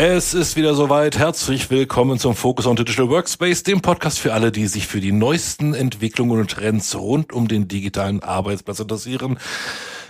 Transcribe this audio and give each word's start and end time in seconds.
Es 0.00 0.32
ist 0.32 0.54
wieder 0.54 0.74
soweit. 0.74 1.18
Herzlich 1.18 1.70
willkommen 1.70 2.20
zum 2.20 2.36
Focus 2.36 2.68
on 2.68 2.76
Digital 2.76 3.08
Workspace, 3.08 3.64
dem 3.64 3.80
Podcast 3.80 4.20
für 4.20 4.32
alle, 4.32 4.52
die 4.52 4.68
sich 4.68 4.86
für 4.86 5.00
die 5.00 5.10
neuesten 5.10 5.74
Entwicklungen 5.74 6.38
und 6.38 6.52
Trends 6.52 6.94
rund 6.94 7.32
um 7.32 7.48
den 7.48 7.66
digitalen 7.66 8.22
Arbeitsplatz 8.22 8.78
interessieren. 8.78 9.40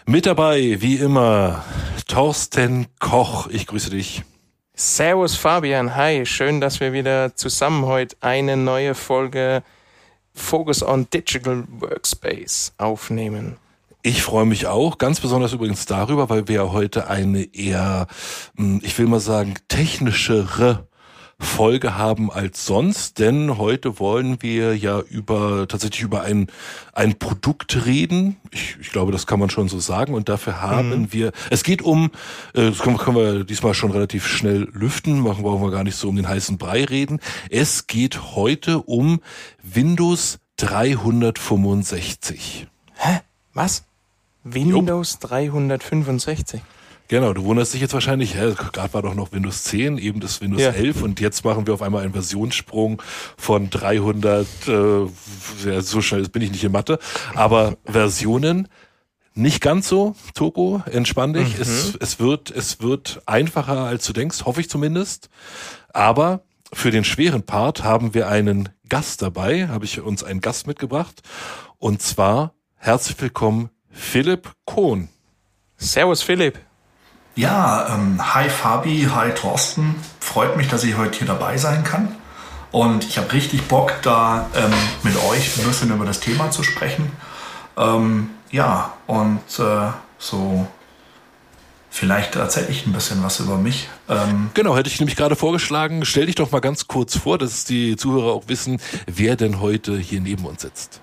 Mit 0.05 0.27
dabei, 0.27 0.83
wie 0.83 0.97
immer, 0.97 1.65
Thorsten 2.07 2.89
Koch. 2.99 3.47
Ich 3.47 3.67
grüße 3.67 3.89
dich. 3.89 4.25
Servus 4.75 5.37
Fabian, 5.37 5.97
hi. 5.97 6.27
Schön, 6.27 6.61
dass 6.61 6.81
wir 6.81 6.93
wieder 6.93 7.35
zusammen 7.35 7.87
heute 7.87 8.15
eine 8.21 8.59
neue 8.59 8.95
Folge 8.95 9.63
Focus 10.35 10.83
on 10.83 11.09
Digital 11.09 11.65
Workspace 11.67 12.75
aufnehmen. 12.77 13.57
Ich 14.03 14.23
freue 14.23 14.47
mich 14.47 14.67
auch, 14.67 14.99
ganz 14.99 15.21
besonders 15.21 15.53
übrigens 15.53 15.85
darüber, 15.85 16.31
weil 16.31 16.47
wir 16.47 16.55
ja 16.55 16.71
heute 16.71 17.09
eine 17.09 17.55
eher, 17.55 18.07
hm, 18.57 18.81
ich 18.85 18.97
will 18.99 19.07
mal 19.07 19.19
sagen, 19.19 19.55
technischere 19.67 20.89
Folge 21.41 21.97
haben 21.97 22.33
als 22.33 22.67
sonst, 22.67 23.21
denn 23.21 23.59
heute 23.59 24.01
wollen 24.01 24.43
wir 24.43 24.77
ja 24.77 24.99
über 25.01 25.69
tatsächlich 25.69 26.03
über 26.03 26.23
ein 26.23 26.49
ein 26.93 27.17
Produkt 27.19 27.87
reden. 27.87 28.37
Ich, 28.51 28.77
ich 28.81 28.91
glaube, 28.91 29.13
das 29.13 29.25
kann 29.27 29.39
man 29.39 29.49
schon 29.49 29.69
so 29.69 29.79
sagen. 29.79 30.15
Und 30.15 30.29
dafür 30.29 30.61
haben 30.61 31.03
mhm. 31.03 31.13
wir. 31.13 31.31
Es 31.51 31.63
geht 31.63 31.81
um. 31.83 32.11
Äh, 32.55 32.71
das 32.71 32.81
können, 32.81 32.99
können 32.99 33.17
wir 33.17 33.45
diesmal 33.45 33.75
schon 33.75 33.93
relativ 33.93 34.27
schnell 34.27 34.69
lüften. 34.73 35.21
Machen 35.21 35.45
brauchen 35.45 35.63
wir 35.63 35.71
gar 35.71 35.85
nicht 35.85 35.97
so 35.97 36.09
um 36.09 36.17
den 36.17 36.29
heißen 36.29 36.59
Brei 36.59 36.85
reden. 36.85 37.21
Es 37.51 37.87
geht 37.87 38.35
heute 38.35 38.81
um 38.81 39.21
Windows 39.63 40.41
365. 40.57 42.67
Hä? 42.95 43.21
Was? 43.55 43.88
Windows 44.45 45.19
Jupp. 45.21 45.31
365. 45.31 46.61
Genau, 47.09 47.33
du 47.33 47.43
wunderst 47.45 47.73
dich 47.73 47.81
jetzt 47.81 47.95
wahrscheinlich, 47.95 48.35
hä, 48.35 48.55
gerade 48.55 48.93
war 48.93 49.01
doch 49.01 49.15
noch 49.15 49.33
Windows 49.33 49.65
10, 49.65 49.97
eben 49.97 50.21
das 50.21 50.43
Windows 50.43 50.61
ja. 50.61 50.71
11 50.73 51.03
und 51.03 51.21
jetzt 51.21 51.43
machen 51.43 51.67
wir 51.67 51.73
auf 51.73 51.81
einmal 51.81 52.03
einen 52.03 52.13
Versionssprung 52.13 53.01
von 53.39 53.71
300, 53.71 54.47
äh, 54.67 55.07
ja, 55.65 55.81
so 55.81 56.03
schnell 56.03 56.29
bin 56.29 56.43
ich 56.43 56.51
nicht 56.51 56.65
in 56.65 56.73
Mathe, 56.73 56.99
aber 57.35 57.79
Versionen 57.87 58.69
nicht 59.33 59.63
ganz 59.63 59.89
so, 59.89 60.17
Toko, 60.35 60.83
entspann 60.91 61.33
dich. 61.33 61.57
Mhm. 61.57 61.63
Es, 61.63 61.97
es, 61.99 62.21
wird, 62.21 62.51
es 62.51 62.83
wird 62.83 63.23
einfacher, 63.25 63.85
als 63.85 64.05
du 64.05 64.13
denkst, 64.13 64.45
hoffe 64.45 64.61
ich 64.61 64.69
zumindest. 64.69 65.31
Aber 65.95 66.43
für 66.73 66.91
den 66.91 67.05
schweren 67.05 67.45
Part 67.45 67.85
haben 67.85 68.15
wir 68.15 68.29
einen 68.29 68.69
Gast 68.89 69.23
dabei, 69.23 69.69
habe 69.69 69.85
ich 69.85 70.01
uns 70.01 70.25
einen 70.25 70.41
Gast 70.41 70.67
mitgebracht. 70.67 71.23
Und 71.79 72.03
zwar 72.03 72.53
herzlich 72.75 73.21
willkommen 73.21 73.71
Philipp 73.91 74.53
Kohn. 74.65 75.09
Servus 75.77 76.23
Philipp. 76.23 76.59
Ja, 77.35 77.95
ähm, 77.95 78.35
hi 78.35 78.49
Fabi, 78.49 79.09
hi 79.15 79.31
Thorsten. 79.31 79.95
Freut 80.19 80.57
mich, 80.57 80.69
dass 80.69 80.83
ich 80.85 80.97
heute 80.97 81.19
hier 81.19 81.27
dabei 81.27 81.57
sein 81.57 81.85
kann. 81.85 82.15
Und 82.73 83.05
ich 83.05 83.17
habe 83.17 83.33
richtig 83.33 83.63
Bock, 83.69 83.95
da 84.03 84.49
ähm, 84.55 84.73
mit 85.03 85.17
euch 85.25 85.57
ein 85.57 85.65
bisschen 85.65 85.91
über 85.93 86.05
das 86.05 86.21
Thema 86.21 86.51
zu 86.51 86.63
sprechen. 86.63 87.13
Ähm, 87.77 88.31
ja, 88.51 88.93
und 89.07 89.41
äh, 89.59 89.93
so 90.19 90.67
vielleicht 91.91 92.37
erzähle 92.37 92.69
ich 92.69 92.87
ein 92.87 92.93
bisschen 92.93 93.23
was 93.23 93.41
über 93.41 93.57
mich. 93.57 93.89
Ähm, 94.09 94.51
genau, 94.55 94.77
hätte 94.77 94.91
ich 94.91 94.99
nämlich 94.99 95.17
gerade 95.17 95.37
vorgeschlagen. 95.37 96.05
Stell 96.05 96.27
dich 96.27 96.35
doch 96.35 96.51
mal 96.51 96.61
ganz 96.61 96.89
kurz 96.89 97.17
vor, 97.17 97.39
dass 97.39 97.65
die 97.65 97.97
Zuhörer 97.97 98.33
auch 98.33 98.45
wissen, 98.49 98.81
wer 99.07 99.37
denn 99.37 99.61
heute 99.61 99.97
hier 99.97 100.21
neben 100.21 100.45
uns 100.45 100.63
sitzt. 100.63 101.01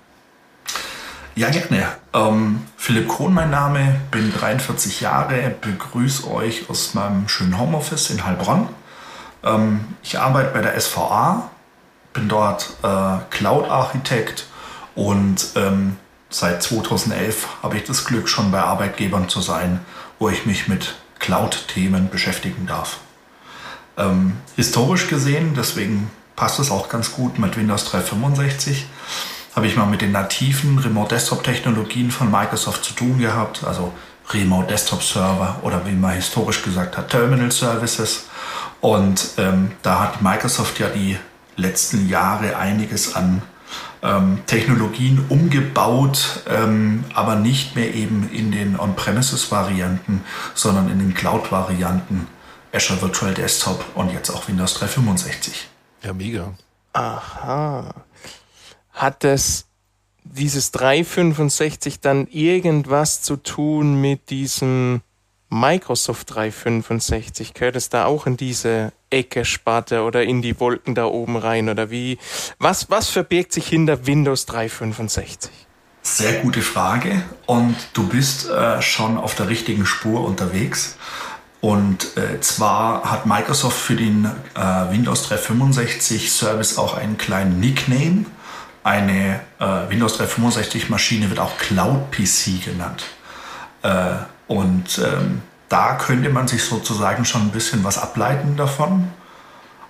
Ja, 1.36 1.50
gerne. 1.50 1.86
Ähm, 2.14 2.62
Philipp 2.78 3.08
Kohn 3.08 3.34
mein 3.34 3.50
Name, 3.50 4.00
bin 4.10 4.32
43 4.32 5.02
Jahre, 5.02 5.54
begrüße 5.60 6.30
euch 6.30 6.70
aus 6.70 6.94
meinem 6.94 7.28
schönen 7.28 7.58
Homeoffice 7.58 8.08
in 8.08 8.24
Heilbronn. 8.24 8.70
Ähm, 9.44 9.84
ich 10.02 10.18
arbeite 10.18 10.54
bei 10.54 10.62
der 10.62 10.80
SVA, 10.80 11.50
bin 12.14 12.30
dort 12.30 12.70
äh, 12.82 13.18
Cloud-Architekt 13.28 14.46
und 14.94 15.48
ähm, 15.56 15.98
seit 16.30 16.62
2011 16.62 17.46
habe 17.62 17.76
ich 17.76 17.84
das 17.84 18.06
Glück, 18.06 18.30
schon 18.30 18.50
bei 18.50 18.62
Arbeitgebern 18.62 19.28
zu 19.28 19.42
sein, 19.42 19.80
wo 20.18 20.30
ich 20.30 20.46
mich 20.46 20.68
mit 20.68 20.94
Cloud-Themen 21.18 22.08
beschäftigen 22.08 22.66
darf. 22.66 23.00
Ähm, 23.98 24.38
historisch 24.56 25.08
gesehen, 25.08 25.52
deswegen 25.54 26.10
passt 26.34 26.60
es 26.60 26.70
auch 26.70 26.88
ganz 26.88 27.12
gut 27.12 27.38
mit 27.38 27.58
Windows 27.58 27.84
365 27.84 28.86
habe 29.56 29.66
ich 29.66 29.74
mal 29.74 29.86
mit 29.86 30.02
den 30.02 30.12
nativen 30.12 30.78
Remote 30.78 31.14
Desktop 31.14 31.42
Technologien 31.42 32.10
von 32.10 32.30
Microsoft 32.30 32.84
zu 32.84 32.92
tun 32.92 33.18
gehabt, 33.18 33.64
also 33.64 33.92
Remote 34.28 34.68
Desktop 34.68 35.02
Server 35.02 35.60
oder 35.62 35.86
wie 35.86 35.92
man 35.92 36.12
historisch 36.12 36.62
gesagt 36.62 36.98
hat, 36.98 37.08
Terminal 37.08 37.50
Services. 37.50 38.26
Und 38.82 39.30
ähm, 39.38 39.72
da 39.82 40.00
hat 40.00 40.20
Microsoft 40.20 40.78
ja 40.78 40.90
die 40.90 41.16
letzten 41.56 42.06
Jahre 42.06 42.58
einiges 42.58 43.16
an 43.16 43.40
ähm, 44.02 44.40
Technologien 44.46 45.24
umgebaut, 45.30 46.42
ähm, 46.50 47.04
aber 47.14 47.36
nicht 47.36 47.76
mehr 47.76 47.94
eben 47.94 48.28
in 48.30 48.52
den 48.52 48.78
On-Premises-Varianten, 48.78 50.22
sondern 50.54 50.90
in 50.90 50.98
den 50.98 51.14
Cloud-Varianten 51.14 52.26
Azure 52.74 53.00
Virtual 53.00 53.32
Desktop 53.32 53.82
und 53.94 54.12
jetzt 54.12 54.28
auch 54.28 54.48
Windows 54.48 54.74
365. 54.74 55.66
Ja, 56.02 56.12
mega. 56.12 56.52
Aha 56.92 58.05
hat 58.96 59.22
das 59.24 59.66
dieses 60.24 60.72
365 60.72 62.00
dann 62.00 62.26
irgendwas 62.26 63.22
zu 63.22 63.36
tun 63.36 64.00
mit 64.00 64.30
diesem 64.30 65.02
Microsoft 65.48 66.34
365? 66.34 67.54
Gehört 67.54 67.76
es 67.76 67.90
da 67.90 68.06
auch 68.06 68.26
in 68.26 68.36
diese 68.36 68.92
Ecke 69.10 69.44
Sparte 69.44 70.02
oder 70.02 70.24
in 70.24 70.42
die 70.42 70.58
Wolken 70.58 70.94
da 70.94 71.04
oben 71.04 71.36
rein 71.36 71.68
oder 71.68 71.90
wie? 71.90 72.18
Was, 72.58 72.90
was 72.90 73.08
verbirgt 73.08 73.52
sich 73.52 73.68
hinter 73.68 74.06
Windows 74.06 74.46
365? 74.46 75.50
Sehr 76.02 76.40
gute 76.40 76.62
Frage 76.62 77.22
und 77.46 77.76
du 77.92 78.08
bist 78.08 78.48
äh, 78.48 78.80
schon 78.80 79.18
auf 79.18 79.34
der 79.34 79.48
richtigen 79.48 79.86
Spur 79.86 80.24
unterwegs. 80.24 80.96
Und 81.60 82.16
äh, 82.16 82.40
zwar 82.40 83.10
hat 83.10 83.26
Microsoft 83.26 83.78
für 83.78 83.96
den 83.96 84.24
äh, 84.54 84.60
Windows 84.90 85.24
365 85.24 86.30
Service 86.30 86.78
auch 86.78 86.94
einen 86.94 87.18
kleinen 87.18 87.58
Nickname 87.58 88.26
eine 88.86 89.40
äh, 89.58 89.90
Windows 89.90 90.16
365 90.16 90.90
Maschine 90.90 91.28
wird 91.28 91.40
auch 91.40 91.58
Cloud 91.58 92.12
PC 92.12 92.64
genannt. 92.64 93.02
Äh, 93.82 94.14
und 94.46 94.98
ähm, 94.98 95.42
da 95.68 95.96
könnte 95.96 96.30
man 96.30 96.46
sich 96.46 96.62
sozusagen 96.62 97.24
schon 97.24 97.42
ein 97.42 97.50
bisschen 97.50 97.82
was 97.82 97.98
ableiten 97.98 98.56
davon. 98.56 99.08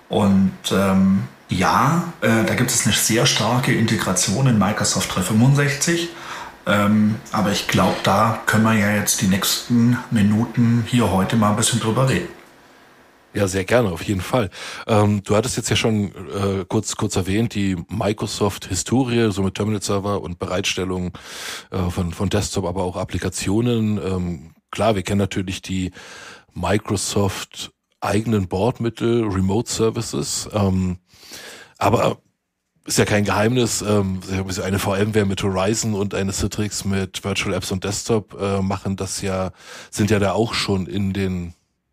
Und 0.09 0.57
ähm, 0.73 1.25
ja, 1.51 2.05
äh, 2.23 2.45
da 2.47 2.55
gibt 2.55 2.71
es 2.71 2.87
eine 2.87 2.95
sehr 2.95 3.27
starke 3.27 3.75
Integration 3.75 4.47
in 4.47 4.59
Microsoft 4.59 5.15
365. 5.15 6.09
Ähm, 6.67 7.17
aber 7.33 7.53
ich 7.53 7.69
glaube, 7.69 7.97
da 8.03 8.41
können 8.47 8.65
wir 8.65 8.73
ja 8.73 8.93
jetzt 8.93 9.21
die 9.21 9.29
nächsten 9.29 9.99
Minuten 10.11 10.85
hier 10.87 11.13
heute 11.13 11.37
mal 11.37 11.51
ein 11.51 11.57
bisschen 11.57 11.81
drüber 11.81 12.09
reden. 12.09 12.36
Ja, 13.37 13.47
sehr 13.49 13.65
gerne, 13.65 13.91
auf 13.91 14.03
jeden 14.03 14.23
Fall. 14.23 14.49
Ähm, 14.87 15.23
du 15.23 15.37
hattest 15.37 15.59
jetzt 15.59 15.69
ja 15.69 15.77
schon 15.77 16.07
äh, 16.07 16.65
kurz 16.67 16.97
kurz 16.97 17.17
erwähnt, 17.17 17.55
die 17.55 17.77
Microsoft-Historie, 17.91 19.31
so 19.31 19.43
mit 19.43 19.57
Terminal-Server 19.57 20.23
und 20.23 20.39
Bereitstellung 20.39 21.13
äh, 21.71 21.91
von, 21.91 22.15
von 22.15 22.31
Desktop, 22.31 22.65
aber 22.65 22.83
auch 22.83 22.97
Applikationen. 22.97 23.99
Ähm, 23.99 24.55
klar, 24.71 24.95
wir 24.95 25.03
kennen 25.03 25.19
natürlich 25.19 25.61
die 25.61 25.91
Microsoft 26.55 27.73
eigenen 28.01 28.49
Bordmittel, 28.49 29.25
Remote 29.25 29.71
Services. 29.71 30.49
Ähm, 30.55 30.97
aber 31.77 32.17
ist 32.87 32.97
ja 32.97 33.05
kein 33.05 33.25
Geheimnis, 33.25 33.83
ähm, 33.83 34.21
eine 34.65 34.79
VMware 34.79 35.27
mit 35.27 35.43
Horizon 35.43 35.93
und 35.93 36.15
eine 36.15 36.33
Citrix 36.33 36.87
mit 36.87 37.23
Virtual 37.23 37.53
Apps 37.53 37.71
und 37.71 37.85
Desktop 37.85 38.35
äh, 38.41 38.63
machen 38.63 38.97
das 38.97 39.21
ja, 39.21 39.53
sind 39.91 40.11
ja 40.11 40.21
da 40.21 40.33
auch 40.33 40.55
schon 40.55 40.87
in 40.87 41.13
den 41.13 41.53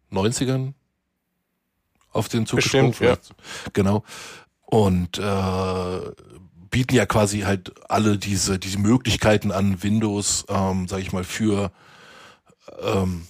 90ern, 0.10 0.74
auf 2.14 2.30
den 2.30 2.46
Zug 2.46 2.58
Bestimmt, 2.58 3.00
ja. 3.00 3.18
Genau. 3.74 4.04
Und 4.62 5.18
äh, 5.18 6.00
bieten 6.70 6.96
ja 6.96 7.06
quasi 7.06 7.42
halt 7.42 7.74
alle 7.90 8.18
diese 8.18 8.58
diese 8.58 8.80
Möglichkeiten 8.80 9.52
an 9.52 9.84
Windows, 9.84 10.46
ähm, 10.50 10.88
sage 10.88 11.02
ich 11.04 11.12
mal, 11.12 11.24
für 11.24 11.72
ähm, 12.82 13.28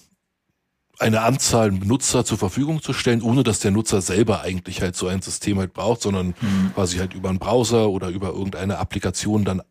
eine 0.99 1.21
Anzahl 1.21 1.71
Nutzer 1.71 2.23
zur 2.23 2.37
Verfügung 2.37 2.81
zu 2.81 2.93
stellen, 2.93 3.21
ohne 3.21 3.43
dass 3.43 3.59
der 3.59 3.71
Nutzer 3.71 4.01
selber 4.01 4.41
eigentlich 4.41 4.81
halt 4.81 4.95
so 4.95 5.07
ein 5.07 5.21
System 5.21 5.59
halt 5.59 5.73
braucht, 5.73 6.01
sondern 6.01 6.27
mhm. 6.39 6.71
quasi 6.73 6.97
halt 6.97 7.13
über 7.13 7.29
einen 7.29 7.39
Browser 7.39 7.89
oder 7.89 8.09
über 8.09 8.29
irgendeine 8.29 8.77
Applikation 8.77 9.43
dann 9.43 9.61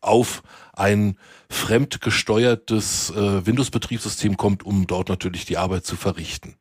auf 0.00 0.42
ein 0.72 1.18
fremdgesteuertes 1.50 3.10
äh, 3.10 3.46
Windows-Betriebssystem 3.46 4.36
kommt, 4.36 4.64
um 4.64 4.86
dort 4.86 5.08
natürlich 5.08 5.44
die 5.44 5.58
Arbeit 5.58 5.84
zu 5.84 5.96
verrichten. 5.96 6.54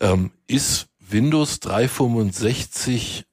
Ähm, 0.00 0.30
ist 0.46 0.88
Windows 1.12 1.60
365 1.60 3.24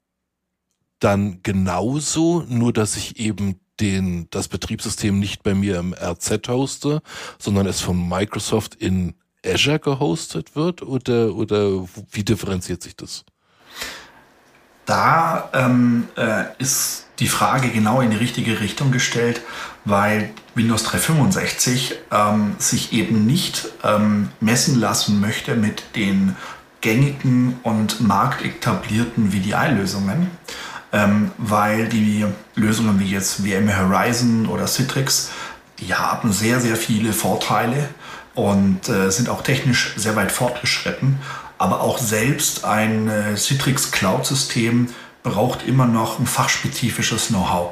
dann 0.99 1.41
genauso, 1.43 2.43
nur 2.47 2.73
dass 2.73 2.97
ich 2.97 3.19
eben 3.19 3.59
den, 3.79 4.27
das 4.31 4.47
Betriebssystem 4.49 5.17
nicht 5.17 5.43
bei 5.43 5.53
mir 5.53 5.79
im 5.79 5.93
RZ 5.93 6.47
hoste, 6.49 7.01
sondern 7.37 7.65
es 7.65 7.79
von 7.79 8.07
Microsoft 8.07 8.75
in 8.75 9.15
Azure 9.45 9.79
gehostet 9.79 10.55
wird 10.55 10.81
oder, 10.81 11.33
oder 11.33 11.85
wie 12.11 12.23
differenziert 12.23 12.83
sich 12.83 12.95
das? 12.95 13.23
Da 14.85 15.49
ähm, 15.53 16.07
äh, 16.17 16.45
ist 16.57 17.05
die 17.19 17.27
Frage 17.27 17.69
genau 17.69 18.01
in 18.01 18.09
die 18.09 18.17
richtige 18.17 18.59
Richtung 18.59 18.91
gestellt, 18.91 19.41
weil 19.85 20.31
Windows 20.55 20.83
365 20.83 21.95
ähm, 22.11 22.55
sich 22.57 22.91
eben 22.91 23.25
nicht 23.25 23.69
ähm, 23.83 24.29
messen 24.39 24.79
lassen 24.79 25.21
möchte 25.21 25.55
mit 25.55 25.95
den 25.95 26.35
gängigen 26.81 27.59
und 27.63 28.01
marktetablierten 28.01 29.31
VDI-Lösungen, 29.31 30.31
ähm, 30.91 31.31
weil 31.37 31.87
die 31.87 32.25
Lösungen 32.55 32.99
wie 32.99 33.09
jetzt 33.09 33.45
VM 33.45 33.69
Horizon 33.75 34.47
oder 34.47 34.67
Citrix, 34.67 35.31
die 35.79 35.93
haben 35.93 36.31
sehr, 36.31 36.59
sehr 36.59 36.75
viele 36.75 37.13
Vorteile 37.13 37.89
und 38.35 38.87
äh, 38.89 39.09
sind 39.11 39.29
auch 39.29 39.41
technisch 39.41 39.93
sehr 39.95 40.15
weit 40.15 40.31
fortgeschritten. 40.31 41.19
Aber 41.57 41.81
auch 41.81 41.97
selbst 41.97 42.63
ein 42.63 43.09
äh, 43.09 43.35
Citrix 43.35 43.91
Cloud-System 43.91 44.87
braucht 45.23 45.67
immer 45.67 45.85
noch 45.85 46.19
ein 46.19 46.25
fachspezifisches 46.25 47.27
Know-how. 47.27 47.71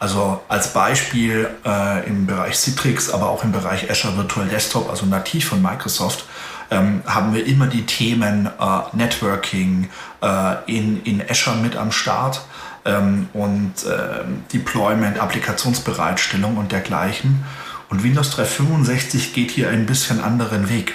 Also 0.00 0.40
als 0.48 0.72
Beispiel 0.72 1.48
äh, 1.64 2.06
im 2.06 2.26
Bereich 2.26 2.58
Citrix, 2.58 3.10
aber 3.10 3.30
auch 3.30 3.44
im 3.44 3.52
Bereich 3.52 3.90
Azure 3.90 4.16
Virtual 4.16 4.46
Desktop, 4.46 4.90
also 4.90 5.06
nativ 5.06 5.48
von 5.48 5.62
Microsoft, 5.62 6.26
ähm, 6.74 7.02
haben 7.06 7.34
wir 7.34 7.46
immer 7.46 7.66
die 7.66 7.86
Themen 7.86 8.46
äh, 8.46 8.96
Networking 8.96 9.88
äh, 10.22 10.54
in, 10.66 11.02
in 11.04 11.22
Azure 11.28 11.56
mit 11.56 11.76
am 11.76 11.92
Start 11.92 12.44
ähm, 12.84 13.28
und 13.32 13.72
äh, 13.84 14.24
Deployment, 14.52 15.18
Applikationsbereitstellung 15.18 16.56
und 16.56 16.72
dergleichen. 16.72 17.44
Und 17.90 18.02
Windows 18.02 18.30
365 18.30 19.34
geht 19.34 19.50
hier 19.52 19.70
ein 19.70 19.86
bisschen 19.86 20.22
anderen 20.22 20.68
Weg. 20.68 20.94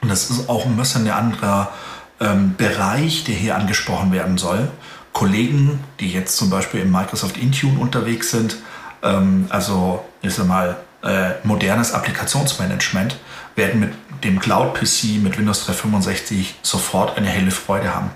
Und 0.00 0.10
das 0.10 0.30
ist 0.30 0.48
auch 0.48 0.64
ein 0.64 0.76
bisschen 0.76 1.06
ein 1.06 1.12
anderer 1.12 1.72
ähm, 2.20 2.54
Bereich, 2.56 3.24
der 3.24 3.34
hier 3.34 3.56
angesprochen 3.56 4.12
werden 4.12 4.38
soll. 4.38 4.70
Kollegen, 5.12 5.80
die 6.00 6.10
jetzt 6.12 6.36
zum 6.36 6.48
Beispiel 6.48 6.80
im 6.80 6.92
Microsoft 6.92 7.36
Intune 7.36 7.78
unterwegs 7.78 8.30
sind, 8.30 8.56
ähm, 9.02 9.46
also 9.50 10.04
ich 10.22 10.34
sag 10.34 10.46
mal 10.46 10.76
äh, 11.02 11.30
modernes 11.44 11.92
Applikationsmanagement, 11.92 13.16
werden 13.54 13.80
mit 13.80 13.92
dem 14.24 14.40
Cloud 14.40 14.74
PC 14.74 15.22
mit 15.22 15.38
Windows 15.38 15.64
365 15.64 16.56
sofort 16.62 17.16
eine 17.16 17.28
helle 17.28 17.50
Freude 17.50 17.94
haben, 17.94 18.10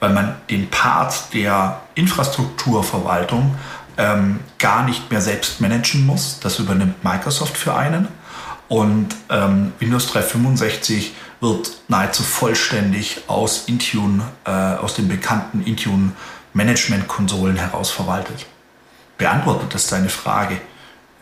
weil 0.00 0.12
man 0.12 0.36
den 0.50 0.68
Part 0.70 1.32
der 1.32 1.80
Infrastrukturverwaltung 1.94 3.54
ähm, 3.96 4.40
gar 4.58 4.84
nicht 4.84 5.10
mehr 5.10 5.20
selbst 5.20 5.60
managen 5.60 6.06
muss. 6.06 6.40
Das 6.40 6.58
übernimmt 6.58 7.02
Microsoft 7.04 7.56
für 7.56 7.74
einen. 7.74 8.08
Und 8.68 9.14
ähm, 9.30 9.72
Windows 9.78 10.06
365 10.08 11.14
wird 11.40 11.72
nahezu 11.88 12.22
vollständig 12.22 13.22
aus 13.26 13.64
Intune, 13.66 14.24
äh, 14.44 14.50
aus 14.50 14.94
den 14.94 15.08
bekannten 15.08 15.62
Intune 15.64 16.12
Management-Konsolen 16.54 17.56
heraus 17.56 17.90
verwaltet. 17.90 18.46
Beantwortet 19.18 19.74
das 19.74 19.86
deine 19.88 20.08
Frage? 20.08 20.60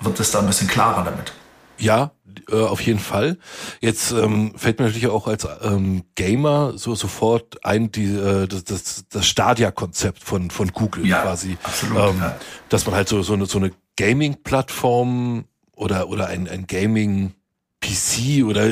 Wird 0.02 0.20
es 0.20 0.30
da 0.30 0.40
ein 0.40 0.46
bisschen 0.46 0.68
klarer 0.68 1.04
damit? 1.04 1.32
Ja, 1.78 2.12
äh, 2.50 2.60
auf 2.60 2.80
jeden 2.80 2.98
Fall. 2.98 3.38
Jetzt 3.80 4.12
ähm, 4.12 4.52
fällt 4.56 4.78
mir 4.78 4.86
natürlich 4.86 5.08
auch 5.08 5.26
als 5.26 5.46
ähm, 5.62 6.04
Gamer 6.14 6.74
so 6.76 6.94
sofort 6.94 7.64
ein, 7.64 7.90
die, 7.90 8.14
äh, 8.14 8.46
das, 8.46 8.64
das, 8.64 9.04
das 9.10 9.26
Stadia-Konzept 9.26 10.22
von, 10.22 10.50
von 10.50 10.68
Google 10.68 11.06
ja, 11.06 11.22
quasi. 11.22 11.56
Absolut, 11.62 11.98
ähm, 11.98 12.18
ja. 12.20 12.36
Dass 12.68 12.86
man 12.86 12.94
halt 12.94 13.08
so, 13.08 13.22
so 13.22 13.32
eine, 13.34 13.46
so 13.46 13.58
eine 13.58 13.72
Gaming-Plattform 13.96 15.44
oder, 15.74 16.08
oder 16.08 16.28
ein, 16.28 16.48
ein 16.48 16.66
Gaming 16.66 17.34
PC 17.80 18.44
oder 18.44 18.66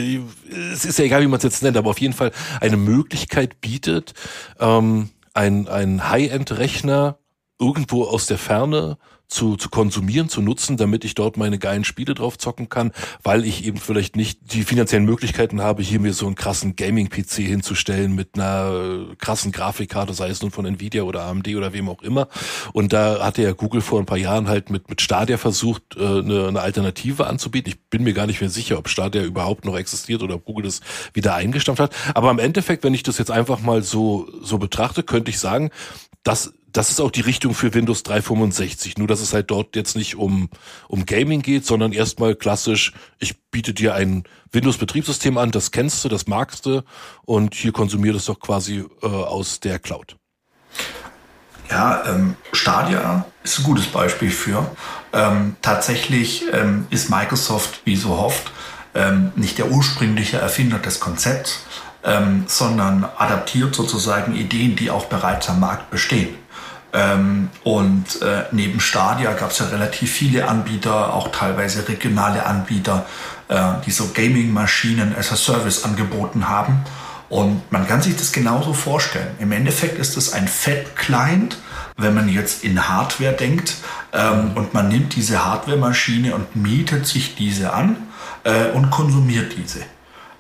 es 0.73 0.85
ist 0.85 0.99
ja 0.99 1.05
egal, 1.05 1.23
wie 1.23 1.27
man 1.27 1.39
es 1.39 1.43
jetzt 1.43 1.63
nennt, 1.63 1.77
aber 1.77 1.91
auf 1.91 2.01
jeden 2.01 2.15
Fall 2.15 2.31
eine 2.61 2.77
Möglichkeit 2.77 3.61
bietet, 3.61 4.15
ähm, 4.61 5.11
ein, 5.35 5.69
ein 5.69 6.09
High-End-Rechner 6.09 7.19
irgendwo 7.59 8.05
aus 8.05 8.27
der 8.27 8.39
Ferne 8.39 8.99
zu, 9.31 9.57
zu 9.57 9.71
konsumieren, 9.71 10.29
zu 10.29 10.43
nutzen, 10.43 10.77
damit 10.77 11.05
ich 11.05 11.15
dort 11.15 11.37
meine 11.37 11.59
geilen 11.59 11.85
Spiele 11.85 12.15
drauf 12.15 12.37
zocken 12.37 12.69
kann, 12.69 12.93
weil 13.23 13.45
ich 13.45 13.65
eben 13.65 13.79
vielleicht 13.79 14.17
nicht 14.17 14.53
die 14.53 14.65
finanziellen 14.65 15.05
Möglichkeiten 15.05 15.63
habe, 15.63 15.83
hier 15.83 16.01
mir 16.01 16.13
so 16.13 16.27
einen 16.27 16.35
krassen 16.35 16.77
Gaming-PC 16.77 17.37
hinzustellen 17.37 18.15
mit 18.15 18.31
einer 18.35 19.07
krassen 19.19 19.53
Grafikkarte, 19.53 20.15
sei 20.15 20.29
es 20.29 20.43
nun 20.43 20.51
von 20.51 20.67
Nvidia 20.67 21.05
oder 21.05 21.23
AMD 21.23 21.49
oder 21.57 21.73
wem 21.73 21.89
auch 21.89 22.03
immer. 22.03 22.29
Und 22.73 22.93
da 22.93 23.25
hatte 23.25 23.43
ja 23.43 23.53
Google 23.53 23.81
vor 23.81 24.01
ein 24.01 24.07
paar 24.07 24.19
Jahren 24.19 24.49
halt 24.49 24.71
mit, 24.71 24.91
mit 24.91 25.01
Stadia 25.01 25.39
versucht, 25.39 25.97
äh, 25.97 26.01
eine, 26.01 26.49
eine 26.49 26.61
Alternative 26.61 27.27
anzubieten. 27.27 27.71
Ich 27.71 27.81
bin 27.89 28.03
mir 28.03 28.13
gar 28.13 28.27
nicht 28.27 28.41
mehr 28.41 28.51
sicher, 28.51 28.79
ob 28.79 28.89
Stadia 28.89 29.23
überhaupt 29.23 29.65
noch 29.65 29.77
existiert 29.77 30.23
oder 30.23 30.35
ob 30.35 30.45
Google 30.45 30.65
das 30.65 30.81
wieder 31.15 31.35
eingestampft 31.35 31.81
hat. 31.81 31.95
Aber 32.15 32.31
im 32.31 32.41
Endeffekt, 32.41 32.83
wenn 32.83 32.95
ich 32.95 33.05
das 33.05 33.19
jetzt 33.19 33.31
einfach 33.31 33.61
mal 33.61 33.83
so, 33.83 34.29
so 34.43 34.59
betrachte, 34.59 35.05
könnte 35.05 35.31
ich 35.31 35.39
sagen, 35.39 35.71
dass 36.23 36.53
das 36.73 36.91
ist 36.91 37.01
auch 37.01 37.11
die 37.11 37.21
Richtung 37.21 37.55
für 37.55 37.75
Windows 37.75 38.03
365. 38.03 38.99
Nur, 38.99 39.09
dass 39.09 39.21
es 39.21 39.33
halt 39.33 39.51
dort 39.51 39.77
jetzt 39.77 39.97
nicht 39.97 40.17
um, 40.17 40.49
um 40.89 41.07
Gaming 41.07 41.43
geht, 41.43 41.67
sondern 41.67 41.93
erstmal 41.93 42.35
klassisch, 42.35 42.93
ich 43.19 43.41
biete 43.51 43.75
dir 43.75 43.95
ein 43.95 44.25
Windows-Betriebssystem 44.53 45.39
an, 45.39 45.51
das 45.51 45.71
kennst 45.71 46.05
du, 46.05 46.09
das 46.09 46.27
magst 46.27 46.67
du 46.67 46.83
und 47.25 47.55
hier 47.55 47.73
konsumiert 47.73 48.17
es 48.17 48.27
doch 48.27 48.41
quasi 48.41 48.85
äh, 49.03 49.07
aus 49.07 49.61
der 49.61 49.79
Cloud. 49.79 50.17
Ja, 51.71 52.03
ähm, 52.07 52.37
Stadia 52.53 53.25
ist 53.45 53.59
ein 53.61 53.65
gutes 53.65 53.87
Beispiel 53.87 54.31
für. 54.31 54.69
Ähm, 55.13 55.57
tatsächlich 55.63 56.45
ähm, 56.53 56.87
ist 56.91 57.11
Microsoft, 57.11 57.83
wie 57.85 57.97
so 57.97 58.11
oft, 58.11 58.51
ähm, 58.95 59.33
nicht 59.37 59.59
der 59.59 59.71
ursprüngliche 59.71 60.39
Erfinder 60.39 60.79
des 60.79 60.99
Konzepts, 60.99 61.65
ähm, 62.03 62.45
sondern 62.49 63.05
adaptiert 63.05 63.75
sozusagen 63.75 64.35
Ideen, 64.35 64.75
die 64.75 64.91
auch 64.91 65.05
bereits 65.05 65.49
am 65.49 65.61
Markt 65.61 65.91
bestehen. 65.91 66.35
Ähm, 66.93 67.51
und 67.63 68.21
äh, 68.23 68.45
neben 68.53 68.81
Stadia 68.81 69.33
gab 69.33 69.51
es 69.51 69.59
ja 69.59 69.67
relativ 69.67 70.11
viele 70.13 70.49
Anbieter, 70.49 71.15
auch 71.15 71.29
teilweise 71.31 71.87
regionale 71.89 72.45
Anbieter, 72.47 73.07
äh, 73.49 73.61
die 73.87 73.91
so 73.91 74.11
Gaming-Maschinen 74.13 75.15
as 75.17 75.31
a 75.33 75.37
Service 75.37 75.85
angeboten 75.85 76.49
haben. 76.49 76.85
Und 77.29 77.71
man 77.71 77.87
kann 77.87 78.03
sich 78.03 78.17
das 78.17 78.33
genauso 78.33 78.73
vorstellen. 78.73 79.29
Im 79.39 79.53
Endeffekt 79.53 79.99
ist 79.99 80.17
es 80.17 80.33
ein 80.33 80.49
Fett-Client, 80.49 81.59
wenn 81.97 82.13
man 82.13 82.29
jetzt 82.29 82.65
in 82.65 82.89
Hardware 82.89 83.35
denkt 83.35 83.75
ähm, 84.13 84.53
und 84.57 84.75
man 84.75 84.89
nimmt 84.89 85.15
diese 85.15 85.45
Hardware-Maschine 85.45 86.35
und 86.35 86.57
mietet 86.57 87.07
sich 87.07 87.37
diese 87.37 87.73
an 87.73 87.97
äh, 88.43 88.71
und 88.73 88.91
konsumiert 88.91 89.55
diese. 89.57 89.81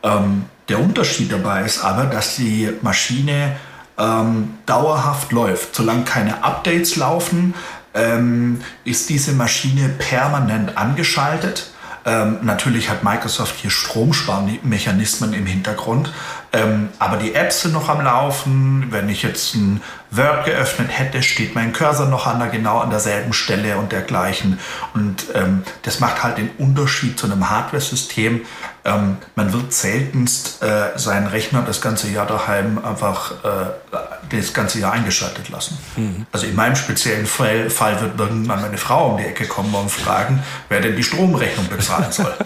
Ähm, 0.03 0.47
der 0.69 0.81
Unterschied 0.81 1.31
dabei 1.31 1.63
ist 1.63 1.85
aber, 1.85 2.05
dass 2.05 2.37
die 2.37 2.71
Maschine 2.83 3.57
ähm, 4.00 4.59
dauerhaft 4.66 5.30
läuft. 5.33 5.75
Solange 5.75 6.04
keine 6.04 6.42
Updates 6.42 6.97
laufen, 6.97 7.54
ähm, 7.95 8.61
ist 8.85 9.09
diese 9.09 9.33
Maschine 9.33 9.88
permanent 9.90 10.76
angeschaltet. 10.76 11.71
Ähm, 12.07 12.38
natürlich 12.42 12.88
hat 12.88 13.04
Microsoft 13.04 13.57
hier 13.61 13.71
Stromsparmechanismen 13.71 15.35
im 15.35 15.45
Hintergrund, 15.45 16.12
ähm, 16.52 16.88
aber 16.99 17.16
die 17.16 17.35
Apps 17.35 17.62
sind 17.62 17.73
noch 17.73 17.88
am 17.88 18.00
Laufen. 18.00 18.88
Wenn 18.90 19.09
ich 19.09 19.23
jetzt 19.23 19.54
ein 19.54 19.83
Word 20.11 20.47
geöffnet 20.47 20.88
hätte, 20.90 21.23
steht 21.23 21.54
mein 21.54 21.73
Cursor 21.73 22.07
noch 22.07 22.26
an 22.26 22.40
der, 22.40 22.49
genau 22.49 22.78
an 22.78 22.90
derselben 22.90 23.33
Stelle 23.33 23.76
und 23.76 23.92
dergleichen. 23.92 24.59
Und 24.92 25.26
ähm, 25.35 25.62
das 25.83 26.00
macht 26.00 26.25
halt 26.25 26.38
den 26.38 26.50
Unterschied 26.59 27.19
zu 27.19 27.26
einem 27.26 27.49
Hardware-System. 27.49 28.40
Ähm, 28.85 29.19
man 29.37 29.52
wird 29.52 29.73
seltenst 29.73 30.61
äh, 30.62 30.99
seinen 30.99 31.28
Rechner 31.28 31.62
das 31.62 31.80
ganze 31.80 32.09
Jahr 32.09 32.26
daheim 32.26 32.85
einfach 32.85 33.33
äh, 33.45 34.37
das 34.37 34.52
ganze 34.52 34.80
Jahr 34.80 34.92
eingeschaltet 34.92 35.50
lassen. 35.50 35.78
Mhm. 35.97 36.26
Also 36.33 36.47
in 36.47 36.57
meinem 36.57 36.75
speziellen 36.75 37.26
Fall, 37.26 37.71
Fall 37.71 38.00
wird 38.00 38.19
irgendwann 38.19 38.62
meine 38.62 38.78
Frau 38.78 39.11
um 39.11 39.19
die 39.19 39.25
Ecke 39.25 39.47
kommen 39.47 39.73
und 39.75 39.90
fragen, 39.90 40.42
wer 40.69 40.80
denn 40.80 40.97
die 40.97 41.04
Stromrechnung 41.04 41.69
bezahlen 41.69 42.11
soll. 42.11 42.35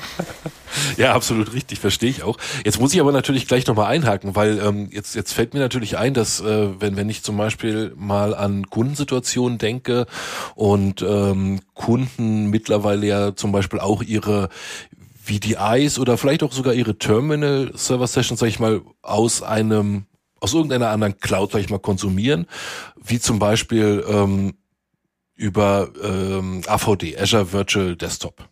Ja, 0.96 1.14
absolut 1.14 1.52
richtig, 1.52 1.80
verstehe 1.80 2.10
ich 2.10 2.22
auch. 2.22 2.38
Jetzt 2.64 2.80
muss 2.80 2.94
ich 2.94 3.00
aber 3.00 3.12
natürlich 3.12 3.46
gleich 3.46 3.66
nochmal 3.66 3.86
einhaken, 3.86 4.36
weil 4.36 4.58
ähm, 4.58 4.88
jetzt, 4.92 5.14
jetzt 5.14 5.32
fällt 5.32 5.54
mir 5.54 5.60
natürlich 5.60 5.96
ein, 5.98 6.14
dass 6.14 6.40
äh, 6.40 6.68
wenn, 6.80 6.96
wenn 6.96 7.08
ich 7.08 7.22
zum 7.22 7.36
Beispiel 7.36 7.92
mal 7.96 8.34
an 8.34 8.68
Kundensituationen 8.70 9.58
denke 9.58 10.06
und 10.54 11.02
ähm, 11.02 11.60
Kunden 11.74 12.50
mittlerweile 12.50 13.06
ja 13.06 13.36
zum 13.36 13.52
Beispiel 13.52 13.80
auch 13.80 14.02
ihre 14.02 14.48
VDIs 15.24 15.98
oder 15.98 16.18
vielleicht 16.18 16.42
auch 16.42 16.52
sogar 16.52 16.74
ihre 16.74 16.98
Terminal-Server-Sessions, 16.98 18.40
sag 18.40 18.48
ich 18.48 18.60
mal, 18.60 18.82
aus 19.02 19.42
einem, 19.42 20.04
aus 20.40 20.52
irgendeiner 20.52 20.90
anderen 20.90 21.18
Cloud, 21.18 21.52
sag 21.52 21.60
ich 21.60 21.70
mal, 21.70 21.78
konsumieren, 21.78 22.46
wie 23.02 23.18
zum 23.18 23.38
Beispiel 23.38 24.04
ähm, 24.06 24.54
über 25.34 25.88
ähm, 26.02 26.62
AVD, 26.66 27.18
Azure 27.18 27.52
Virtual 27.52 27.96
Desktop. 27.96 28.48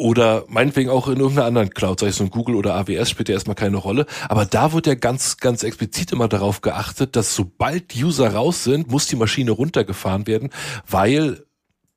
Oder 0.00 0.44
meinetwegen 0.46 0.90
auch 0.90 1.08
in 1.08 1.18
irgendeiner 1.18 1.48
anderen 1.48 1.70
Cloud, 1.70 1.98
sei 1.98 2.06
es 2.06 2.20
nun 2.20 2.30
Google 2.30 2.54
oder 2.54 2.76
AWS, 2.76 3.10
spielt 3.10 3.28
ja 3.28 3.34
erstmal 3.34 3.56
keine 3.56 3.78
Rolle. 3.78 4.06
Aber 4.28 4.46
da 4.46 4.72
wird 4.72 4.86
ja 4.86 4.94
ganz, 4.94 5.38
ganz 5.38 5.64
explizit 5.64 6.12
immer 6.12 6.28
darauf 6.28 6.60
geachtet, 6.60 7.16
dass 7.16 7.34
sobald 7.34 7.96
User 7.96 8.32
raus 8.32 8.62
sind, 8.62 8.92
muss 8.92 9.08
die 9.08 9.16
Maschine 9.16 9.50
runtergefahren 9.50 10.28
werden, 10.28 10.50
weil 10.88 11.44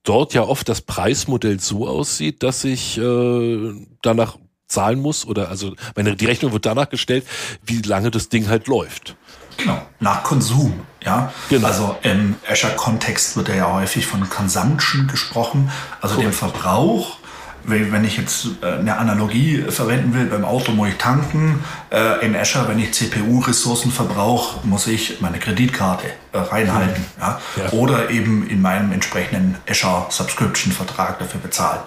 dort 0.01 0.33
ja 0.33 0.41
oft 0.41 0.67
das 0.67 0.81
Preismodell 0.81 1.59
so 1.59 1.87
aussieht, 1.87 2.41
dass 2.41 2.63
ich 2.63 2.97
äh, 2.97 3.73
danach 4.01 4.37
zahlen 4.67 4.99
muss 4.99 5.25
oder 5.25 5.49
also 5.49 5.75
meine 5.95 6.15
die 6.15 6.25
Rechnung 6.25 6.53
wird 6.53 6.65
danach 6.65 6.89
gestellt, 6.89 7.25
wie 7.63 7.81
lange 7.83 8.09
das 8.09 8.29
Ding 8.29 8.47
halt 8.47 8.65
läuft. 8.67 9.15
Genau, 9.57 9.79
nach 9.99 10.23
Konsum. 10.23 10.79
Ja, 11.05 11.31
Genau. 11.49 11.67
also 11.67 11.97
im 12.01 12.35
Azure-Kontext 12.49 13.37
wird 13.37 13.49
ja 13.49 13.71
häufig 13.71 14.07
von 14.07 14.27
Consumption 14.27 15.07
gesprochen, 15.07 15.69
also 15.99 16.19
dem 16.19 16.31
Verbrauch. 16.33 17.17
Wenn 17.63 18.03
ich 18.03 18.17
jetzt 18.17 18.47
äh, 18.61 18.79
eine 18.79 18.97
Analogie 18.97 19.63
verwenden 19.69 20.13
will, 20.13 20.25
beim 20.25 20.45
Auto 20.45 20.71
muss 20.71 20.89
ich 20.89 20.97
tanken. 20.97 21.63
Äh, 21.91 22.25
In 22.25 22.35
Azure, 22.35 22.67
wenn 22.67 22.79
ich 22.79 22.93
CPU-Ressourcen 22.93 23.91
verbrauche, 23.91 24.65
muss 24.65 24.87
ich 24.87 25.21
meine 25.21 25.39
Kreditkarte 25.39 26.07
äh, 26.31 26.37
reinhalten. 26.37 27.05
Ja? 27.19 27.39
Ja. 27.55 27.69
Oder 27.71 28.09
eben 28.09 28.47
in 28.47 28.61
meinem 28.61 28.91
entsprechenden 28.91 29.57
Azure 29.69 30.07
Subscription-Vertrag 30.09 31.19
dafür 31.19 31.39
bezahlen. 31.41 31.81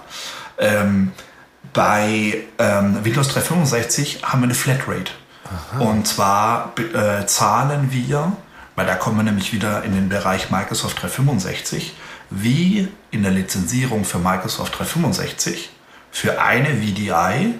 Ähm, 0.57 1.11
bei 1.73 2.37
ähm, 2.57 3.03
Windows 3.03 3.27
365 3.29 4.21
haben 4.23 4.41
wir 4.41 4.45
eine 4.45 4.55
Flatrate. 4.55 5.11
Und 5.79 6.07
zwar 6.07 6.73
äh, 6.77 7.25
zahlen 7.27 7.89
wir, 7.91 8.31
weil 8.75 8.85
da 8.85 8.95
kommen 8.95 9.17
wir 9.17 9.23
nämlich 9.23 9.53
wieder 9.53 9.83
in 9.83 9.93
den 9.93 10.09
Bereich 10.09 10.49
Microsoft 10.49 11.01
365, 11.01 11.95
wie 12.35 12.89
in 13.11 13.23
der 13.23 13.31
Lizenzierung 13.31 14.03
für 14.03 14.19
Microsoft 14.19 14.77
365 14.77 15.69
für 16.11 16.41
eine 16.41 16.67
VDI, 16.67 17.55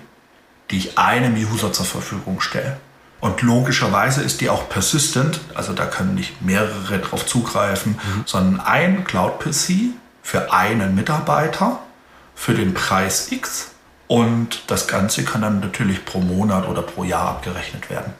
die 0.69 0.77
ich 0.77 0.97
einem 0.97 1.35
User 1.35 1.71
zur 1.71 1.85
Verfügung 1.85 2.41
stelle. 2.41 2.77
Und 3.21 3.41
logischerweise 3.41 4.21
ist 4.21 4.41
die 4.41 4.49
auch 4.49 4.69
persistent, 4.69 5.39
also 5.53 5.73
da 5.73 5.85
können 5.85 6.15
nicht 6.15 6.41
mehrere 6.41 6.99
drauf 6.99 7.25
zugreifen, 7.25 7.97
sondern 8.25 8.59
ein 8.59 9.03
Cloud-PC 9.05 9.93
für 10.21 10.53
einen 10.53 10.93
Mitarbeiter 10.93 11.79
für 12.35 12.53
den 12.53 12.73
Preis 12.73 13.31
X 13.31 13.71
und 14.07 14.63
das 14.67 14.87
Ganze 14.87 15.23
kann 15.23 15.41
dann 15.41 15.61
natürlich 15.61 16.05
pro 16.05 16.19
Monat 16.19 16.67
oder 16.67 16.81
pro 16.81 17.03
Jahr 17.03 17.29
abgerechnet 17.29 17.89
werden. 17.89 18.13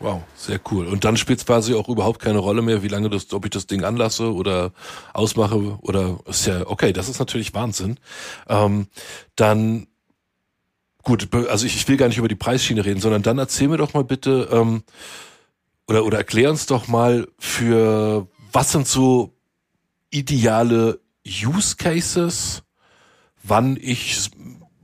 Wow, 0.00 0.22
sehr 0.34 0.58
cool. 0.70 0.86
Und 0.86 1.04
dann 1.04 1.18
spielt 1.18 1.40
es 1.40 1.46
quasi 1.46 1.74
auch 1.74 1.88
überhaupt 1.90 2.20
keine 2.20 2.38
Rolle 2.38 2.62
mehr, 2.62 2.82
wie 2.82 2.88
lange 2.88 3.10
das, 3.10 3.30
ob 3.34 3.44
ich 3.44 3.50
das 3.50 3.66
Ding 3.66 3.84
anlasse 3.84 4.32
oder 4.32 4.72
ausmache 5.12 5.78
oder 5.82 6.18
ist 6.26 6.46
ja 6.46 6.66
okay. 6.66 6.94
Das 6.94 7.10
ist 7.10 7.18
natürlich 7.18 7.52
Wahnsinn. 7.52 7.98
Ähm, 8.48 8.86
dann 9.36 9.88
gut, 11.02 11.28
also 11.34 11.66
ich, 11.66 11.76
ich 11.76 11.86
will 11.86 11.98
gar 11.98 12.08
nicht 12.08 12.16
über 12.16 12.28
die 12.28 12.34
Preisschiene 12.34 12.82
reden, 12.82 13.00
sondern 13.00 13.22
dann 13.22 13.36
erzähl 13.36 13.68
mir 13.68 13.76
doch 13.76 13.92
mal 13.92 14.04
bitte 14.04 14.48
ähm, 14.50 14.84
oder 15.86 16.06
oder 16.06 16.16
erklär 16.16 16.48
uns 16.48 16.64
doch 16.64 16.88
mal 16.88 17.28
für 17.38 18.26
was 18.52 18.72
sind 18.72 18.88
so 18.88 19.34
ideale 20.10 20.98
Use 21.26 21.76
Cases, 21.76 22.62
wann 23.42 23.76
ich 23.78 24.30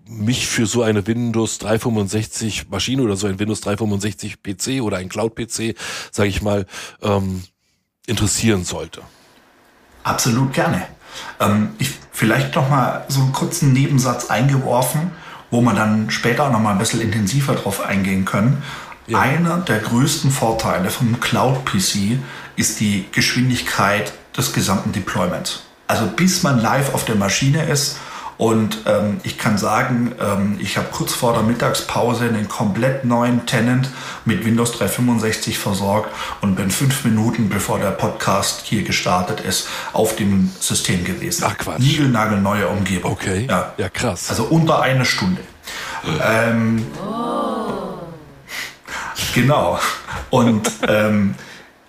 mich 0.09 0.47
für 0.47 0.67
so 0.67 0.83
eine 0.83 1.07
Windows 1.07 1.59
365 1.59 2.69
Maschine 2.71 3.03
oder 3.03 3.17
so 3.17 3.27
ein 3.27 3.39
Windows 3.39 3.61
365 3.61 4.43
PC 4.43 4.83
oder 4.83 4.99
ein 4.99 5.09
Cloud 5.09 5.35
PC, 5.35 5.77
sage 6.11 6.29
ich 6.29 6.43
mal, 6.43 6.67
ähm, 7.03 7.43
interessieren 8.07 8.65
sollte. 8.65 9.03
Absolut 10.05 10.53
gerne. 10.53 10.87
Ähm, 11.41 11.71
ich, 11.79 11.91
vielleicht 12.13 12.55
noch 12.55 12.69
mal 12.69 13.05
so 13.09 13.21
einen 13.21 13.33
kurzen 13.33 13.73
Nebensatz 13.73 14.31
eingeworfen, 14.31 15.11
wo 15.51 15.61
wir 15.61 15.75
dann 15.75 16.11
später 16.11 16.49
noch 16.51 16.61
mal 16.61 16.73
ein 16.73 16.79
bisschen 16.79 17.01
intensiver 17.01 17.55
drauf 17.55 17.85
eingehen 17.85 18.25
können. 18.25 18.63
Ja. 19.07 19.21
Einer 19.21 19.59
der 19.59 19.79
größten 19.79 20.31
Vorteile 20.31 20.91
vom 20.91 21.21
Cloud 21.21 21.65
PC 21.65 22.19
ist 22.57 22.81
die 22.81 23.07
Geschwindigkeit 23.13 24.13
des 24.37 24.53
gesamten 24.53 24.93
Deployments. 24.93 25.63
Also 25.87 26.07
bis 26.07 26.43
man 26.43 26.61
live 26.61 26.93
auf 26.95 27.05
der 27.05 27.15
Maschine 27.15 27.65
ist 27.65 27.99
und 28.39 28.79
ähm, 28.87 29.21
ich 29.23 29.39
kann 29.39 29.57
sagen, 29.57 30.13
ähm, 30.21 30.57
ich 30.61 30.77
habe 30.77 30.89
kurz 30.93 31.15
vor 31.15 31.33
der 31.33 31.43
Mittagspause 31.43 32.25
einen 32.25 32.49
komplett 32.49 33.05
neuen 33.05 33.47
Tenant 33.47 33.89
mit 34.25 34.45
Windows 34.45 34.73
365 34.73 35.59
versorgt 35.59 36.11
und 36.43 36.55
bin 36.55 36.71
fünf 36.71 37.05
Minuten 37.05 37.49
bevor 37.49 37.79
der 37.79 37.93
Podcast 37.93 38.63
hier 38.65 38.83
gestartet 38.83 39.41
ist, 39.41 39.69
auf 39.93 40.17
dem 40.17 40.51
System 40.61 41.05
gewesen. 41.05 41.45
Ach, 41.47 41.57
Quatsch. 41.57 41.81
Niegelnagelneue 41.81 42.69
Umgebung. 42.69 43.13
Okay. 43.13 43.47
Ja. 43.49 43.73
Ja, 43.79 43.89
krass. 43.89 44.29
Also 44.29 44.45
unter 44.45 44.83
eine 44.83 45.05
Stunde. 45.05 45.41
Ähm, 46.23 46.87
genau. 49.35 49.79
Und 50.31 50.71
ähm, 50.87 51.35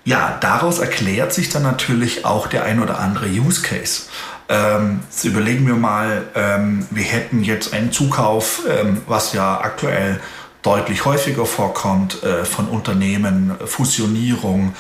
ja, 0.06 0.38
daraus 0.40 0.80
erklärt 0.80 1.34
sich 1.34 1.50
dann 1.50 1.64
natürlich 1.64 2.26
auch 2.26 2.48
der 2.48 2.64
ein 2.64 2.82
oder 2.82 3.00
andere 3.00 3.28
Use 3.28 3.62
Case. 3.62 4.04
Ähm, 4.50 5.02
jetzt 5.10 5.26
überlegen 5.26 5.68
wir 5.68 5.76
mal, 5.76 6.24
ähm, 6.36 6.88
wir 6.90 7.04
hätten 7.04 7.44
jetzt 7.44 7.74
einen 7.74 7.92
Zukauf, 7.92 8.62
ähm, 8.70 9.02
was 9.08 9.34
ja 9.34 9.60
aktuell 9.60 10.20
deutlich 10.62 11.06
häufiger 11.06 11.46
vorkommt, 11.46 12.24
äh, 12.24 12.44
von 12.44 12.68
Unternehmen, 12.68 13.56
Fusionierung, 13.66 14.74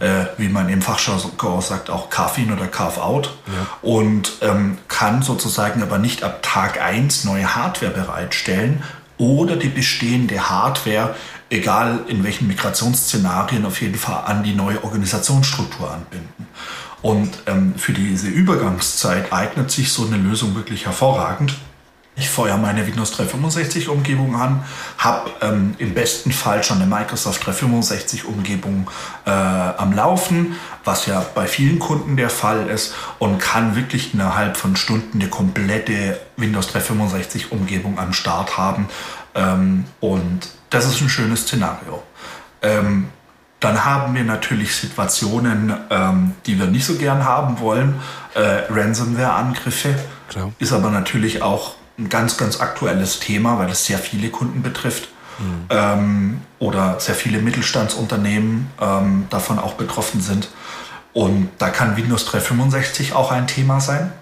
äh, 0.00 0.26
wie 0.38 0.48
man 0.48 0.68
im 0.68 0.80
Fachjargon 0.80 1.60
sagt, 1.60 1.90
auch 1.90 2.08
Carve-in 2.08 2.52
oder 2.52 2.66
Carve-out. 2.66 3.36
Und 3.82 4.38
ähm, 4.40 4.78
kann 4.88 5.22
sozusagen 5.22 5.82
aber 5.82 5.98
nicht 5.98 6.22
ab 6.22 6.42
Tag 6.42 6.80
1 6.80 7.24
neue 7.24 7.54
Hardware 7.54 7.92
bereitstellen 7.92 8.82
oder 9.18 9.56
die 9.56 9.68
bestehende 9.68 10.48
Hardware, 10.48 11.14
egal 11.50 12.00
in 12.08 12.24
welchen 12.24 12.48
Migrationsszenarien, 12.48 13.64
auf 13.66 13.80
jeden 13.80 13.96
Fall 13.96 14.24
an 14.24 14.42
die 14.42 14.54
neue 14.54 14.82
Organisationsstruktur 14.82 15.92
anbinden. 15.92 16.48
Und 17.04 17.42
ähm, 17.44 17.74
für 17.76 17.92
diese 17.92 18.28
Übergangszeit 18.28 19.30
eignet 19.30 19.70
sich 19.70 19.92
so 19.92 20.06
eine 20.06 20.16
Lösung 20.16 20.54
wirklich 20.54 20.86
hervorragend. 20.86 21.54
Ich 22.16 22.30
feuere 22.30 22.56
meine 22.56 22.86
Windows 22.86 23.10
365 23.10 23.90
Umgebung 23.90 24.34
an, 24.36 24.64
habe 24.96 25.30
ähm, 25.42 25.74
im 25.76 25.92
besten 25.92 26.32
Fall 26.32 26.64
schon 26.64 26.80
eine 26.80 26.86
Microsoft 26.86 27.44
365 27.44 28.24
Umgebung 28.24 28.90
äh, 29.26 29.30
am 29.30 29.92
Laufen, 29.92 30.56
was 30.82 31.04
ja 31.04 31.22
bei 31.34 31.46
vielen 31.46 31.78
Kunden 31.78 32.16
der 32.16 32.30
Fall 32.30 32.70
ist 32.70 32.94
und 33.18 33.38
kann 33.38 33.76
wirklich 33.76 34.14
innerhalb 34.14 34.56
von 34.56 34.74
Stunden 34.74 35.20
eine 35.20 35.28
komplette 35.28 36.18
Windows 36.38 36.68
365 36.68 37.52
Umgebung 37.52 37.98
am 37.98 38.14
Start 38.14 38.56
haben. 38.56 38.88
Ähm, 39.34 39.84
und 40.00 40.48
das 40.70 40.86
ist 40.86 41.02
ein 41.02 41.10
schönes 41.10 41.42
Szenario. 41.42 42.02
Ähm, 42.62 43.08
dann 43.64 43.84
haben 43.84 44.14
wir 44.14 44.24
natürlich 44.24 44.76
Situationen, 44.76 45.72
ähm, 45.88 46.34
die 46.44 46.58
wir 46.58 46.66
nicht 46.66 46.84
so 46.84 46.96
gern 46.96 47.24
haben 47.24 47.60
wollen. 47.60 47.94
Äh, 48.34 48.64
Ransomware-Angriffe 48.70 49.94
Klar. 50.28 50.52
ist 50.58 50.72
aber 50.72 50.90
natürlich 50.90 51.40
auch 51.40 51.76
ein 51.98 52.10
ganz, 52.10 52.36
ganz 52.36 52.60
aktuelles 52.60 53.20
Thema, 53.20 53.58
weil 53.58 53.70
es 53.70 53.86
sehr 53.86 53.98
viele 53.98 54.28
Kunden 54.28 54.62
betrifft. 54.62 55.08
Ähm, 55.68 56.42
oder 56.60 57.00
sehr 57.00 57.16
viele 57.16 57.40
Mittelstandsunternehmen 57.40 58.70
ähm, 58.80 59.26
davon 59.30 59.58
auch 59.58 59.74
betroffen 59.74 60.20
sind. 60.20 60.48
Und 61.12 61.48
da 61.58 61.70
kann 61.70 61.96
Windows 61.96 62.24
365 62.26 63.14
auch 63.14 63.32
ein 63.32 63.48
Thema 63.48 63.80
sein, 63.80 64.12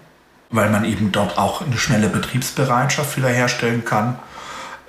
weil 0.49 0.71
man 0.71 0.85
eben 0.85 1.11
dort 1.11 1.37
auch 1.37 1.61
eine 1.61 1.77
schnelle 1.77 2.07
Betriebsbereitschaft 2.07 3.15
wiederherstellen 3.15 3.85
kann. 3.85 4.17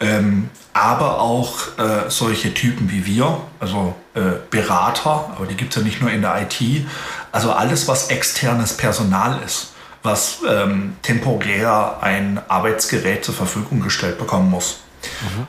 Ähm, 0.05 0.51
aber 0.75 1.21
auch 1.21 1.79
äh, 1.79 2.09
solche 2.11 2.53
Typen 2.53 2.91
wie 2.91 3.07
wir, 3.07 3.41
also 3.61 3.95
äh, 4.15 4.21
Berater, 4.51 5.33
aber 5.35 5.47
die 5.47 5.55
gibt 5.55 5.71
es 5.75 5.81
ja 5.81 5.83
nicht 5.83 6.01
nur 6.01 6.11
in 6.11 6.21
der 6.21 6.43
IT, 6.43 6.87
also 7.33 7.53
alles, 7.53 7.89
was 7.89 8.09
externes 8.09 8.77
Personal 8.77 9.41
ist, 9.47 9.73
was 10.03 10.39
ähm, 10.47 10.97
temporär 11.03 11.99
ein 12.01 12.41
Arbeitsgerät 12.49 13.25
zur 13.25 13.35
Verfügung 13.35 13.81
gestellt 13.81 14.19
bekommen 14.19 14.51
muss. 14.51 14.81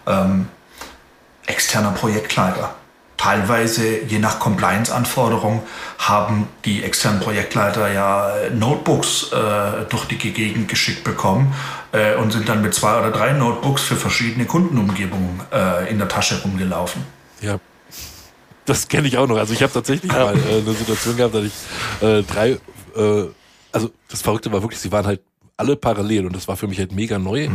Ähm, 0.07 0.47
externer 1.47 1.91
Projektleiter. 1.91 2.75
Teilweise, 3.17 4.01
je 4.07 4.19
nach 4.19 4.39
Compliance-Anforderung, 4.39 5.63
haben 5.97 6.47
die 6.65 6.83
externen 6.83 7.21
Projektleiter 7.21 7.91
ja 7.91 8.29
äh, 8.35 8.49
Notebooks 8.49 9.31
äh, 9.31 9.85
durch 9.89 10.05
die 10.05 10.17
Gegend 10.17 10.67
geschickt 10.67 11.03
bekommen 11.03 11.53
äh, 11.93 12.15
und 12.15 12.31
sind 12.31 12.49
dann 12.49 12.61
mit 12.61 12.73
zwei 12.73 12.99
oder 12.99 13.11
drei 13.11 13.31
Notebooks 13.31 13.83
für 13.83 13.95
verschiedene 13.95 14.45
Kundenumgebungen 14.45 15.39
äh, 15.53 15.89
in 15.89 15.97
der 15.97 16.09
Tasche 16.09 16.41
rumgelaufen. 16.41 17.03
Ja. 17.41 17.59
Das 18.65 18.87
kenne 18.87 19.07
ich 19.07 19.17
auch 19.17 19.27
noch. 19.27 19.37
Also 19.37 19.53
ich 19.53 19.61
habe 19.63 19.71
tatsächlich 19.71 20.11
mal 20.11 20.35
äh, 20.35 20.57
eine 20.57 20.73
Situation 20.73 21.15
gehabt, 21.15 21.35
dass 21.35 21.45
ich 21.45 21.53
äh, 22.01 22.23
drei, 22.23 22.57
also 23.71 23.91
das 24.09 24.21
Verrückte 24.21 24.51
war 24.51 24.61
wirklich, 24.61 24.79
sie 24.79 24.91
waren 24.91 25.05
halt 25.05 25.21
alle 25.57 25.75
parallel 25.75 26.25
und 26.25 26.35
das 26.35 26.47
war 26.47 26.57
für 26.57 26.67
mich 26.67 26.79
halt 26.79 26.91
mega 26.91 27.19
neu. 27.19 27.49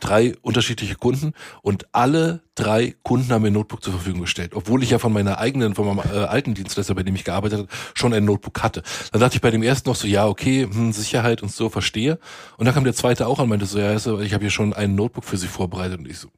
Drei 0.00 0.34
unterschiedliche 0.42 0.96
Kunden 0.96 1.32
und 1.62 1.86
alle 1.92 2.42
drei 2.54 2.94
Kunden 3.02 3.32
haben 3.32 3.42
mir 3.42 3.48
ein 3.48 3.54
Notebook 3.54 3.82
zur 3.82 3.94
Verfügung 3.94 4.22
gestellt, 4.22 4.52
obwohl 4.54 4.82
ich 4.82 4.90
ja 4.90 4.98
von 4.98 5.12
meiner 5.12 5.38
eigenen, 5.38 5.74
von 5.74 5.86
meinem 5.86 6.10
äh, 6.10 6.24
alten 6.24 6.54
Dienstleister, 6.54 6.94
bei 6.94 7.02
dem 7.02 7.14
ich 7.14 7.24
gearbeitet 7.24 7.60
habe, 7.60 7.68
schon 7.94 8.12
ein 8.12 8.24
Notebook 8.24 8.62
hatte. 8.62 8.82
Dann 9.12 9.20
dachte 9.20 9.36
ich 9.36 9.40
bei 9.40 9.50
dem 9.50 9.62
ersten 9.62 9.88
noch 9.88 9.96
so, 9.96 10.06
ja 10.06 10.26
okay, 10.26 10.68
hm, 10.70 10.92
Sicherheit 10.92 11.42
und 11.42 11.50
so 11.50 11.68
verstehe. 11.68 12.18
Und 12.56 12.66
dann 12.66 12.74
kam 12.74 12.84
der 12.84 12.94
zweite 12.94 13.26
auch 13.26 13.38
an, 13.38 13.48
meinte 13.48 13.66
so, 13.66 13.78
ja, 13.78 13.94
ich 13.94 14.06
habe 14.06 14.44
hier 14.44 14.50
schon 14.50 14.72
ein 14.72 14.94
Notebook 14.94 15.24
für 15.24 15.36
Sie 15.36 15.48
vorbereitet 15.48 15.98
und 15.98 16.08
ich 16.08 16.18
so, 16.18 16.28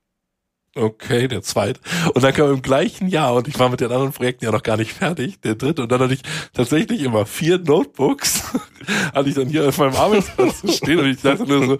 Okay, 0.77 1.27
der 1.27 1.41
zweite. 1.41 1.81
Und 2.13 2.23
dann 2.23 2.35
kam 2.35 2.53
im 2.53 2.61
gleichen 2.61 3.09
Jahr, 3.09 3.33
und 3.35 3.49
ich 3.49 3.59
war 3.59 3.71
mit 3.71 3.81
den 3.81 3.91
anderen 3.91 4.13
Projekten 4.13 4.45
ja 4.45 4.53
noch 4.53 4.63
gar 4.63 4.77
nicht 4.77 4.93
fertig, 4.93 5.41
der 5.41 5.55
dritte. 5.55 5.83
Und 5.83 5.91
dann 5.91 6.01
hatte 6.01 6.13
ich 6.13 6.21
tatsächlich 6.53 7.01
immer 7.01 7.25
vier 7.25 7.59
Notebooks, 7.59 8.43
hatte 9.15 9.31
ich 9.31 9.35
dann 9.35 9.49
hier 9.49 9.67
auf 9.67 9.79
meinem 9.79 9.97
Arbeitsplatz 9.97 10.63
stehen. 10.77 10.99
Und 10.99 11.07
ich 11.07 11.23
dachte 11.23 11.45
nur 11.45 11.67
so, 11.67 11.79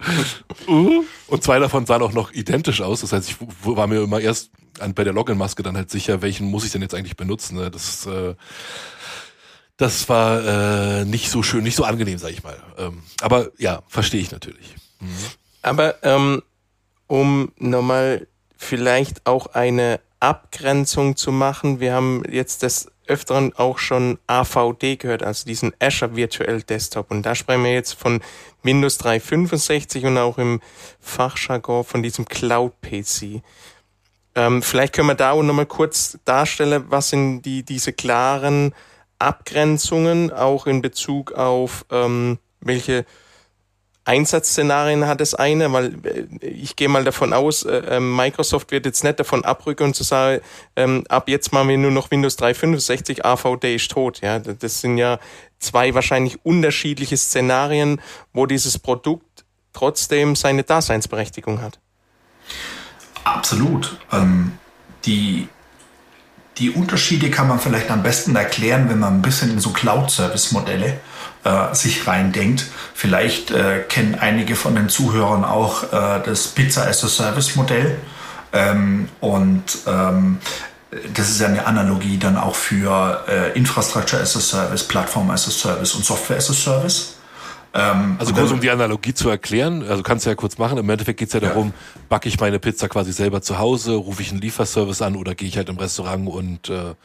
uh. 0.67 1.03
Und 1.27 1.43
zwei 1.43 1.59
davon 1.59 1.85
sahen 1.85 2.01
auch 2.01 2.11
noch 2.11 2.31
identisch 2.31 2.81
aus. 2.81 3.01
Das 3.01 3.13
heißt, 3.13 3.29
ich 3.29 3.35
war 3.63 3.85
mir 3.85 4.01
immer 4.01 4.19
erst 4.19 4.49
bei 4.95 5.03
der 5.03 5.13
Login-Maske 5.13 5.61
dann 5.61 5.77
halt 5.77 5.91
sicher, 5.91 6.23
welchen 6.23 6.47
muss 6.47 6.65
ich 6.65 6.71
denn 6.71 6.81
jetzt 6.81 6.95
eigentlich 6.95 7.17
benutzen. 7.17 7.57
Ne? 7.57 7.69
Das, 7.69 8.07
äh, 8.07 8.33
das 9.77 10.09
war 10.09 11.01
äh, 11.01 11.05
nicht 11.05 11.29
so 11.29 11.43
schön, 11.43 11.63
nicht 11.63 11.75
so 11.75 11.83
angenehm, 11.83 12.17
sag 12.17 12.31
ich 12.31 12.41
mal. 12.41 12.57
Ähm, 12.79 13.03
aber 13.21 13.51
ja, 13.59 13.83
verstehe 13.87 14.21
ich 14.21 14.31
natürlich. 14.31 14.73
Mhm. 14.99 15.07
Aber 15.61 16.03
ähm, 16.03 16.41
um 17.05 17.51
nochmal 17.57 18.27
vielleicht 18.57 19.25
auch 19.25 19.47
eine 19.47 19.99
Abgrenzung 20.19 21.15
zu 21.15 21.31
machen. 21.31 21.79
Wir 21.79 21.93
haben 21.93 22.23
jetzt 22.29 22.63
des 22.63 22.91
Öfteren 23.07 23.53
auch 23.55 23.77
schon 23.77 24.19
AVD 24.27 24.97
gehört, 24.97 25.23
also 25.23 25.45
diesen 25.45 25.73
Azure 25.79 26.15
Virtual 26.15 26.61
Desktop. 26.61 27.09
Und 27.11 27.23
da 27.23 27.35
sprechen 27.35 27.63
wir 27.63 27.73
jetzt 27.73 27.93
von 27.93 28.21
Windows 28.63 28.97
365 28.97 30.05
und 30.05 30.17
auch 30.17 30.37
im 30.37 30.59
Fachjargon 30.99 31.83
von 31.83 32.03
diesem 32.03 32.25
Cloud 32.25 32.73
PC. 32.81 33.41
Ähm, 34.35 34.61
vielleicht 34.61 34.93
können 34.93 35.07
wir 35.07 35.15
da 35.15 35.31
auch 35.31 35.43
nochmal 35.43 35.65
kurz 35.65 36.19
darstellen, 36.25 36.85
was 36.89 37.09
sind 37.09 37.43
die, 37.43 37.63
diese 37.63 37.93
klaren 37.93 38.75
Abgrenzungen 39.19 40.31
auch 40.31 40.67
in 40.67 40.81
Bezug 40.81 41.31
auf 41.31 41.85
ähm, 41.91 42.37
welche 42.59 43.05
Einsatzszenarien 44.07 45.05
hat 45.05 45.19
das 45.19 45.33
eine, 45.33 45.71
weil 45.73 45.95
äh, 46.41 46.47
ich 46.47 46.75
gehe 46.75 46.87
mal 46.87 47.03
davon 47.03 47.33
aus, 47.33 47.63
äh, 47.63 47.77
ähm, 47.89 48.15
Microsoft 48.15 48.71
wird 48.71 48.85
jetzt 48.85 49.03
nicht 49.03 49.19
davon 49.19 49.43
abrücken 49.43 49.83
und 49.83 49.95
zu 49.95 50.03
sagen, 50.03 50.41
ähm, 50.75 51.03
ab 51.09 51.27
jetzt 51.27 51.51
machen 51.51 51.67
wir 51.67 51.77
nur 51.77 51.91
noch 51.91 52.09
Windows 52.09 52.37
365, 52.37 53.25
AVD 53.25 53.75
ist 53.75 53.91
tot. 53.91 54.21
Ja, 54.21 54.39
das 54.39 54.81
sind 54.81 54.97
ja 54.97 55.19
zwei 55.59 55.93
wahrscheinlich 55.93 56.39
unterschiedliche 56.45 57.17
Szenarien, 57.17 58.01
wo 58.31 58.45
dieses 58.45 58.79
Produkt 58.79 59.43
trotzdem 59.73 60.35
seine 60.35 60.63
Daseinsberechtigung 60.63 61.61
hat. 61.61 61.79
Absolut. 63.25 63.97
Ähm, 64.13 64.53
die 65.05 65.49
die 66.57 66.71
Unterschiede 66.71 67.29
kann 67.29 67.47
man 67.47 67.59
vielleicht 67.59 67.91
am 67.91 68.01
besten 68.01 68.35
erklären, 68.35 68.89
wenn 68.89 68.97
man 68.99 69.15
ein 69.15 69.21
bisschen 69.21 69.51
in 69.51 69.59
so 69.59 69.69
Cloud-Service-Modelle 69.69 70.87
äh, 70.87 70.97
sich 71.73 72.07
reindenkt. 72.07 72.65
Vielleicht 72.93 73.51
äh, 73.51 73.83
kennen 73.87 74.15
einige 74.15 74.55
von 74.55 74.75
den 74.75 74.89
Zuhörern 74.89 75.45
auch 75.45 75.83
äh, 75.83 76.21
das 76.25 76.47
Pizza 76.47 76.87
as 76.87 77.03
a 77.03 77.07
Service-Modell. 77.07 77.97
Ähm, 78.53 79.09
und 79.19 79.63
ähm, 79.85 80.39
das 81.13 81.29
ist 81.29 81.41
ja 81.41 81.47
eine 81.47 81.65
Analogie 81.65 82.17
dann 82.17 82.37
auch 82.37 82.55
für 82.55 83.23
äh, 83.27 83.57
Infrastructure 83.57 84.21
as 84.21 84.35
a 84.35 84.39
Service, 84.39 84.83
Plattform 84.83 85.29
as 85.29 85.47
a 85.47 85.51
Service 85.51 85.93
und 85.95 86.05
Software 86.05 86.37
as 86.37 86.49
a 86.49 86.53
Service. 86.53 87.13
Ähm, 87.73 88.15
also 88.19 88.33
kurz 88.33 88.51
um 88.51 88.61
die 88.61 88.69
Analogie 88.69 89.13
zu 89.13 89.29
erklären, 89.29 89.83
also 89.87 90.01
kannst 90.01 90.25
du 90.25 90.29
ja 90.29 90.35
kurz 90.35 90.57
machen, 90.57 90.77
im 90.77 90.89
Endeffekt 90.89 91.19
geht's 91.19 91.33
ja 91.33 91.41
darum, 91.41 91.67
ja. 91.67 92.01
backe 92.07 92.29
ich 92.29 92.39
meine 92.39 92.59
Pizza 92.59 92.87
quasi 92.87 93.11
selber 93.11 93.41
zu 93.41 93.59
Hause, 93.59 93.93
rufe 93.95 94.21
ich 94.21 94.31
einen 94.31 94.41
Lieferservice 94.41 95.01
an 95.01 95.15
oder 95.15 95.35
gehe 95.35 95.47
ich 95.47 95.57
halt 95.57 95.69
im 95.69 95.77
Restaurant 95.77 96.27
und 96.29 96.69
äh, 96.69 96.95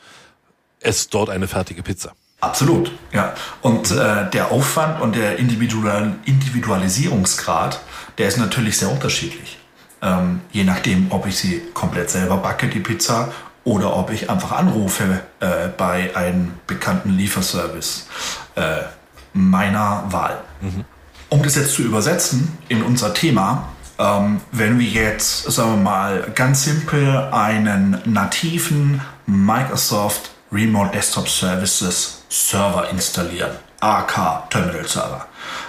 esse 0.81 1.09
dort 1.11 1.31
eine 1.31 1.49
fertige 1.49 1.83
Pizza. 1.83 2.13
Absolut, 2.43 2.91
ja. 3.13 3.35
Und 3.61 3.93
äh, 3.93 4.29
der 4.31 4.51
Aufwand 4.51 5.01
und 5.01 5.15
der 5.15 5.39
Individual 5.39 6.17
Individualisierungsgrad, 6.25 7.81
der 8.19 8.27
ist 8.27 8.37
natürlich 8.37 8.77
sehr 8.77 8.91
unterschiedlich. 8.91 9.59
Ähm, 10.03 10.41
je 10.51 10.65
nachdem, 10.65 11.07
ob 11.11 11.25
ich 11.29 11.39
sie 11.39 11.63
komplett 11.73 12.11
selber 12.11 12.39
backe, 12.39 12.67
die 12.67 12.81
Pizza, 12.81 13.29
oder 13.63 13.97
ob 13.97 14.11
ich 14.11 14.29
einfach 14.29 14.51
anrufe 14.51 15.21
äh, 15.39 15.69
bei 15.77 16.17
einem 16.17 16.55
bekannten 16.67 17.11
Lieferservice. 17.11 18.09
Äh, 18.57 18.81
meiner 19.35 20.03
Wahl. 20.09 20.43
Mhm. 20.61 20.85
Um 21.29 21.45
das 21.45 21.55
jetzt 21.55 21.75
zu 21.75 21.83
übersetzen 21.83 22.59
in 22.69 22.83
unser 22.83 23.15
Thema, 23.15 23.69
ähm, 24.01 24.41
wenn 24.51 24.81
wir 24.81 24.89
jetzt, 24.89 25.45
sagen 25.45 25.77
wir 25.77 25.77
mal, 25.77 26.33
ganz 26.35 26.65
simpel 26.65 27.29
einen 27.31 28.03
nativen 28.05 29.01
Microsoft 29.27 30.33
Remote 30.51 30.91
Desktop 30.91 31.29
Services 31.29 32.22
Server 32.33 32.89
installieren, 32.89 33.51
AK 33.81 34.49
Terminal 34.49 34.89
Server, 34.89 35.27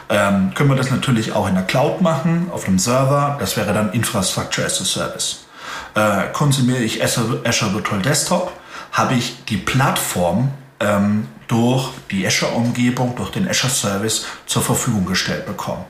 ähm, 0.09 0.53
können 0.55 0.69
wir 0.69 0.77
das 0.77 0.91
natürlich 0.91 1.33
auch 1.33 1.47
in 1.47 1.55
der 1.55 1.65
Cloud 1.65 2.01
machen, 2.01 2.49
auf 2.53 2.67
einem 2.67 2.79
Server. 2.79 3.35
Das 3.39 3.57
wäre 3.57 3.73
dann 3.73 3.91
Infrastructure 3.91 4.65
as 4.65 4.79
a 4.79 4.85
Service. 4.85 5.45
Äh, 5.93 6.31
konsumiere 6.31 6.79
ich 6.79 7.03
Azure, 7.03 7.41
Azure 7.45 7.73
Virtual 7.73 8.01
Desktop, 8.01 8.53
habe 8.93 9.15
ich 9.15 9.43
die 9.45 9.57
Plattform 9.57 10.51
ähm, 10.79 11.27
durch 11.47 11.89
die 12.09 12.25
Azure-Umgebung, 12.25 13.15
durch 13.17 13.31
den 13.31 13.49
Azure 13.49 13.71
Service 13.71 14.25
zur 14.45 14.61
Verfügung 14.61 15.05
gestellt 15.05 15.45
bekommen. 15.45 15.83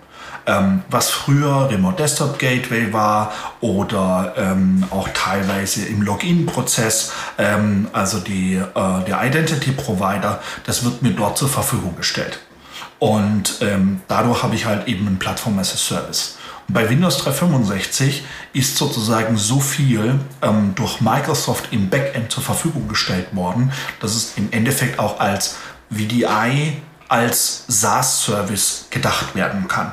Ähm, 0.45 0.83
was 0.89 1.09
früher 1.09 1.69
Remote 1.69 1.95
Desktop 1.95 2.37
Gateway 2.37 2.91
war 2.91 3.31
oder 3.61 4.33
ähm, 4.35 4.83
auch 4.89 5.07
teilweise 5.13 5.85
im 5.85 6.01
Login-Prozess, 6.01 7.13
ähm, 7.37 7.87
also 7.93 8.19
die, 8.19 8.55
äh, 8.55 9.03
der 9.07 9.23
Identity 9.23 9.71
Provider, 9.71 10.41
das 10.65 10.83
wird 10.83 11.01
mir 11.01 11.11
dort 11.11 11.37
zur 11.37 11.47
Verfügung 11.47 11.95
gestellt. 11.95 12.39
Und 12.99 13.57
ähm, 13.61 14.01
dadurch 14.07 14.43
habe 14.43 14.55
ich 14.55 14.65
halt 14.65 14.87
eben 14.87 15.07
ein 15.07 15.19
Plattform 15.19 15.59
as 15.59 15.73
a 15.73 15.77
Service. 15.77 16.37
Bei 16.67 16.89
Windows 16.89 17.17
365 17.17 18.23
ist 18.53 18.77
sozusagen 18.77 19.37
so 19.37 19.59
viel 19.59 20.19
ähm, 20.41 20.73
durch 20.75 21.01
Microsoft 21.01 21.69
im 21.71 21.89
Backend 21.89 22.31
zur 22.31 22.43
Verfügung 22.43 22.87
gestellt 22.87 23.35
worden, 23.35 23.71
dass 23.99 24.15
es 24.15 24.37
im 24.37 24.51
Endeffekt 24.51 24.99
auch 24.99 25.19
als 25.19 25.57
VDI, 25.89 26.81
als 27.09 27.65
SaaS-Service 27.67 28.87
gedacht 28.89 29.35
werden 29.35 29.67
kann. 29.67 29.91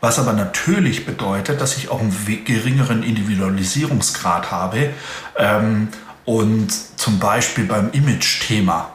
Was 0.00 0.18
aber 0.18 0.32
natürlich 0.32 1.06
bedeutet, 1.06 1.60
dass 1.60 1.76
ich 1.76 1.90
auch 1.90 2.00
einen 2.00 2.14
geringeren 2.44 3.02
Individualisierungsgrad 3.02 4.50
habe 4.50 4.90
ähm, 5.36 5.88
und 6.24 6.70
zum 6.96 7.18
Beispiel 7.18 7.64
beim 7.64 7.90
Image-Thema, 7.90 8.90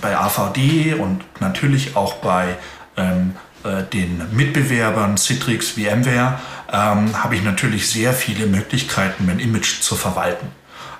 bei 0.00 0.16
AVD 0.16 0.94
und 0.94 1.24
natürlich 1.40 1.96
auch 1.96 2.14
bei 2.14 2.56
ähm, 2.96 3.34
äh, 3.64 3.82
den 3.84 4.22
Mitbewerbern 4.32 5.16
Citrix, 5.16 5.70
VMware, 5.70 6.38
ähm, 6.72 7.22
habe 7.22 7.34
ich 7.34 7.42
natürlich 7.42 7.88
sehr 7.88 8.12
viele 8.12 8.46
Möglichkeiten, 8.46 9.26
mein 9.26 9.40
Image 9.40 9.80
zu 9.80 9.96
verwalten. 9.96 10.46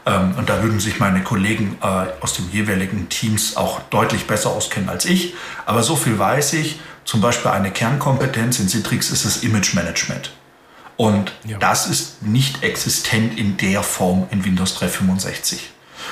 Ähm, 0.06 0.34
und 0.36 0.48
da 0.48 0.62
würden 0.62 0.80
sich 0.80 0.98
meine 0.98 1.22
Kollegen 1.22 1.76
äh, 1.82 1.86
aus 2.20 2.34
den 2.34 2.50
jeweiligen 2.50 3.08
Teams 3.08 3.56
auch 3.56 3.80
deutlich 3.90 4.26
besser 4.26 4.50
auskennen 4.50 4.88
als 4.88 5.04
ich. 5.04 5.34
Aber 5.66 5.82
so 5.82 5.96
viel 5.96 6.18
weiß 6.18 6.54
ich, 6.54 6.80
zum 7.06 7.20
Beispiel 7.20 7.52
eine 7.52 7.70
Kernkompetenz 7.70 8.58
in 8.58 8.68
Citrix 8.68 9.10
ist 9.10 9.24
das 9.24 9.38
Image 9.38 9.74
Management. 9.74 10.32
Und 10.96 11.32
ja. 11.44 11.56
das 11.58 11.86
ist 11.86 12.22
nicht 12.22 12.62
existent 12.62 13.38
in 13.38 13.56
der 13.56 13.82
Form 13.82 14.26
in 14.30 14.44
Windows 14.44 14.74
365, 14.74 15.70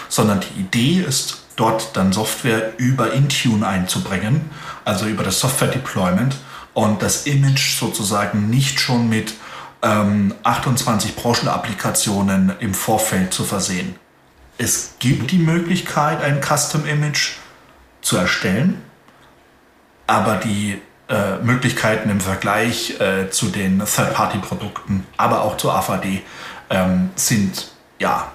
sondern 0.09 0.41
die 0.41 0.61
Idee 0.61 1.05
ist, 1.07 1.43
dort 1.57 1.97
dann 1.97 2.13
Software 2.13 2.79
über 2.79 3.13
Intune 3.13 3.67
einzubringen, 3.67 4.51
also 4.85 5.07
über 5.07 5.25
das 5.25 5.41
Software 5.41 5.69
Deployment 5.69 6.37
und 6.75 7.03
das 7.03 7.27
Image 7.27 7.79
sozusagen 7.79 8.49
nicht 8.51 8.79
schon 8.79 9.09
mit 9.09 9.35
ähm, 9.83 10.35
28 10.43 11.17
Branchenapplikationen 11.17 12.53
im 12.61 12.75
Vorfeld 12.75 13.33
zu 13.33 13.45
versehen. 13.45 13.97
Es 14.59 14.95
gibt 15.01 15.33
die 15.33 15.39
Möglichkeit, 15.39 16.23
ein 16.23 16.41
Custom 16.41 16.87
Image 16.87 17.33
zu 18.01 18.17
erstellen, 18.17 18.83
aber 20.07 20.37
die 20.37 20.81
äh, 21.09 21.37
Möglichkeiten 21.43 22.11
im 22.11 22.21
Vergleich 22.21 22.99
äh, 23.01 23.31
zu 23.31 23.47
den 23.47 23.79
Third-Party-Produkten, 23.79 25.07
aber 25.17 25.43
auch 25.43 25.57
zur 25.57 25.75
AVD 25.75 26.23
ähm, 26.71 27.11
sind 27.15 27.73
ja 27.99 28.33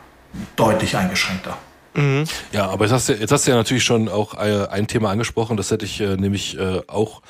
deutlich 0.55 0.95
eingeschränkter. 0.95 1.57
Mhm. 1.95 2.25
Ja, 2.51 2.69
aber 2.69 2.85
jetzt 2.85 2.93
hast, 2.93 3.09
du, 3.09 3.13
jetzt 3.13 3.31
hast 3.31 3.47
du 3.47 3.51
ja 3.51 3.57
natürlich 3.57 3.83
schon 3.83 4.07
auch 4.07 4.35
äh, 4.35 4.67
ein 4.69 4.87
Thema 4.87 5.09
angesprochen, 5.09 5.57
das 5.57 5.71
hätte 5.71 5.85
ich 5.85 5.99
äh, 5.99 6.15
nämlich 6.15 6.57
äh, 6.57 6.81
auch 6.87 7.21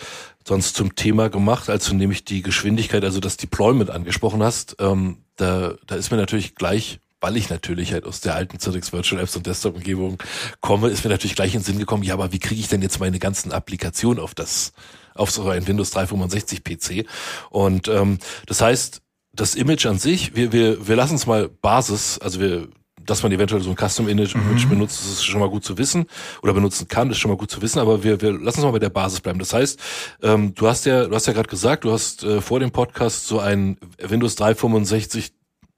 sonst 0.45 0.75
zum 0.75 0.95
Thema 0.95 1.30
gemacht, 1.30 1.69
als 1.69 1.86
du 1.86 1.95
nämlich 1.95 2.25
die 2.25 2.41
Geschwindigkeit, 2.41 3.04
also 3.04 3.19
das 3.19 3.38
Deployment 3.38 3.89
angesprochen 3.89 4.43
hast. 4.43 4.75
Ähm, 4.80 5.17
da, 5.38 5.75
da 5.88 5.95
ist 5.95 6.12
mir 6.12 6.17
natürlich 6.17 6.56
gleich 6.56 6.99
weil 7.21 7.38
ich 7.38 7.49
natürlich 7.49 7.93
halt 7.93 8.05
aus 8.05 8.21
der 8.21 8.36
alten 8.36 8.60
Citrix 8.60 8.93
Virtual 8.93 9.21
Apps 9.21 9.36
und 9.36 9.45
Desktop-Umgebung 9.45 10.21
komme, 10.62 10.89
ist 10.89 11.03
mir 11.03 11.12
natürlich 11.12 11.36
gleich 11.36 11.53
in 11.53 11.60
den 11.60 11.65
Sinn 11.65 11.79
gekommen, 11.79 12.03
ja, 12.03 12.13
aber 12.13 12.32
wie 12.32 12.39
kriege 12.39 12.62
ich 12.62 12.67
denn 12.67 12.82
jetzt 12.82 12.99
meine 12.99 13.19
ganzen 13.19 13.51
Applikationen 13.51 14.21
auf 14.23 14.36
das, 14.36 14.73
auf 15.15 15.32
so 15.32 15.49
ein 15.49 15.67
Windows 15.67 15.91
365 15.91 16.63
PC? 16.63 17.05
Und 17.49 17.88
ähm, 17.88 18.19
das 18.45 18.62
heißt, 18.62 19.01
das 19.34 19.55
Image 19.55 19.86
an 19.86 19.99
sich, 19.99 20.36
wir, 20.36 20.51
wir, 20.51 20.88
wir 20.88 20.95
lassen 20.95 21.15
es 21.15 21.25
mal 21.25 21.49
Basis, 21.49 22.19
also 22.19 22.39
wir 22.39 22.69
dass 23.05 23.23
man 23.23 23.32
eventuell 23.32 23.62
so 23.62 23.71
ein 23.71 23.75
Custom 23.75 24.08
Image 24.08 24.36
mhm. 24.36 24.69
benutzt, 24.69 25.01
ist 25.03 25.25
schon 25.25 25.39
mal 25.39 25.49
gut 25.49 25.63
zu 25.63 25.77
wissen 25.77 26.05
oder 26.41 26.53
benutzen 26.53 26.88
kann, 26.88 27.10
ist 27.10 27.17
schon 27.17 27.32
mal 27.32 27.38
gut 27.38 27.49
zu 27.49 27.62
wissen. 27.62 27.79
Aber 27.79 28.03
wir, 28.03 28.21
wir 28.21 28.34
lassen 28.34 28.60
uns 28.60 28.65
mal 28.65 28.71
bei 28.71 28.79
der 28.79 28.89
Basis 28.89 29.21
bleiben. 29.21 29.39
Das 29.39 29.53
heißt, 29.53 29.79
ähm, 30.21 30.53
du 30.53 30.67
hast 30.67 30.86
ja, 30.86 31.05
du 31.05 31.15
hast 31.15 31.25
ja 31.25 31.34
gerade 31.34 31.49
gesagt, 31.49 31.84
du 31.84 31.91
hast 31.91 32.23
äh, 32.23 32.41
vor 32.41 32.60
dem 32.60 32.71
Podcast 32.71 33.27
so 33.27 33.39
ein 33.39 33.77
Windows 33.97 34.36
365 34.36 35.32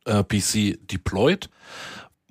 äh, 0.05 0.23
PC 0.23 0.77
deployed. 0.87 1.49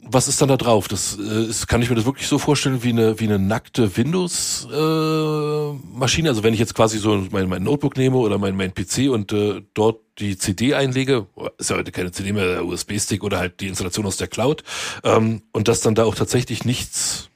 Was 0.02 0.28
ist 0.28 0.40
dann 0.40 0.48
da 0.48 0.56
drauf? 0.56 0.88
Das 0.88 1.18
äh, 1.18 1.44
ist, 1.44 1.66
kann 1.66 1.82
ich 1.82 1.90
mir 1.90 1.96
das 1.96 2.06
wirklich 2.06 2.26
so 2.26 2.38
vorstellen 2.38 2.82
wie 2.82 2.88
eine 2.88 3.20
wie 3.20 3.24
eine 3.24 3.38
nackte 3.38 3.96
Windows 3.96 4.66
äh, 4.72 5.72
Maschine. 5.94 6.30
Also 6.30 6.42
wenn 6.42 6.54
ich 6.54 6.60
jetzt 6.60 6.74
quasi 6.74 6.98
so 6.98 7.26
mein, 7.30 7.48
mein 7.48 7.62
Notebook 7.62 7.96
nehme 7.96 8.16
oder 8.16 8.38
mein 8.38 8.56
mein 8.56 8.72
PC 8.72 9.10
und 9.10 9.32
äh, 9.32 9.62
dort 9.74 10.00
die 10.18 10.36
CD 10.36 10.74
einlege, 10.74 11.26
ist 11.58 11.70
ja 11.70 11.76
heute 11.76 11.92
keine 11.92 12.12
CD 12.12 12.32
mehr, 12.32 12.64
USB-Stick 12.64 13.22
oder 13.22 13.38
halt 13.38 13.60
die 13.60 13.68
Installation 13.68 14.06
aus 14.06 14.16
der 14.16 14.28
Cloud 14.28 14.64
ähm, 15.04 15.42
und 15.52 15.68
dass 15.68 15.80
dann 15.80 15.94
da 15.94 16.04
auch 16.04 16.14
tatsächlich 16.14 16.64
nichts 16.64 17.29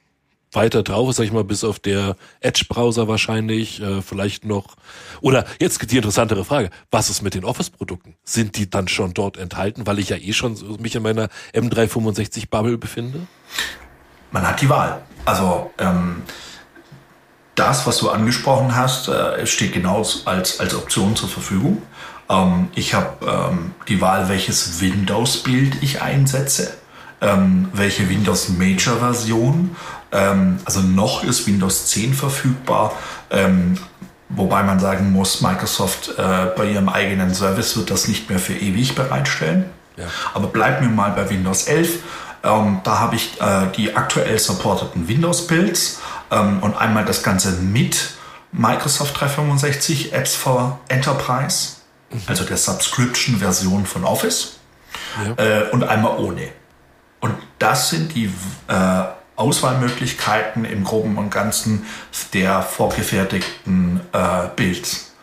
weiter 0.55 0.83
drauf 0.83 1.13
sag 1.13 1.25
ich 1.25 1.31
mal, 1.31 1.43
bis 1.43 1.63
auf 1.63 1.79
der 1.79 2.15
Edge-Browser 2.41 3.07
wahrscheinlich, 3.07 3.81
äh, 3.81 4.01
vielleicht 4.01 4.45
noch. 4.45 4.75
Oder 5.21 5.45
jetzt 5.59 5.91
die 5.91 5.97
interessantere 5.97 6.45
Frage, 6.45 6.69
was 6.91 7.09
ist 7.09 7.21
mit 7.21 7.33
den 7.33 7.45
Office-Produkten? 7.45 8.15
Sind 8.23 8.57
die 8.57 8.69
dann 8.69 8.87
schon 8.87 9.13
dort 9.13 9.37
enthalten, 9.37 9.87
weil 9.87 9.99
ich 9.99 10.09
ja 10.09 10.17
eh 10.17 10.33
schon 10.33 10.57
mich 10.79 10.95
in 10.95 11.03
meiner 11.03 11.29
M365-Bubble 11.53 12.77
befinde? 12.77 13.27
Man 14.31 14.47
hat 14.47 14.61
die 14.61 14.69
Wahl. 14.69 15.01
Also 15.25 15.71
ähm, 15.77 16.23
das, 17.55 17.87
was 17.87 17.97
du 17.99 18.09
angesprochen 18.09 18.75
hast, 18.75 19.07
äh, 19.07 19.45
steht 19.47 19.73
genau 19.73 20.05
als, 20.25 20.59
als 20.59 20.75
Option 20.75 21.15
zur 21.15 21.29
Verfügung. 21.29 21.81
Ähm, 22.29 22.67
ich 22.75 22.93
habe 22.93 23.25
ähm, 23.25 23.75
die 23.87 24.01
Wahl, 24.01 24.29
welches 24.29 24.81
Windows-Bild 24.81 25.81
ich 25.81 26.01
einsetze 26.01 26.73
ähm, 27.21 27.69
welche 27.73 28.09
Windows 28.09 28.49
Major 28.49 28.97
Version. 28.97 29.75
Ähm, 30.15 30.59
also 30.65 30.79
noch 30.81 31.23
ist 31.23 31.45
Windows 31.45 31.87
10 31.87 32.13
verfügbar. 32.13 32.93
Ähm, 33.29 33.77
wobei 34.29 34.63
man 34.63 34.79
sagen 34.79 35.11
muss, 35.11 35.41
Microsoft 35.41 36.17
äh, 36.17 36.47
bei 36.55 36.65
ihrem 36.71 36.89
eigenen 36.89 37.33
Service 37.33 37.75
wird 37.77 37.91
das 37.91 38.07
nicht 38.07 38.29
mehr 38.29 38.39
für 38.39 38.53
ewig 38.53 38.95
bereitstellen. 38.95 39.65
Ja. 39.97 40.05
Aber 40.33 40.47
bleiben 40.47 40.85
wir 40.85 40.93
mal 40.93 41.11
bei 41.11 41.29
Windows 41.29 41.67
11. 41.67 41.99
Ähm, 42.43 42.81
da 42.83 42.99
habe 42.99 43.15
ich 43.15 43.39
äh, 43.41 43.67
die 43.75 43.95
aktuell 43.95 44.37
supporteten 44.39 45.07
Windows-Builds 45.07 45.99
ähm, 46.31 46.59
und 46.61 46.75
einmal 46.75 47.05
das 47.05 47.23
Ganze 47.23 47.51
mit 47.53 48.11
Microsoft 48.51 49.19
365 49.19 50.13
Apps 50.13 50.35
for 50.35 50.79
Enterprise, 50.87 51.77
mhm. 52.11 52.21
also 52.27 52.43
der 52.45 52.57
Subscription-Version 52.57 53.85
von 53.85 54.05
Office, 54.05 54.59
ja. 55.37 55.43
äh, 55.43 55.69
und 55.71 55.83
einmal 55.83 56.17
ohne. 56.17 56.49
Und 57.19 57.35
das 57.57 57.89
sind 57.89 58.13
die 58.13 58.25
äh, 58.67 59.03
Auswahlmöglichkeiten 59.35 60.65
im 60.65 60.83
Groben 60.83 61.17
und 61.17 61.29
Ganzen 61.29 61.85
der 62.33 62.61
vorgefertigten 62.61 64.01
äh, 64.13 64.47
Builds. 64.55 65.13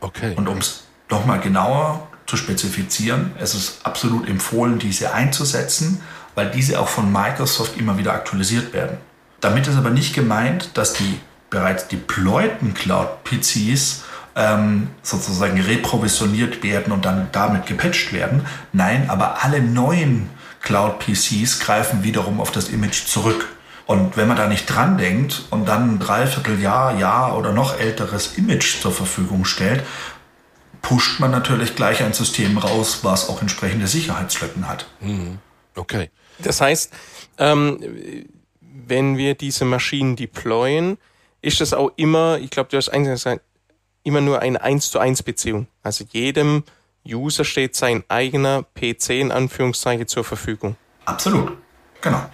Okay. 0.00 0.34
Und 0.36 0.48
um 0.48 0.58
es 0.58 0.84
nochmal 1.10 1.40
genauer 1.40 2.08
zu 2.26 2.36
spezifizieren, 2.36 3.32
es 3.38 3.54
ist 3.54 3.84
absolut 3.84 4.28
empfohlen, 4.28 4.78
diese 4.78 5.12
einzusetzen, 5.12 6.02
weil 6.34 6.50
diese 6.50 6.78
auch 6.80 6.88
von 6.88 7.10
Microsoft 7.10 7.78
immer 7.78 7.98
wieder 7.98 8.12
aktualisiert 8.12 8.72
werden. 8.72 8.98
Damit 9.40 9.66
ist 9.66 9.76
aber 9.76 9.90
nicht 9.90 10.14
gemeint, 10.14 10.70
dass 10.74 10.92
die 10.92 11.20
bereits 11.50 11.88
deployten 11.88 12.74
Cloud-PCs 12.74 14.04
ähm, 14.36 14.88
sozusagen 15.02 15.60
reprovisioniert 15.60 16.62
werden 16.62 16.92
und 16.92 17.04
dann 17.04 17.28
damit 17.32 17.66
gepatcht 17.66 18.12
werden. 18.12 18.46
Nein, 18.72 19.08
aber 19.08 19.42
alle 19.42 19.60
neuen 19.60 20.28
Cloud-PCs 20.62 21.60
greifen 21.60 22.04
wiederum 22.04 22.40
auf 22.40 22.50
das 22.50 22.68
Image 22.68 23.06
zurück. 23.06 23.48
Und 23.88 24.18
wenn 24.18 24.28
man 24.28 24.36
da 24.36 24.48
nicht 24.48 24.66
dran 24.66 24.98
denkt 24.98 25.44
und 25.48 25.66
dann 25.66 25.94
ein 25.94 25.98
Dreivierteljahr, 25.98 26.98
Jahr 26.98 27.38
oder 27.38 27.54
noch 27.54 27.80
älteres 27.80 28.36
Image 28.36 28.82
zur 28.82 28.92
Verfügung 28.92 29.46
stellt, 29.46 29.82
pusht 30.82 31.20
man 31.20 31.30
natürlich 31.30 31.74
gleich 31.74 32.02
ein 32.02 32.12
System 32.12 32.58
raus, 32.58 33.00
was 33.02 33.30
auch 33.30 33.40
entsprechende 33.40 33.86
Sicherheitslücken 33.86 34.68
hat. 34.68 34.84
Mhm. 35.00 35.38
Okay. 35.74 36.10
Das 36.38 36.60
heißt, 36.60 36.92
ähm, 37.38 38.26
wenn 38.60 39.16
wir 39.16 39.34
diese 39.34 39.64
Maschinen 39.64 40.16
deployen, 40.16 40.98
ist 41.40 41.62
das 41.62 41.72
auch 41.72 41.90
immer, 41.96 42.38
ich 42.40 42.50
glaube, 42.50 42.68
du 42.68 42.76
hast 42.76 42.90
eigentlich 42.90 43.14
gesagt, 43.14 43.40
immer 44.02 44.20
nur 44.20 44.40
eine 44.42 44.60
1 44.60 44.90
zu 44.90 44.98
1 44.98 45.22
Beziehung. 45.22 45.66
Also 45.82 46.04
jedem 46.12 46.62
User 47.06 47.46
steht 47.46 47.74
sein 47.74 48.04
eigener 48.08 48.64
PC 48.74 49.12
in 49.12 49.32
Anführungszeichen 49.32 50.06
zur 50.08 50.24
Verfügung. 50.24 50.76
Absolut, 51.06 51.56
genau. 52.02 52.28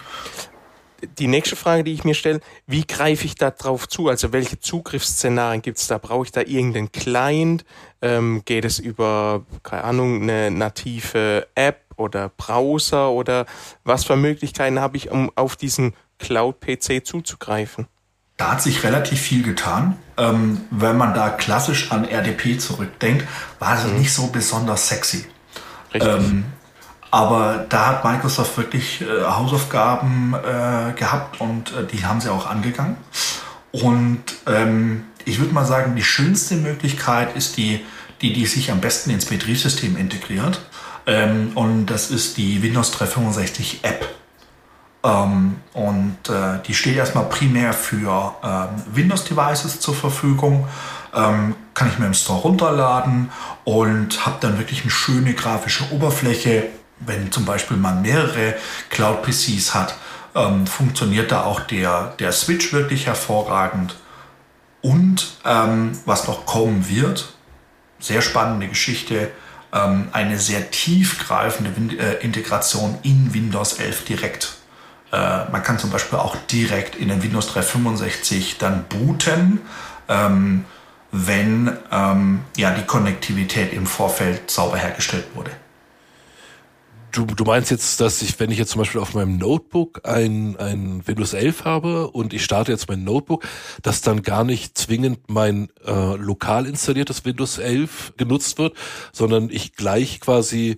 Die 1.07 1.27
nächste 1.27 1.55
Frage, 1.55 1.83
die 1.83 1.93
ich 1.93 2.03
mir 2.03 2.15
stelle, 2.15 2.39
wie 2.67 2.85
greife 2.85 3.25
ich 3.25 3.35
da 3.35 3.51
drauf 3.51 3.87
zu? 3.87 4.09
Also 4.09 4.33
welche 4.33 4.59
Zugriffsszenarien 4.59 5.61
gibt 5.61 5.77
es 5.77 5.87
da? 5.87 5.97
Brauche 5.97 6.25
ich 6.25 6.31
da 6.31 6.41
irgendeinen 6.41 6.91
Client? 6.91 7.65
Ähm, 8.01 8.43
geht 8.45 8.65
es 8.65 8.79
über, 8.79 9.45
keine 9.63 9.83
Ahnung, 9.83 10.21
eine 10.21 10.51
native 10.51 11.47
App 11.55 11.81
oder 11.97 12.29
Browser 12.29 13.11
oder 13.11 13.45
was 13.83 14.05
für 14.05 14.15
Möglichkeiten 14.15 14.79
habe 14.79 14.97
ich, 14.97 15.11
um 15.11 15.31
auf 15.35 15.55
diesen 15.55 15.93
Cloud-PC 16.19 17.05
zuzugreifen? 17.05 17.87
Da 18.37 18.51
hat 18.51 18.61
sich 18.61 18.83
relativ 18.83 19.21
viel 19.21 19.43
getan. 19.43 19.97
Ähm, 20.17 20.61
wenn 20.69 20.97
man 20.97 21.13
da 21.13 21.29
klassisch 21.29 21.91
an 21.91 22.05
RDP 22.05 22.57
zurückdenkt, 22.57 23.25
war 23.59 23.77
es 23.77 23.85
mhm. 23.85 23.99
nicht 23.99 24.13
so 24.13 24.27
besonders 24.27 24.89
sexy. 24.89 25.25
Ähm, 25.93 26.45
aber 27.15 27.65
da 27.69 27.87
hat 27.87 28.03
Microsoft 28.03 28.57
wirklich 28.57 28.99
äh, 28.99 29.23
Hausaufgaben 29.23 30.33
äh, 30.33 30.91
gehabt 30.99 31.39
und 31.39 31.71
äh, 31.71 31.85
die 31.85 32.05
haben 32.05 32.19
sie 32.19 32.29
auch 32.29 32.45
angegangen. 32.45 32.97
Und 33.71 34.21
ähm, 34.45 35.05
ich 35.23 35.39
würde 35.39 35.53
mal 35.53 35.63
sagen, 35.63 35.95
die 35.95 36.03
schönste 36.03 36.55
Möglichkeit 36.55 37.33
ist 37.37 37.55
die, 37.55 37.85
die, 38.19 38.33
die 38.33 38.45
sich 38.45 38.69
am 38.69 38.81
besten 38.81 39.11
ins 39.11 39.27
Betriebssystem 39.27 39.95
integriert. 39.95 40.59
Ähm, 41.07 41.53
und 41.55 41.85
das 41.85 42.11
ist 42.11 42.35
die 42.35 42.61
Windows 42.61 42.91
365 42.91 43.79
App. 43.83 44.13
Ähm, 45.05 45.55
und 45.71 46.17
äh, 46.27 46.59
die 46.67 46.73
steht 46.73 46.97
erstmal 46.97 47.29
primär 47.29 47.71
für 47.71 48.35
ähm, 48.43 48.83
Windows-Devices 48.93 49.79
zur 49.79 49.95
Verfügung. 49.95 50.67
Ähm, 51.13 51.55
kann 51.75 51.87
ich 51.87 51.97
mir 51.97 52.07
im 52.07 52.13
Store 52.13 52.41
runterladen 52.41 53.31
und 53.63 54.25
habe 54.25 54.35
dann 54.41 54.57
wirklich 54.57 54.81
eine 54.81 54.91
schöne 54.91 55.33
grafische 55.33 55.93
Oberfläche. 55.93 56.71
Wenn 56.99 57.31
zum 57.31 57.45
Beispiel 57.45 57.77
man 57.77 58.01
mehrere 58.01 58.55
Cloud-PCs 58.89 59.73
hat, 59.73 59.95
ähm, 60.35 60.67
funktioniert 60.67 61.31
da 61.31 61.43
auch 61.43 61.61
der, 61.61 62.13
der 62.19 62.31
Switch 62.31 62.73
wirklich 62.73 63.07
hervorragend. 63.07 63.95
Und 64.81 65.37
ähm, 65.45 65.97
was 66.05 66.27
noch 66.27 66.45
kommen 66.45 66.87
wird, 66.87 67.33
sehr 67.99 68.21
spannende 68.21 68.67
Geschichte, 68.67 69.31
ähm, 69.73 70.09
eine 70.11 70.37
sehr 70.37 70.69
tiefgreifende 70.71 71.97
äh, 71.97 72.23
Integration 72.23 72.97
in 73.03 73.33
Windows 73.33 73.73
11 73.73 74.05
direkt. 74.05 74.57
Äh, 75.11 75.49
man 75.51 75.63
kann 75.63 75.79
zum 75.79 75.89
Beispiel 75.89 76.19
auch 76.19 76.35
direkt 76.51 76.95
in 76.95 77.09
den 77.09 77.23
Windows 77.23 77.47
365 77.47 78.57
dann 78.57 78.85
booten, 78.85 79.61
ähm, 80.07 80.65
wenn 81.11 81.77
ähm, 81.91 82.41
ja, 82.57 82.71
die 82.71 82.85
Konnektivität 82.85 83.73
im 83.73 83.87
Vorfeld 83.87 84.51
sauber 84.51 84.77
hergestellt 84.77 85.27
wurde. 85.33 85.51
Du, 87.15 87.25
du 87.25 87.45
meinst 87.45 87.71
jetzt, 87.71 88.01
dass 88.01 88.21
ich, 88.21 88.37
wenn 88.41 88.51
ich 88.51 88.57
jetzt 88.57 88.71
zum 88.71 88.79
Beispiel 88.79 88.99
auf 88.99 89.13
meinem 89.13 89.37
Notebook 89.37 90.01
ein, 90.03 90.57
ein 90.57 91.01
Windows 91.07 91.31
11 91.31 91.63
habe 91.63 92.11
und 92.11 92.33
ich 92.33 92.43
starte 92.43 92.73
jetzt 92.73 92.89
mein 92.89 93.05
Notebook, 93.05 93.47
dass 93.81 94.01
dann 94.01 94.21
gar 94.21 94.43
nicht 94.43 94.77
zwingend 94.77 95.29
mein 95.29 95.69
äh, 95.85 96.15
lokal 96.17 96.65
installiertes 96.65 97.23
Windows 97.23 97.57
11 97.57 98.15
genutzt 98.17 98.57
wird, 98.57 98.75
sondern 99.13 99.49
ich 99.49 99.77
gleich 99.77 100.19
quasi 100.19 100.77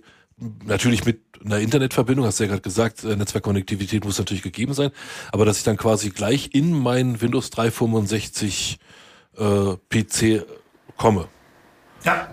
natürlich 0.64 1.04
mit 1.04 1.22
einer 1.44 1.58
Internetverbindung, 1.58 2.24
hast 2.24 2.38
du 2.38 2.44
ja 2.44 2.50
gerade 2.50 2.62
gesagt, 2.62 3.02
äh, 3.02 3.16
Netzwerkkonnektivität 3.16 4.04
muss 4.04 4.18
natürlich 4.18 4.44
gegeben 4.44 4.74
sein, 4.74 4.92
aber 5.32 5.44
dass 5.44 5.58
ich 5.58 5.64
dann 5.64 5.76
quasi 5.76 6.10
gleich 6.10 6.50
in 6.52 6.70
meinen 6.70 7.20
Windows 7.20 7.50
365 7.50 8.78
äh, 9.36 9.74
PC 9.88 10.46
komme. 10.96 11.26
Ja, 12.04 12.28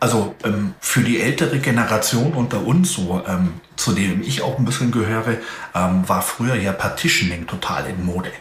also 0.00 0.34
ähm, 0.44 0.74
für 0.80 1.02
die 1.02 1.20
ältere 1.20 1.58
Generation 1.58 2.32
unter 2.32 2.66
uns, 2.66 2.94
so 2.94 3.22
ähm, 3.28 3.60
zu 3.76 3.92
dem 3.92 4.22
ich 4.22 4.42
auch 4.42 4.58
ein 4.58 4.64
bisschen 4.64 4.90
gehöre, 4.90 5.36
ähm, 5.74 6.08
war 6.08 6.22
früher 6.22 6.54
ja 6.54 6.72
Partitioning 6.72 7.46
total 7.46 7.86
in 7.86 8.04
Mode. 8.04 8.32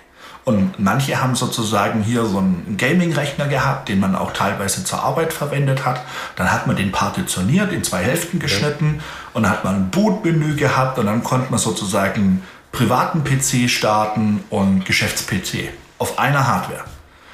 Und 0.45 0.79
manche 0.79 1.21
haben 1.21 1.35
sozusagen 1.35 2.01
hier 2.01 2.25
so 2.25 2.39
einen 2.39 2.75
Gaming-Rechner 2.77 3.47
gehabt, 3.47 3.89
den 3.89 3.99
man 3.99 4.15
auch 4.15 4.33
teilweise 4.33 4.83
zur 4.83 5.03
Arbeit 5.03 5.31
verwendet 5.31 5.85
hat. 5.85 6.01
Dann 6.37 6.51
hat 6.51 6.65
man 6.65 6.75
den 6.75 6.91
partitioniert, 6.91 7.71
in 7.71 7.83
zwei 7.83 8.03
Hälften 8.03 8.39
geschnitten 8.39 8.95
ja. 8.97 9.03
und 9.33 9.43
dann 9.43 9.51
hat 9.51 9.63
man 9.63 9.75
ein 9.75 9.89
Bootmenü 9.91 10.55
gehabt 10.55 10.97
und 10.97 11.05
dann 11.05 11.23
konnte 11.23 11.51
man 11.51 11.59
sozusagen 11.59 12.41
privaten 12.71 13.23
PC 13.23 13.69
starten 13.69 14.43
und 14.49 14.85
Geschäfts-PC 14.85 15.69
auf 15.99 16.17
einer 16.17 16.47
Hardware. 16.47 16.85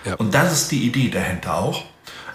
Ja. 0.03 0.15
Und 0.15 0.33
das 0.33 0.51
ist 0.51 0.71
die 0.71 0.85
Idee 0.85 1.09
dahinter 1.09 1.55
auch, 1.55 1.83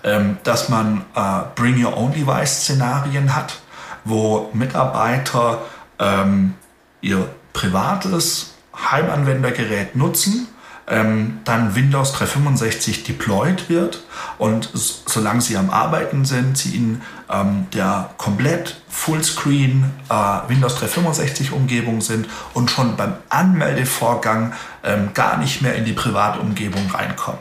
ähm, 0.04 0.38
dass 0.44 0.68
man 0.68 1.04
äh, 1.14 1.42
Bring 1.54 1.84
Your 1.84 1.96
Own 1.96 2.12
Device-Szenarien 2.12 3.34
hat, 3.34 3.60
wo 4.04 4.50
Mitarbeiter 4.52 5.58
ähm, 5.98 6.54
ihr 7.00 7.28
privates 7.52 8.54
Heimanwendergerät 8.90 9.96
nutzen 9.96 10.48
ähm, 10.90 11.38
dann 11.44 11.74
Windows 11.76 12.12
365 12.12 13.04
deployed 13.04 13.68
wird 13.70 14.02
und 14.38 14.68
solange 14.74 15.40
Sie 15.40 15.56
am 15.56 15.70
Arbeiten 15.70 16.24
sind, 16.24 16.58
Sie 16.58 16.76
in 16.76 17.02
ähm, 17.30 17.68
der 17.72 18.10
komplett 18.18 18.80
Fullscreen 18.88 19.84
äh, 20.08 20.14
Windows 20.48 20.74
365 20.74 21.52
Umgebung 21.52 22.00
sind 22.00 22.26
und 22.54 22.70
schon 22.70 22.96
beim 22.96 23.14
Anmeldevorgang 23.28 24.52
ähm, 24.82 25.10
gar 25.14 25.38
nicht 25.38 25.62
mehr 25.62 25.76
in 25.76 25.84
die 25.84 25.92
private 25.92 26.40
Umgebung 26.40 26.90
reinkommen. 26.90 27.40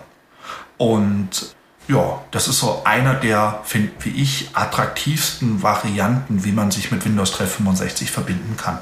Und 0.78 1.56
ja, 1.90 2.24
das 2.30 2.48
ist 2.48 2.60
so 2.60 2.84
einer 2.86 3.16
der, 3.16 3.62
find, 3.64 3.92
wie 4.06 4.22
ich, 4.22 4.50
attraktivsten 4.54 5.64
Varianten, 5.64 6.44
wie 6.46 6.52
man 6.52 6.70
sich 6.70 6.92
mit 6.92 7.04
Windows 7.04 7.32
365 7.32 8.12
verbinden 8.12 8.56
kann. 8.56 8.80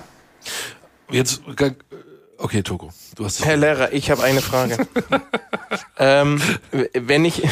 Jetzt, 1.09 1.41
okay, 2.37 2.61
Togo, 2.63 2.91
du 3.15 3.23
hast. 3.23 3.45
Herr 3.45 3.55
Lehrer, 3.55 3.93
ich 3.93 4.11
habe 4.11 4.23
eine 4.23 4.41
Frage. 4.41 4.85
ähm, 5.97 6.41
wenn 6.93 7.23
ich, 7.23 7.43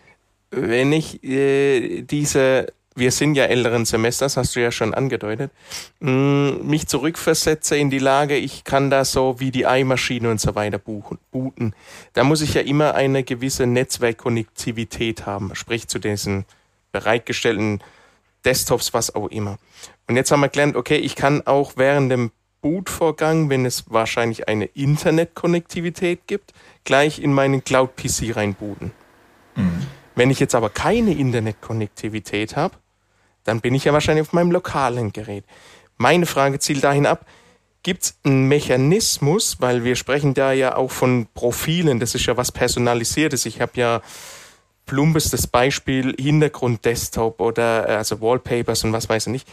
wenn 0.50 0.92
ich 0.92 1.22
äh, 1.22 2.02
diese 2.02 2.66
wir 2.96 3.12
sind 3.12 3.34
ja 3.34 3.44
älteren 3.44 3.84
Semesters, 3.84 4.36
hast 4.36 4.56
du 4.56 4.60
ja 4.60 4.72
schon 4.72 4.94
angedeutet, 4.94 5.52
mm, 6.00 6.66
mich 6.66 6.88
zurückversetze 6.88 7.76
in 7.76 7.90
die 7.90 7.98
Lage, 7.98 8.36
ich 8.36 8.64
kann 8.64 8.90
da 8.90 9.04
so 9.04 9.38
wie 9.38 9.50
die 9.50 9.66
Eimaschine 9.66 10.30
und 10.30 10.40
so 10.40 10.54
weiter 10.54 10.78
buchen, 10.78 11.18
booten. 11.30 11.74
Da 12.14 12.24
muss 12.24 12.40
ich 12.40 12.54
ja 12.54 12.62
immer 12.62 12.94
eine 12.94 13.22
gewisse 13.22 13.66
Netzwerkkonnektivität 13.66 15.26
haben, 15.26 15.54
sprich 15.54 15.88
zu 15.88 15.98
diesen 15.98 16.46
bereitgestellten 16.90 17.80
Desktops, 18.44 18.94
was 18.94 19.14
auch 19.14 19.28
immer. 19.28 19.58
Und 20.08 20.16
jetzt 20.16 20.30
haben 20.30 20.40
wir 20.40 20.48
gelernt, 20.48 20.76
okay, 20.76 20.96
ich 20.96 21.16
kann 21.16 21.46
auch 21.46 21.74
während 21.76 22.10
dem 22.10 22.30
Bootvorgang, 22.62 23.50
wenn 23.50 23.66
es 23.66 23.84
wahrscheinlich 23.90 24.48
eine 24.48 24.64
Internetkonnektivität 24.64 26.26
gibt, 26.26 26.52
gleich 26.84 27.18
in 27.20 27.32
meinen 27.32 27.62
Cloud-PC 27.62 28.34
reinbooten. 28.34 28.92
Mhm. 29.54 29.86
Wenn 30.14 30.30
ich 30.30 30.40
jetzt 30.40 30.54
aber 30.54 30.70
keine 30.70 31.12
Internetkonnektivität 31.12 32.56
habe, 32.56 32.74
dann 33.46 33.60
bin 33.60 33.74
ich 33.74 33.84
ja 33.84 33.92
wahrscheinlich 33.92 34.26
auf 34.26 34.32
meinem 34.32 34.50
lokalen 34.50 35.12
Gerät. 35.12 35.44
Meine 35.96 36.26
Frage 36.26 36.58
zielt 36.58 36.84
dahin 36.84 37.06
ab, 37.06 37.26
gibt 37.82 38.02
es 38.02 38.18
einen 38.24 38.48
Mechanismus, 38.48 39.60
weil 39.60 39.84
wir 39.84 39.94
sprechen 39.94 40.34
da 40.34 40.52
ja 40.52 40.76
auch 40.76 40.90
von 40.90 41.28
Profilen, 41.34 42.00
das 42.00 42.16
ist 42.16 42.26
ja 42.26 42.36
was 42.36 42.50
Personalisiertes. 42.50 43.46
Ich 43.46 43.60
habe 43.60 43.72
ja 43.76 44.02
plumpestes 44.86 45.46
Beispiel 45.46 46.14
Hintergrund-Desktop 46.18 47.40
oder 47.40 47.88
äh, 47.88 47.92
also 47.96 48.20
Wallpapers 48.20 48.84
und 48.84 48.92
was 48.92 49.08
weiß 49.08 49.28
ich 49.28 49.32
nicht. 49.32 49.48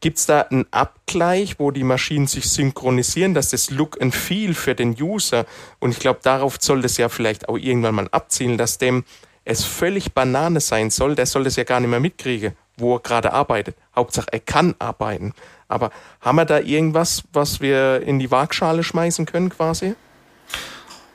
Gibt 0.00 0.18
es 0.18 0.26
da 0.26 0.42
einen 0.42 0.66
Abgleich, 0.70 1.58
wo 1.58 1.70
die 1.70 1.82
Maschinen 1.82 2.26
sich 2.26 2.50
synchronisieren, 2.50 3.32
dass 3.32 3.50
das 3.50 3.70
Look 3.70 4.00
and 4.02 4.14
Feel 4.14 4.52
für 4.52 4.74
den 4.74 4.94
User, 5.00 5.46
und 5.78 5.92
ich 5.92 5.98
glaube, 5.98 6.20
darauf 6.22 6.58
soll 6.60 6.82
das 6.82 6.98
ja 6.98 7.08
vielleicht 7.08 7.48
auch 7.48 7.56
irgendwann 7.56 7.94
mal 7.94 8.08
abzielen, 8.10 8.58
dass 8.58 8.76
dem 8.76 9.04
es 9.44 9.64
völlig 9.64 10.12
Banane 10.12 10.60
sein 10.60 10.90
soll, 10.90 11.14
der 11.14 11.24
soll 11.24 11.44
das 11.44 11.56
ja 11.56 11.64
gar 11.64 11.80
nicht 11.80 11.88
mehr 11.88 12.00
mitkriegen 12.00 12.54
wo 12.76 12.96
er 12.96 13.00
gerade 13.00 13.32
arbeitet. 13.32 13.76
Hauptsache, 13.94 14.28
er 14.32 14.40
kann 14.40 14.74
arbeiten. 14.78 15.32
Aber 15.68 15.90
haben 16.20 16.36
wir 16.36 16.44
da 16.44 16.58
irgendwas, 16.58 17.24
was 17.32 17.60
wir 17.60 18.02
in 18.02 18.18
die 18.18 18.30
Waagschale 18.30 18.82
schmeißen 18.82 19.26
können 19.26 19.50
quasi? 19.50 19.94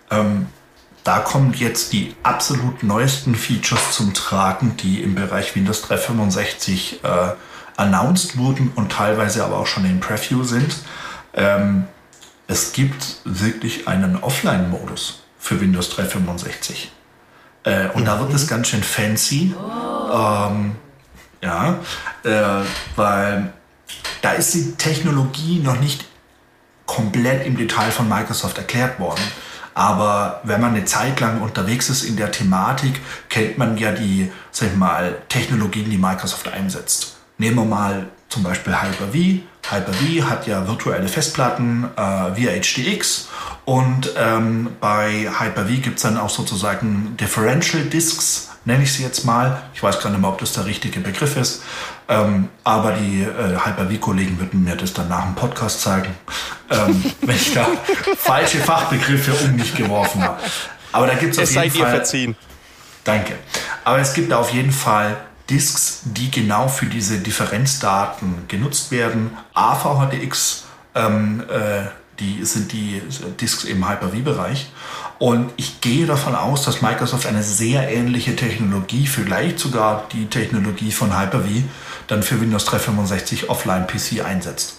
Ähm, 0.10 0.48
da 1.04 1.20
kommen 1.20 1.54
jetzt 1.54 1.94
die 1.94 2.16
absolut 2.24 2.84
neuesten 2.84 3.36
Features 3.36 3.92
zum 3.92 4.14
Tragen, 4.14 4.78
die 4.78 5.02
im 5.02 5.16
Bereich 5.16 5.56
Windows 5.56 5.82
365 5.84 7.04
äh, 7.04 7.08
announced 7.78 8.38
wurden 8.38 8.72
und 8.76 8.92
teilweise 8.92 9.44
aber 9.44 9.58
auch 9.58 9.68
schon 9.68 9.86
in 9.86 10.00
Preview 10.00 10.44
sind. 10.44 10.76
Ähm, 11.34 11.86
es 12.48 12.74
gibt 12.74 13.22
wirklich 13.24 13.88
einen 13.88 14.22
Offline-Modus 14.22 15.24
für 15.40 15.60
Windows 15.62 15.90
365. 15.90 16.92
Äh, 17.64 17.88
und 17.90 18.02
mhm. 18.02 18.06
da 18.06 18.20
wird 18.20 18.34
es 18.34 18.48
ganz 18.48 18.68
schön 18.68 18.84
fancy. 18.84 19.56
Oh. 19.58 20.50
Ähm, 20.50 20.76
ja, 21.42 21.80
äh, 22.24 22.66
weil 22.96 23.54
da 24.22 24.32
ist 24.34 24.54
die 24.54 24.74
Technologie 24.74 25.60
noch 25.60 25.80
nicht 25.80 26.06
komplett 26.86 27.46
im 27.46 27.58
Detail 27.58 27.92
von 27.92 28.08
Microsoft 28.08 28.58
erklärt 28.58 29.00
worden. 29.00 29.22
Aber 29.74 30.42
wenn 30.44 30.60
man 30.60 30.76
eine 30.76 30.86
Zeit 30.86 31.20
lang 31.22 31.42
unterwegs 31.42 31.90
ist 31.90 32.04
in 32.04 32.18
der 32.18 32.32
Thematik, 32.32 33.00
kennt 33.30 33.58
man 33.58 33.78
ja 33.78 33.92
die, 33.92 34.32
sag 34.52 34.70
ich 34.70 34.76
mal, 34.76 35.22
Technologien, 35.30 35.90
die 35.90 35.98
Microsoft 35.98 36.48
einsetzt. 36.50 37.16
Nehmen 37.38 37.56
wir 37.56 37.66
mal 37.66 38.08
zum 38.28 38.44
Beispiel 38.44 38.74
Hyper-V. 38.82 39.42
Hyper-V 39.70 40.30
hat 40.30 40.48
ja 40.48 40.68
virtuelle 40.68 41.08
Festplatten 41.08 41.86
äh, 41.96 42.36
via 42.36 42.52
HDX 42.52 43.30
und 43.66 44.12
ähm, 44.18 44.70
bei 44.80 45.30
Hyper-V 45.40 45.82
gibt 45.82 45.98
es 45.98 46.04
dann 46.04 46.18
auch 46.18 46.30
sozusagen 46.30 47.16
Differential 47.18 47.84
Disks, 47.84 48.51
nenne 48.66 48.84
ich 48.84 48.94
sie 48.94 49.04
jetzt 49.04 49.26
mal. 49.26 49.62
Ich 49.74 49.82
weiß 49.82 50.00
gar 50.02 50.10
nicht 50.10 50.20
mehr, 50.20 50.30
ob 50.30 50.40
das 50.40 50.54
der 50.54 50.66
richtige 50.66 51.00
Begriff 51.00 51.36
ist. 51.38 51.64
Ähm, 52.08 52.50
aber 52.64 52.94
die 52.94 53.24
äh, 53.24 53.58
Hyper-V-Kollegen 53.58 54.40
würden 54.40 54.64
mir 54.64 54.76
das 54.76 54.94
dann 54.94 55.10
nach 55.10 55.24
dem 55.24 55.36
Podcast 55.36 55.82
zeigen, 55.82 56.14
ähm, 56.70 57.04
wenn 57.22 57.36
ich 57.36 57.54
da 57.54 57.66
falsche 58.18 58.60
Fachbegriffe 58.60 59.34
um 59.46 59.56
mich 59.56 59.76
geworfen 59.76 60.22
habe. 60.22 60.40
Aber 60.92 61.08
da 61.08 61.16
gibt 61.16 61.38
es 61.38 61.40
auf 61.40 61.64
jeden 61.64 61.72
Fall. 61.72 61.82
Ihr 61.82 61.88
verziehen. 61.88 62.36
Danke. 63.04 63.34
Aber 63.84 64.00
es 64.00 64.14
gibt 64.14 64.32
auf 64.32 64.52
jeden 64.52 64.72
Fall 64.72 65.18
Disks, 65.50 66.02
die 66.04 66.30
genau 66.30 66.68
für 66.68 66.86
diese 66.86 67.20
Differenzdaten 67.20 68.48
genutzt 68.48 68.92
werden. 68.92 69.38
AVHDX, 69.54 70.66
ähm, 70.96 71.44
äh, 71.50 71.88
die 72.20 72.46
sind 72.46 72.72
die 72.72 73.02
Disks 73.40 73.64
im 73.64 73.88
Hyper-V-Bereich. 73.88 74.72
Und 75.22 75.52
ich 75.56 75.82
gehe 75.82 76.08
davon 76.08 76.34
aus, 76.34 76.66
dass 76.66 76.82
Microsoft 76.82 77.28
eine 77.28 77.44
sehr 77.44 77.88
ähnliche 77.94 78.36
Technologie, 78.36 79.06
vielleicht 79.06 79.60
sogar 79.60 80.08
die 80.12 80.26
Technologie 80.26 80.92
von 80.92 81.16
Hyper-V, 81.16 81.62
dann 82.08 82.24
für 82.24 82.42
Windows 82.42 82.66
365 82.66 83.48
Offline 83.48 83.86
PC 83.86 84.26
einsetzt. 84.26 84.78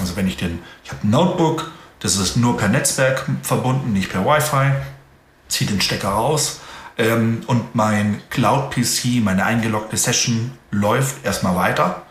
Also 0.00 0.16
wenn 0.16 0.26
ich 0.26 0.36
den, 0.36 0.58
ich 0.82 0.90
habe 0.90 1.06
ein 1.06 1.10
Notebook, 1.10 1.70
das 2.00 2.16
ist 2.16 2.36
nur 2.36 2.56
per 2.56 2.66
Netzwerk 2.66 3.24
verbunden, 3.42 3.92
nicht 3.92 4.10
per 4.10 4.26
Wi-Fi, 4.26 4.72
ziehe 5.46 5.70
den 5.70 5.80
Stecker 5.80 6.08
raus 6.08 6.58
ähm, 6.96 7.42
und 7.46 7.76
mein 7.76 8.20
Cloud-PC, 8.30 9.22
meine 9.22 9.44
eingeloggte 9.44 9.96
Session 9.96 10.58
läuft 10.72 11.24
erstmal 11.24 11.54
weiter. 11.54 12.02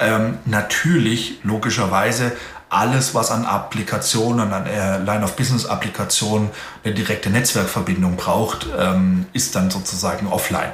Ähm, 0.00 0.38
natürlich, 0.44 1.38
logischerweise, 1.44 2.32
alles, 2.72 3.14
was 3.14 3.30
an 3.30 3.44
Applikationen, 3.44 4.52
an 4.52 4.66
äh, 4.66 4.98
Line-of-Business-Applikationen 4.98 6.50
eine 6.82 6.94
direkte 6.94 7.28
Netzwerkverbindung 7.28 8.16
braucht, 8.16 8.66
ähm, 8.78 9.26
ist 9.34 9.54
dann 9.54 9.70
sozusagen 9.70 10.26
offline. 10.26 10.72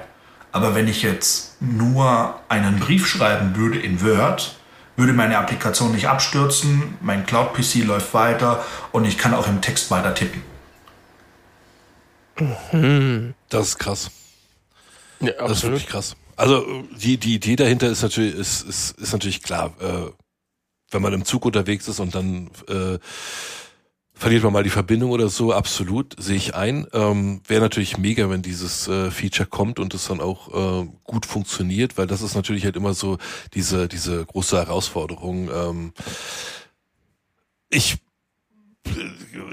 Aber 0.53 0.75
wenn 0.75 0.87
ich 0.87 1.03
jetzt 1.03 1.61
nur 1.61 2.39
einen 2.49 2.79
Brief 2.79 3.07
schreiben 3.07 3.57
würde 3.57 3.81
in 3.81 4.01
Word, 4.03 4.57
würde 4.97 5.13
meine 5.13 5.39
Applikation 5.39 5.93
nicht 5.93 6.09
abstürzen, 6.09 6.97
mein 7.01 7.27
Cloud-PC 7.27 7.85
läuft 7.85 8.15
weiter 8.15 8.65
und 8.93 9.05
ich 9.05 9.19
kann 9.19 9.35
auch 9.35 9.49
im 9.49 9.61
Text 9.61 9.91
weiter 9.91 10.15
tippen. 10.15 10.43
Mhm. 12.73 13.35
Das 13.49 13.69
ist 13.69 13.79
krass. 13.79 14.11
Ja. 15.21 15.33
Das 15.39 15.51
ist 15.59 15.63
wirklich 15.65 15.89
krass. 15.89 16.15
Also 16.37 16.65
die, 16.97 17.17
die 17.17 17.35
Idee 17.35 17.57
dahinter 17.57 17.89
ist 17.89 18.03
natürlich, 18.03 18.37
ist, 18.37 18.63
ist, 18.63 18.99
ist 18.99 19.13
natürlich 19.13 19.43
klar. 19.43 19.73
Äh, 19.81 20.11
wenn 20.91 21.03
man 21.03 21.13
im 21.13 21.25
Zug 21.25 21.45
unterwegs 21.45 21.89
ist 21.89 22.01
und 22.01 22.15
dann 22.15 22.51
äh, 22.69 22.99
verliert 24.19 24.43
man 24.43 24.53
mal 24.53 24.65
die 24.65 24.71
Verbindung 24.71 25.13
oder 25.13 25.29
so, 25.29 25.53
absolut, 25.53 26.17
sehe 26.19 26.37
ich 26.37 26.55
ein. 26.55 26.87
Ähm, 26.93 27.41
Wäre 27.47 27.61
natürlich 27.61 27.99
mega, 27.99 28.29
wenn 28.31 28.43
dieses 28.43 28.89
äh, 28.89 29.11
Feature 29.11 29.49
kommt 29.49 29.79
und 29.79 29.95
es 29.95 30.09
dann 30.09 30.21
auch 30.21 30.83
äh, 30.83 30.89
gut 31.05 31.25
funktioniert, 31.25 31.97
weil 31.97 32.09
das 32.09 32.21
ist 32.21 32.35
natürlich 32.35 32.65
halt 32.65 32.77
immer 32.77 32.95
so 32.95 33.19
diese, 33.55 33.87
diese 33.87 34.25
große 34.25 34.57
Herausforderung. 34.57 35.51
Ähm, 35.55 35.93
ich 37.71 37.99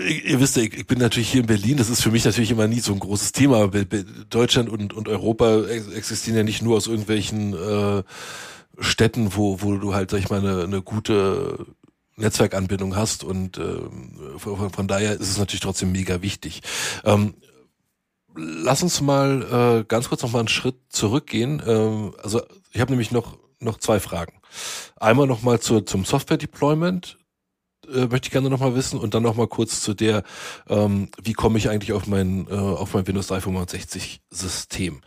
ihr 0.07 0.39
wisst 0.39 0.55
ja, 0.55 0.63
ich 0.63 0.87
bin 0.87 0.99
natürlich 0.99 1.29
hier 1.29 1.41
in 1.41 1.47
Berlin, 1.47 1.77
das 1.77 1.89
ist 1.89 2.01
für 2.01 2.11
mich 2.11 2.25
natürlich 2.25 2.51
immer 2.51 2.67
nie 2.67 2.79
so 2.79 2.93
ein 2.93 2.99
großes 2.99 3.31
Thema. 3.33 3.69
Deutschland 4.29 4.69
und, 4.69 4.93
und 4.93 5.07
Europa 5.07 5.63
existieren 5.65 6.37
ja 6.37 6.43
nicht 6.43 6.61
nur 6.61 6.77
aus 6.77 6.87
irgendwelchen 6.87 7.53
äh, 7.53 8.03
Städten, 8.79 9.35
wo, 9.35 9.61
wo 9.61 9.75
du 9.77 9.93
halt, 9.93 10.11
sag 10.11 10.19
ich 10.19 10.29
mal, 10.29 10.39
eine, 10.39 10.63
eine 10.63 10.81
gute 10.81 11.65
Netzwerkanbindung 12.17 12.95
hast 12.95 13.23
und 13.23 13.57
äh, 13.57 13.79
von, 14.37 14.69
von, 14.69 14.87
daher 14.87 15.13
ist 15.13 15.29
es 15.29 15.37
natürlich 15.37 15.61
trotzdem 15.61 15.91
mega 15.91 16.21
wichtig. 16.21 16.61
Ähm, 17.03 17.35
lass 18.35 18.83
uns 18.83 19.01
mal 19.01 19.81
äh, 19.81 19.85
ganz 19.85 20.09
kurz 20.09 20.21
noch 20.21 20.31
mal 20.31 20.39
einen 20.39 20.47
Schritt 20.47 20.77
zurückgehen. 20.89 21.61
Ähm, 21.65 22.13
also 22.23 22.41
ich 22.71 22.79
habe 22.79 22.91
nämlich 22.91 23.11
noch 23.11 23.37
noch 23.59 23.79
zwei 23.79 23.99
Fragen. 23.99 24.39
Einmal 24.97 25.27
noch 25.27 25.41
mal 25.41 25.59
zur, 25.59 25.85
zum 25.85 26.05
Software 26.05 26.37
Deployment 26.37 27.17
äh, 27.87 28.05
möchte 28.07 28.27
ich 28.27 28.31
gerne 28.31 28.49
noch 28.49 28.59
mal 28.59 28.75
wissen 28.75 28.99
und 28.99 29.13
dann 29.13 29.23
noch 29.23 29.35
mal 29.35 29.47
kurz 29.47 29.81
zu 29.81 29.93
der, 29.93 30.23
ähm, 30.69 31.09
wie 31.21 31.33
komme 31.33 31.57
ich 31.57 31.69
eigentlich 31.69 31.93
auf 31.93 32.07
mein 32.07 32.47
äh, 32.49 32.53
auf 32.53 32.93
mein 32.93 33.07
Windows 33.07 33.27
365 33.27 34.21
System. 34.29 35.01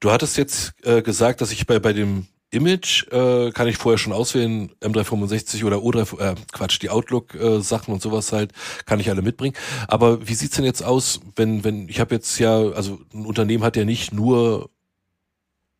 Du 0.00 0.10
hattest 0.10 0.36
jetzt 0.36 0.74
äh, 0.84 1.02
gesagt, 1.02 1.40
dass 1.40 1.52
ich 1.52 1.66
bei 1.66 1.78
bei 1.78 1.92
dem 1.92 2.26
Image 2.50 3.06
äh, 3.12 3.50
kann 3.50 3.68
ich 3.68 3.76
vorher 3.76 3.98
schon 3.98 4.12
auswählen, 4.12 4.70
M365 4.80 5.64
oder 5.64 5.78
O3, 5.78 6.18
äh, 6.18 6.34
Quatsch, 6.52 6.80
die 6.80 6.88
Outlook-Sachen 6.88 7.90
äh, 7.90 7.94
und 7.94 8.02
sowas 8.02 8.32
halt, 8.32 8.52
kann 8.86 9.00
ich 9.00 9.10
alle 9.10 9.22
mitbringen. 9.22 9.54
Aber 9.86 10.26
wie 10.26 10.34
sieht's 10.34 10.56
denn 10.56 10.64
jetzt 10.64 10.82
aus, 10.82 11.20
wenn, 11.36 11.64
wenn, 11.64 11.88
ich 11.88 12.00
habe 12.00 12.14
jetzt 12.14 12.38
ja, 12.38 12.56
also 12.56 13.00
ein 13.12 13.26
Unternehmen 13.26 13.64
hat 13.64 13.76
ja 13.76 13.84
nicht 13.84 14.12
nur 14.12 14.70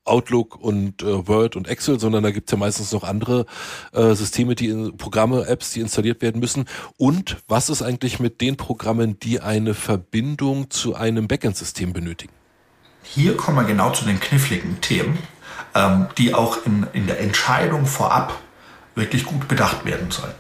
Outlook 0.04 0.56
und 0.56 1.02
äh, 1.02 1.26
Word 1.26 1.56
und 1.56 1.68
Excel, 1.68 2.00
sondern 2.00 2.22
da 2.22 2.30
gibt's 2.30 2.52
ja 2.52 2.58
meistens 2.58 2.92
noch 2.92 3.04
andere 3.04 3.46
äh, 3.92 4.14
Systeme, 4.14 4.54
die 4.54 4.68
in, 4.68 4.96
Programme, 4.96 5.46
Apps, 5.46 5.70
die 5.70 5.80
installiert 5.80 6.20
werden 6.20 6.40
müssen. 6.40 6.66
Und 6.96 7.38
was 7.46 7.70
ist 7.70 7.82
eigentlich 7.82 8.18
mit 8.18 8.40
den 8.40 8.56
Programmen, 8.56 9.18
die 9.20 9.40
eine 9.40 9.74
Verbindung 9.74 10.70
zu 10.70 10.94
einem 10.94 11.28
Backend-System 11.28 11.92
benötigen? 11.92 12.32
Hier 13.02 13.36
kommen 13.36 13.56
wir 13.56 13.64
genau 13.64 13.90
zu 13.90 14.04
den 14.04 14.20
kniffligen 14.20 14.80
Themen 14.80 15.18
ähm, 15.78 16.08
die 16.18 16.34
auch 16.34 16.66
in, 16.66 16.86
in 16.92 17.06
der 17.06 17.20
Entscheidung 17.20 17.86
vorab 17.86 18.34
wirklich 18.94 19.24
gut 19.24 19.46
bedacht 19.46 19.84
werden 19.84 20.10
sollen. 20.10 20.34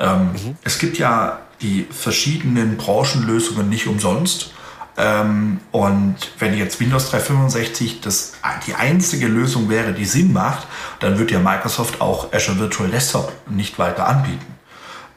Ähm, 0.00 0.32
mhm. 0.32 0.56
Es 0.64 0.78
gibt 0.78 0.98
ja 0.98 1.38
die 1.60 1.86
verschiedenen 1.90 2.76
Branchenlösungen 2.76 3.68
nicht 3.68 3.86
umsonst. 3.86 4.52
Ähm, 4.96 5.60
und 5.70 6.16
wenn 6.38 6.56
jetzt 6.58 6.80
Windows 6.80 7.10
365 7.10 8.00
das, 8.00 8.32
die 8.66 8.74
einzige 8.74 9.28
Lösung 9.28 9.70
wäre, 9.70 9.92
die 9.92 10.04
Sinn 10.04 10.32
macht, 10.32 10.66
dann 11.00 11.18
wird 11.18 11.30
ja 11.30 11.38
Microsoft 11.38 12.00
auch 12.00 12.32
Azure 12.32 12.58
Virtual 12.58 12.90
Desktop 12.90 13.32
nicht 13.48 13.78
weiter 13.78 14.06
anbieten. 14.08 14.46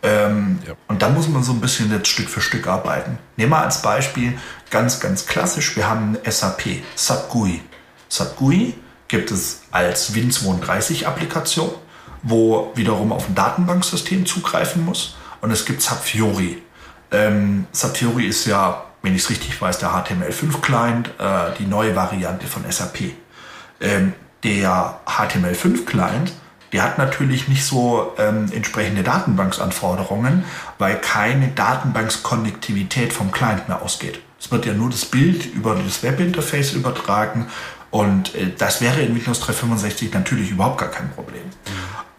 Ähm, 0.04 0.60
ja. 0.65 0.75
Und 0.88 1.01
da 1.01 1.10
muss 1.10 1.28
man 1.28 1.43
so 1.43 1.51
ein 1.51 1.60
bisschen 1.60 1.91
jetzt 1.91 2.08
Stück 2.08 2.30
für 2.30 2.39
Stück 2.39 2.67
arbeiten. 2.67 3.17
Nehmen 3.36 3.51
wir 3.51 3.63
als 3.63 3.82
Beispiel 3.82 4.38
ganz, 4.69 4.99
ganz 4.99 5.25
klassisch, 5.25 5.75
wir 5.75 5.89
haben 5.89 6.15
SAP, 6.23 6.84
SAP 6.95 7.30
GUI. 7.30 7.62
SAP 8.08 8.38
GUI 8.38 8.75
gibt 9.08 9.32
es 9.32 9.62
als 9.72 10.13
Win32-Applikation, 10.13 11.72
wo 12.24 12.72
wiederum 12.76 13.12
auf 13.12 13.28
ein 13.28 13.36
Datenbanksystem 13.36 14.26
zugreifen 14.26 14.84
muss. 14.84 15.15
Und 15.41 15.52
es 15.52 15.65
gibt 15.65 15.82
Sapfiori. 15.82 16.62
Ähm, 17.12 17.68
Sapfiori 17.72 18.26
ist 18.26 18.46
ja, 18.46 18.84
wenn 19.02 19.15
ich 19.15 19.24
es 19.24 19.30
richtig 19.30 19.62
weiß, 19.62 19.78
der 19.78 19.89
HTML5-Client, 19.89 21.10
äh, 21.20 21.54
die 21.60 21.68
neue 21.68 21.96
Variante 21.96 22.48
von 22.48 22.63
SAP. 22.70 23.13
Ähm, 23.80 24.13
der 24.44 25.00
HTML5-Client, 25.06 26.34
der 26.74 26.84
hat 26.84 26.98
natürlich 26.98 27.48
nicht 27.48 27.63
so 27.63 28.13
ähm, 28.18 28.52
entsprechende 28.52 29.04
Datenbanksanforderungen, 29.04 30.44
weil 30.78 31.00
keine 31.00 31.50
Datenbankskonnektivität 31.50 33.13
vom 33.13 33.32
Client 33.32 33.68
mehr 33.68 33.82
ausgeht. 33.82 34.20
Es 34.39 34.52
wird 34.52 34.65
ja 34.65 34.74
nur 34.74 34.89
das 34.89 35.06
Bild 35.06 35.46
über 35.46 35.76
das 35.76 36.04
Webinterface 36.04 36.74
übertragen 36.74 37.48
und 37.95 38.36
äh, 38.36 38.51
das 38.58 38.81
wäre 38.81 38.99
in 38.99 39.15
Windows 39.15 39.39
365 39.39 40.13
natürlich 40.13 40.51
überhaupt 40.51 40.79
gar 40.79 40.91
kein 40.91 41.10
Problem. 41.12 41.43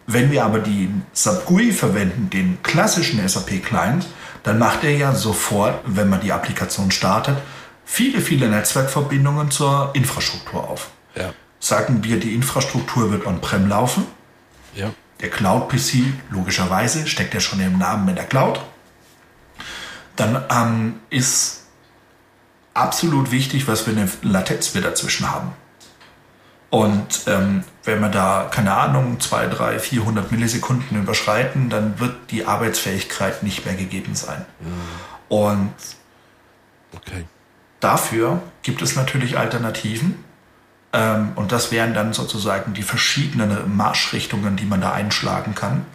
Wenn 0.06 0.30
wir 0.30 0.42
aber 0.42 0.60
die 0.60 0.88
SAP-GUI 1.12 1.70
verwenden, 1.72 2.30
den 2.30 2.62
klassischen 2.62 3.28
SAP-Client, 3.28 4.06
dann 4.42 4.58
macht 4.58 4.84
er 4.84 4.96
ja 4.96 5.14
sofort, 5.14 5.78
wenn 5.84 6.08
man 6.08 6.22
die 6.22 6.32
Applikation 6.32 6.90
startet, 6.90 7.36
viele, 7.84 8.22
viele 8.22 8.48
Netzwerkverbindungen 8.48 9.50
zur 9.50 9.90
Infrastruktur 9.92 10.66
auf. 10.66 10.88
Ja. 11.14 11.34
Sagen 11.60 12.02
wir, 12.02 12.20
die 12.20 12.34
Infrastruktur 12.34 13.10
wird 13.12 13.26
on-prem 13.26 13.68
laufen. 13.68 14.06
Ja. 14.74 14.94
Der 15.20 15.28
Cloud-PC, 15.28 16.04
logischerweise, 16.30 17.06
steckt 17.06 17.34
ja 17.34 17.40
schon 17.40 17.60
im 17.60 17.76
Namen 17.76 18.08
in 18.08 18.14
der 18.14 18.24
Cloud. 18.24 18.62
Dann 20.14 20.42
ähm, 20.50 21.00
ist 21.10 21.64
absolut 22.72 23.30
wichtig, 23.30 23.68
was 23.68 23.82
für 23.82 23.90
eine 23.90 24.08
Latenz 24.22 24.74
wir 24.74 24.80
dazwischen 24.80 25.30
haben. 25.30 25.52
Und 26.70 27.22
ähm, 27.26 27.64
wenn 27.84 28.00
wir 28.00 28.08
da, 28.08 28.48
keine 28.50 28.74
Ahnung, 28.74 29.20
2, 29.20 29.46
3, 29.46 29.78
400 29.78 30.32
Millisekunden 30.32 31.00
überschreiten, 31.00 31.70
dann 31.70 32.00
wird 32.00 32.30
die 32.30 32.44
Arbeitsfähigkeit 32.44 33.42
nicht 33.42 33.64
mehr 33.64 33.76
gegeben 33.76 34.14
sein. 34.14 34.44
Mhm. 34.60 35.36
Und 35.36 35.74
okay. 36.94 37.24
dafür 37.80 38.42
gibt 38.62 38.82
es 38.82 38.96
natürlich 38.96 39.38
Alternativen. 39.38 40.24
Ähm, 40.92 41.32
und 41.36 41.52
das 41.52 41.70
wären 41.70 41.94
dann 41.94 42.12
sozusagen 42.12 42.74
die 42.74 42.82
verschiedenen 42.82 43.76
Marschrichtungen, 43.76 44.56
die 44.56 44.64
man 44.64 44.80
da 44.80 44.92
einschlagen 44.92 45.54
kann. 45.54 45.86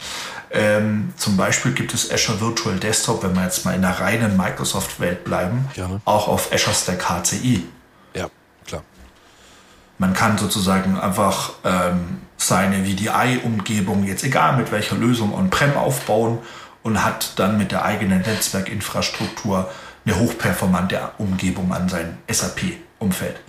Ähm, 0.52 1.14
zum 1.18 1.38
Beispiel 1.38 1.74
gibt 1.74 1.94
es 1.94 2.12
Azure 2.12 2.42
Virtual 2.42 2.78
Desktop, 2.78 3.24
wenn 3.24 3.36
wir 3.36 3.44
jetzt 3.44 3.66
mal 3.66 3.74
in 3.74 3.82
der 3.82 4.00
reinen 4.00 4.36
Microsoft-Welt 4.36 5.24
bleiben, 5.24 5.70
Gerne. 5.74 6.02
auch 6.06 6.28
auf 6.28 6.52
Azure 6.54 6.76
Stack 6.76 7.10
HCI. 7.10 7.66
Man 10.02 10.16
kann 10.16 10.36
sozusagen 10.36 11.00
einfach 11.00 11.54
ähm, 11.64 12.22
seine 12.36 12.86
VDI-Umgebung, 12.86 14.04
jetzt 14.04 14.24
egal 14.24 14.58
mit 14.58 14.72
welcher 14.72 14.96
Lösung, 14.96 15.32
on-prem 15.32 15.78
aufbauen 15.78 16.40
und 16.82 17.04
hat 17.04 17.38
dann 17.38 17.60
mit 17.60 17.72
der 17.72 17.86
eigenen 17.86 18.22
Netzwerkinfrastruktur 18.22 19.70
eine 20.04 20.18
hochperformante 20.18 21.12
Umgebung 21.20 21.72
an 21.72 21.88
sein 21.88 22.18
SAP-Umfeld. 22.28 23.42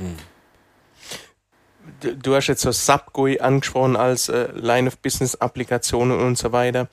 Du 2.19 2.35
hast 2.35 2.49
jetzt 2.49 2.61
so 2.61 2.71
SAP-GUI 2.71 3.41
angesprochen 3.41 3.97
als 3.97 4.29
äh, 4.29 4.49
Line 4.53 4.89
of 4.89 4.99
Business-Applikationen 4.99 6.21
und 6.21 6.37
so 6.37 6.53
weiter. 6.53 6.91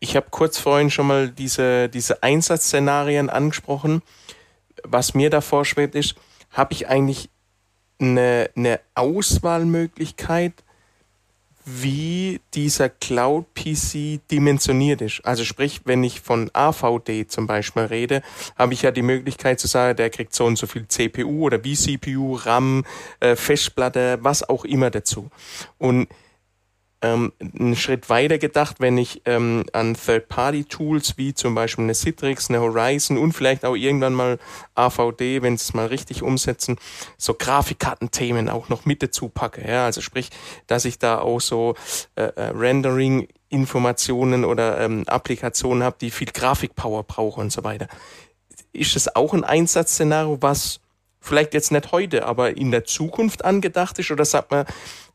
Ich 0.00 0.16
habe 0.16 0.28
kurz 0.30 0.56
vorhin 0.56 0.90
schon 0.90 1.06
mal 1.06 1.28
diese, 1.28 1.90
diese 1.90 2.22
Einsatzszenarien 2.22 3.28
angesprochen. 3.28 4.00
Was 4.84 5.12
mir 5.12 5.28
da 5.28 5.42
vorschwebt 5.42 5.94
ist, 5.94 6.14
habe 6.50 6.72
ich 6.72 6.88
eigentlich 6.88 7.28
eine, 7.98 8.50
eine 8.54 8.80
Auswahlmöglichkeit, 8.94 10.52
wie 11.70 12.40
dieser 12.54 12.88
Cloud-PC 12.88 14.20
dimensioniert 14.30 15.02
ist. 15.02 15.20
Also 15.24 15.44
sprich, 15.44 15.82
wenn 15.84 16.02
ich 16.02 16.20
von 16.20 16.50
AVD 16.54 17.26
zum 17.26 17.46
Beispiel 17.46 17.82
rede, 17.82 18.22
habe 18.56 18.72
ich 18.72 18.82
ja 18.82 18.90
die 18.90 19.02
Möglichkeit 19.02 19.60
zu 19.60 19.66
sagen, 19.66 19.96
der 19.96 20.08
kriegt 20.08 20.34
so 20.34 20.46
und 20.46 20.56
so 20.56 20.66
viel 20.66 20.88
CPU 20.88 21.44
oder 21.44 21.58
vCPU, 21.60 22.36
RAM, 22.36 22.84
äh, 23.20 23.36
Festplatte, 23.36 24.18
was 24.22 24.48
auch 24.48 24.64
immer 24.64 24.90
dazu. 24.90 25.30
Und 25.76 26.08
ähm, 27.02 27.32
einen 27.40 27.76
Schritt 27.76 28.08
weiter 28.08 28.38
gedacht, 28.38 28.76
wenn 28.80 28.98
ich 28.98 29.22
ähm, 29.24 29.64
an 29.72 29.94
Third-Party-Tools 29.94 31.16
wie 31.16 31.34
zum 31.34 31.54
Beispiel 31.54 31.84
eine 31.84 31.94
Citrix, 31.94 32.48
eine 32.48 32.60
Horizon 32.60 33.18
und 33.18 33.32
vielleicht 33.32 33.64
auch 33.64 33.76
irgendwann 33.76 34.14
mal 34.14 34.38
AVD, 34.74 35.42
wenn 35.42 35.54
es 35.54 35.74
mal 35.74 35.86
richtig 35.86 36.22
umsetzen, 36.22 36.76
so 37.16 37.34
Grafikkartenthemen 37.34 38.48
auch 38.48 38.68
noch 38.68 38.84
mit 38.84 39.02
dazu 39.02 39.28
packe. 39.28 39.66
Ja? 39.66 39.84
Also 39.84 40.00
sprich, 40.00 40.30
dass 40.66 40.84
ich 40.84 40.98
da 40.98 41.20
auch 41.20 41.40
so 41.40 41.74
äh, 42.16 42.22
äh, 42.22 42.50
Rendering 42.54 43.28
Informationen 43.48 44.44
oder 44.44 44.80
ähm, 44.80 45.04
Applikationen 45.06 45.82
habe, 45.82 45.96
die 46.00 46.10
viel 46.10 46.28
Grafikpower 46.32 47.04
brauchen 47.04 47.42
und 47.42 47.52
so 47.52 47.64
weiter. 47.64 47.88
Ist 48.72 48.94
das 48.94 49.14
auch 49.14 49.32
ein 49.32 49.44
Einsatzszenario, 49.44 50.38
was 50.40 50.80
vielleicht 51.28 51.54
jetzt 51.54 51.70
nicht 51.70 51.92
heute, 51.92 52.26
aber 52.26 52.56
in 52.56 52.70
der 52.70 52.84
Zukunft 52.84 53.44
angedacht 53.44 53.98
ist? 53.98 54.10
Oder 54.10 54.24
sagt 54.24 54.50
man, 54.50 54.66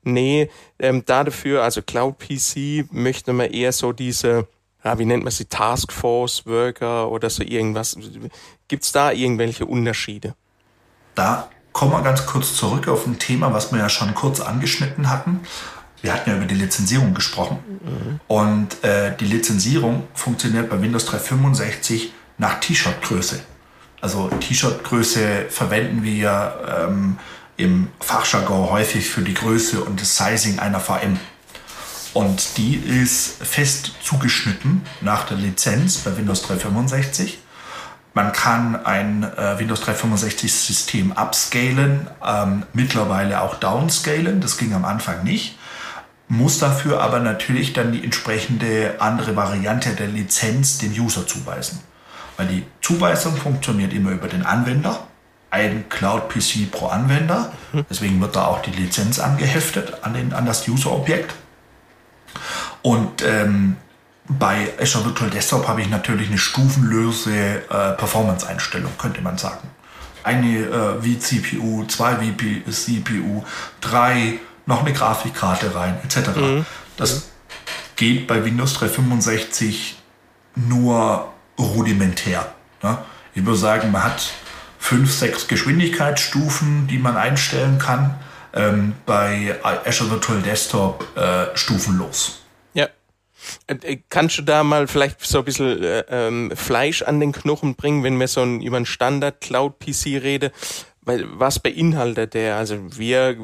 nee, 0.03 0.49
ähm, 0.79 1.03
dafür, 1.05 1.63
also 1.63 1.81
Cloud 1.81 2.19
PC, 2.19 2.85
möchte 2.91 3.33
man 3.33 3.49
eher 3.49 3.71
so 3.71 3.91
diese, 3.91 4.47
ja, 4.83 4.97
wie 4.99 5.05
nennt 5.05 5.23
man 5.23 5.31
sie, 5.31 5.45
Taskforce 5.45 6.45
Worker 6.45 7.09
oder 7.09 7.29
so 7.29 7.43
irgendwas. 7.43 7.97
Gibt's 8.67 8.91
da 8.91 9.11
irgendwelche 9.11 9.65
Unterschiede? 9.65 10.35
Da 11.15 11.49
kommen 11.71 11.91
wir 11.91 12.01
ganz 12.01 12.25
kurz 12.25 12.55
zurück 12.55 12.87
auf 12.87 13.05
ein 13.05 13.19
Thema, 13.19 13.53
was 13.53 13.71
wir 13.71 13.79
ja 13.79 13.89
schon 13.89 14.13
kurz 14.13 14.39
angeschnitten 14.39 15.09
hatten. 15.09 15.41
Wir 16.01 16.13
hatten 16.13 16.29
ja 16.29 16.35
über 16.35 16.45
die 16.45 16.55
Lizenzierung 16.55 17.13
gesprochen. 17.13 17.59
Mhm. 17.81 18.19
Und 18.27 18.83
äh, 18.83 19.15
die 19.17 19.25
Lizenzierung 19.25 20.03
funktioniert 20.13 20.69
bei 20.69 20.81
Windows 20.81 21.05
365 21.05 22.13
nach 22.37 22.59
T-Shirt-Größe. 22.59 23.39
Also 24.03 24.27
T-Shirt-Größe 24.27 25.45
verwenden 25.47 26.03
wir 26.03 26.59
ähm, 26.67 27.17
im 27.55 27.87
Fachjargon 28.01 28.69
häufig 28.69 29.09
für 29.09 29.21
die 29.21 29.33
Größe 29.33 29.81
und 29.81 30.01
das 30.01 30.17
Sizing 30.17 30.59
einer 30.59 30.81
VM. 30.81 31.17
Und 32.13 32.57
die 32.57 32.75
ist 32.75 33.41
fest 33.41 33.93
zugeschnitten 34.03 34.81
nach 34.99 35.23
der 35.23 35.37
Lizenz 35.37 35.99
bei 35.99 36.17
Windows 36.17 36.41
365. 36.41 37.39
Man 38.13 38.33
kann 38.33 38.85
ein 38.85 39.23
äh, 39.23 39.57
Windows 39.57 39.79
365 39.79 40.53
System 40.53 41.13
upscalen, 41.13 42.09
ähm, 42.27 42.63
mittlerweile 42.73 43.41
auch 43.41 43.55
downscalen. 43.55 44.41
Das 44.41 44.57
ging 44.57 44.73
am 44.73 44.83
Anfang 44.83 45.23
nicht. 45.23 45.57
Muss 46.27 46.59
dafür 46.59 46.99
aber 46.99 47.19
natürlich 47.19 47.71
dann 47.71 47.93
die 47.93 48.03
entsprechende 48.03 48.95
andere 48.99 49.37
Variante 49.37 49.91
der 49.91 50.07
Lizenz 50.07 50.77
dem 50.79 50.91
User 50.91 51.25
zuweisen. 51.25 51.79
Weil 52.37 52.47
die 52.47 52.63
Zuweisung 52.81 53.35
funktioniert 53.35 53.93
immer 53.93 54.11
über 54.11 54.27
den 54.27 54.43
Anwender, 54.45 55.07
ein 55.51 55.85
Cloud-PC 55.89 56.71
pro 56.71 56.87
Anwender. 56.87 57.53
Deswegen 57.89 58.19
wird 58.19 58.35
da 58.35 58.45
auch 58.45 58.61
die 58.61 58.71
Lizenz 58.71 59.19
angeheftet 59.19 59.93
an, 60.01 60.13
den, 60.15 60.33
an 60.33 60.45
das 60.45 60.67
User-Objekt. 60.67 61.35
Und 62.81 63.21
ähm, 63.21 63.77
bei 64.27 64.69
Azure 64.79 65.05
Virtual 65.05 65.29
Desktop 65.29 65.67
habe 65.67 65.81
ich 65.81 65.89
natürlich 65.89 66.29
eine 66.29 66.37
stufenlose 66.37 67.35
äh, 67.69 67.91
Performance-Einstellung, 67.93 68.91
könnte 68.97 69.21
man 69.21 69.37
sagen. 69.37 69.69
Eine 70.23 70.59
äh, 70.59 71.01
vCPU, 71.01 71.85
zwei 71.85 72.15
vCPU, 72.15 73.43
drei 73.81 74.39
noch 74.65 74.81
eine 74.81 74.93
Grafikkarte 74.93 75.75
rein, 75.75 75.97
etc. 76.03 76.35
Mhm. 76.35 76.65
Das 76.95 77.29
geht 77.95 78.27
bei 78.27 78.45
Windows 78.45 78.73
365 78.75 79.97
nur 80.55 81.32
rudimentär. 81.59 82.53
Ne? 82.81 82.97
Ich 83.33 83.45
würde 83.45 83.57
sagen, 83.57 83.91
man 83.91 84.03
hat 84.03 84.31
fünf, 84.79 85.11
sechs 85.11 85.47
Geschwindigkeitsstufen, 85.47 86.87
die 86.87 86.97
man 86.97 87.15
einstellen 87.15 87.79
kann. 87.79 88.15
Ähm, 88.55 88.93
bei 89.05 89.55
Azure 89.63 90.11
Virtual 90.11 90.41
Desktop 90.41 91.07
äh, 91.17 91.47
stufenlos. 91.57 92.43
Ja. 92.73 92.87
Äh, 93.65 93.73
äh, 93.81 93.99
kannst 94.09 94.37
du 94.37 94.41
da 94.43 94.63
mal 94.63 94.87
vielleicht 94.87 95.25
so 95.25 95.39
ein 95.39 95.45
bisschen 95.45 95.81
äh, 95.81 96.03
ähm, 96.09 96.51
Fleisch 96.55 97.01
an 97.01 97.19
den 97.19 97.31
Knochen 97.31 97.75
bringen, 97.75 98.03
wenn 98.03 98.19
wir 98.19 98.27
so 98.27 98.41
ein, 98.41 98.61
über 98.61 98.77
einen 98.77 98.85
Standard-Cloud-PC 98.85 100.21
reden? 100.21 100.51
Was 101.05 101.59
beinhaltet 101.59 102.33
der? 102.33 102.57
Also 102.57 102.77
wir, 102.97 103.35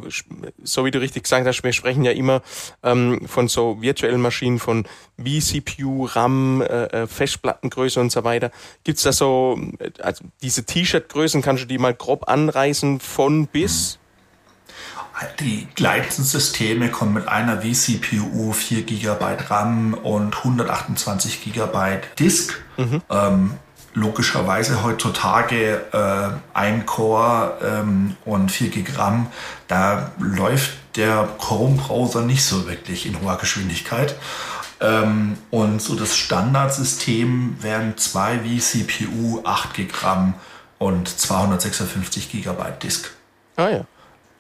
so 0.64 0.86
wie 0.86 0.92
du 0.92 1.00
richtig 1.00 1.24
gesagt 1.24 1.46
hast, 1.48 1.64
wir 1.64 1.74
sprechen 1.74 2.04
ja 2.04 2.12
immer 2.12 2.42
ähm, 2.84 3.28
von 3.28 3.48
so 3.48 3.82
virtuellen 3.82 4.22
Maschinen, 4.22 4.60
von 4.60 4.86
vCPU, 5.18 6.06
RAM, 6.06 6.62
äh, 6.62 6.86
äh, 6.86 7.08
Festplattengröße 7.08 8.00
und 8.00 8.12
so 8.12 8.24
weiter. 8.24 8.52
Gibt's 8.84 9.04
da 9.04 9.12
so, 9.12 9.60
also 10.00 10.24
diese 10.42 10.66
T-Shirt-Größen, 10.66 11.42
kannst 11.42 11.64
du 11.64 11.68
die 11.68 11.78
mal 11.78 11.94
grob 11.94 12.30
anreißen 12.30 13.00
von 13.00 13.48
bis? 13.48 14.00
Die 15.42 15.68
gleichen 15.76 16.24
Systeme 16.24 16.90
kommen 16.90 17.14
mit 17.14 17.28
einer 17.28 17.62
vCPU, 17.62 18.54
4 18.54 18.84
GB 18.84 19.26
RAM 19.50 19.94
und 19.94 20.38
128 20.38 21.44
GB 21.44 22.00
Disk. 22.18 22.64
Mhm. 22.78 23.02
Ähm, 23.10 23.52
logischerweise 24.00 24.84
heutzutage 24.84 25.82
äh, 25.92 26.58
ein 26.58 26.86
Core 26.86 27.58
ähm, 27.64 28.18
und 28.26 28.52
4 28.52 28.70
GB 28.70 28.92
RAM, 28.96 29.28
da 29.68 30.12
läuft 30.20 30.72
der 30.96 31.28
Chrome-Browser 31.40 32.22
nicht 32.22 32.44
so 32.44 32.68
wirklich 32.68 33.06
in 33.06 33.22
hoher 33.22 33.38
Geschwindigkeit. 33.38 34.16
Ähm, 34.82 35.38
und 35.52 35.82
so 35.82 35.96
das 35.96 36.16
Standardsystem 36.16 37.58
wären 37.62 37.98
zwei 37.98 38.40
vCPU, 38.40 39.42
8 39.44 39.74
GB 39.74 39.92
RAM 40.02 40.34
und 40.78 41.08
256 41.08 42.32
GB 42.32 42.64
Disk. 42.82 43.12
Ah 43.58 43.70
ja. 43.70 43.82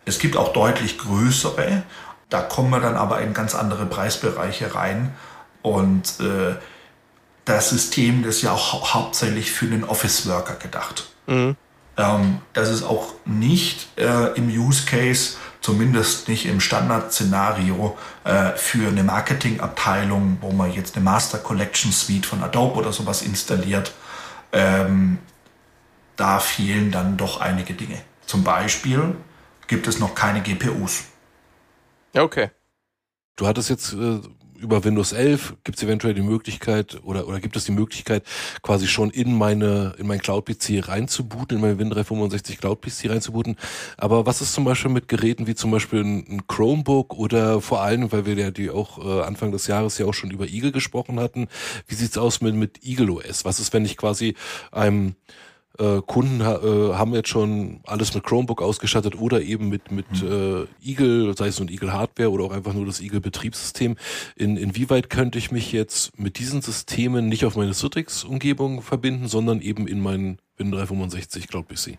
Es 0.05 0.19
gibt 0.19 0.37
auch 0.37 0.53
deutlich 0.53 0.97
größere, 0.97 1.83
da 2.29 2.41
kommen 2.41 2.69
wir 2.69 2.79
dann 2.79 2.95
aber 2.95 3.21
in 3.21 3.33
ganz 3.33 3.53
andere 3.53 3.85
Preisbereiche 3.85 4.73
rein. 4.75 5.13
Und 5.61 6.19
äh, 6.19 6.55
das 7.49 7.69
System 7.69 8.23
das 8.23 8.37
ist 8.37 8.41
ja 8.43 8.51
auch 8.51 8.73
hau 8.73 8.93
hauptsächlich 8.93 9.51
für 9.51 9.65
den 9.65 9.83
Office-Worker 9.83 10.55
gedacht. 10.55 11.09
Mhm. 11.27 11.55
Ähm, 11.97 12.41
das 12.53 12.69
ist 12.69 12.83
auch 12.83 13.13
nicht 13.25 13.87
äh, 13.97 14.33
im 14.35 14.49
Use 14.49 14.85
Case, 14.85 15.35
zumindest 15.61 16.29
nicht 16.29 16.45
im 16.45 16.59
Standard-Szenario, 16.61 17.97
äh, 18.23 18.51
für 18.51 18.87
eine 18.87 19.03
Marketingabteilung, 19.03 20.37
wo 20.41 20.51
man 20.51 20.71
jetzt 20.71 20.95
eine 20.95 21.03
Master 21.03 21.39
Collection 21.39 21.91
Suite 21.91 22.25
von 22.25 22.43
Adobe 22.43 22.79
oder 22.79 22.93
sowas 22.93 23.21
installiert. 23.21 23.93
Ähm, 24.53 25.17
da 26.15 26.39
fehlen 26.39 26.91
dann 26.91 27.17
doch 27.17 27.41
einige 27.41 27.73
Dinge. 27.73 28.01
Zum 28.25 28.43
Beispiel 28.43 29.15
gibt 29.67 29.87
es 29.87 29.99
noch 29.99 30.15
keine 30.15 30.41
GPUs. 30.41 31.03
Okay. 32.15 32.51
Du 33.35 33.47
hattest 33.47 33.69
jetzt 33.69 33.93
äh, 33.93 34.19
über 34.59 34.83
Windows 34.83 35.11
11 35.11 35.55
gibt 35.63 35.77
es 35.77 35.83
eventuell 35.83 36.13
die 36.13 36.21
Möglichkeit 36.21 36.99
oder 37.03 37.27
oder 37.27 37.39
gibt 37.39 37.55
es 37.55 37.65
die 37.65 37.71
Möglichkeit 37.71 38.23
quasi 38.61 38.87
schon 38.87 39.09
in 39.09 39.33
meine 39.33 39.95
in 39.97 40.07
mein 40.07 40.19
Cloud 40.19 40.45
PC 40.45 40.87
reinzubooten, 40.87 41.57
in 41.57 41.61
mein 41.61 41.79
Win 41.79 41.89
365 41.89 42.59
Cloud 42.59 42.81
PC 42.81 43.09
reinzubooten. 43.09 43.55
Aber 43.97 44.25
was 44.25 44.41
ist 44.41 44.53
zum 44.53 44.65
Beispiel 44.65 44.91
mit 44.91 45.07
Geräten 45.07 45.47
wie 45.47 45.55
zum 45.55 45.71
Beispiel 45.71 46.03
ein, 46.03 46.47
Chromebook 46.47 47.13
oder 47.13 47.61
vor 47.61 47.81
allem, 47.81 48.11
weil 48.11 48.25
wir 48.25 48.35
ja 48.35 48.51
die 48.51 48.69
auch 48.69 49.03
äh, 49.03 49.21
Anfang 49.23 49.51
des 49.51 49.67
Jahres 49.67 49.97
ja 49.97 50.05
auch 50.05 50.13
schon 50.13 50.31
über 50.31 50.47
Eagle 50.47 50.71
gesprochen 50.71 51.19
hatten, 51.19 51.47
wie 51.87 51.95
sieht's 51.95 52.17
aus 52.17 52.41
mit 52.41 52.55
mit 52.55 52.83
Eagle 52.83 53.11
OS? 53.11 53.45
Was 53.45 53.59
ist, 53.59 53.73
wenn 53.73 53.85
ich 53.85 53.97
quasi 53.97 54.35
einem 54.71 55.15
äh, 55.79 56.01
Kunden 56.05 56.41
äh, 56.41 56.43
haben 56.93 57.13
jetzt 57.13 57.29
schon 57.29 57.79
alles 57.85 58.13
mit 58.13 58.23
Chromebook 58.23 58.61
ausgestattet 58.61 59.19
oder 59.19 59.41
eben 59.41 59.69
mit 59.69 59.91
mit 59.91 60.21
mhm. 60.21 60.67
äh, 60.83 60.87
Eagle, 60.89 61.35
sei 61.37 61.47
es 61.47 61.59
ein 61.59 61.69
Eagle 61.69 61.93
Hardware 61.93 62.31
oder 62.31 62.43
auch 62.43 62.51
einfach 62.51 62.73
nur 62.73 62.85
das 62.85 63.01
Eagle 63.01 63.21
Betriebssystem. 63.21 63.95
In, 64.35 64.57
inwieweit 64.57 65.09
könnte 65.09 65.37
ich 65.37 65.51
mich 65.51 65.71
jetzt 65.71 66.19
mit 66.19 66.37
diesen 66.37 66.61
Systemen 66.61 67.29
nicht 67.29 67.45
auf 67.45 67.55
meine 67.55 67.73
Citrix 67.73 68.23
Umgebung 68.23 68.81
verbinden, 68.81 69.27
sondern 69.27 69.61
eben 69.61 69.87
in 69.87 70.01
meinen 70.01 70.39
Win 70.57 70.71
365 70.71 71.47
Cloud 71.47 71.67
PC? 71.67 71.97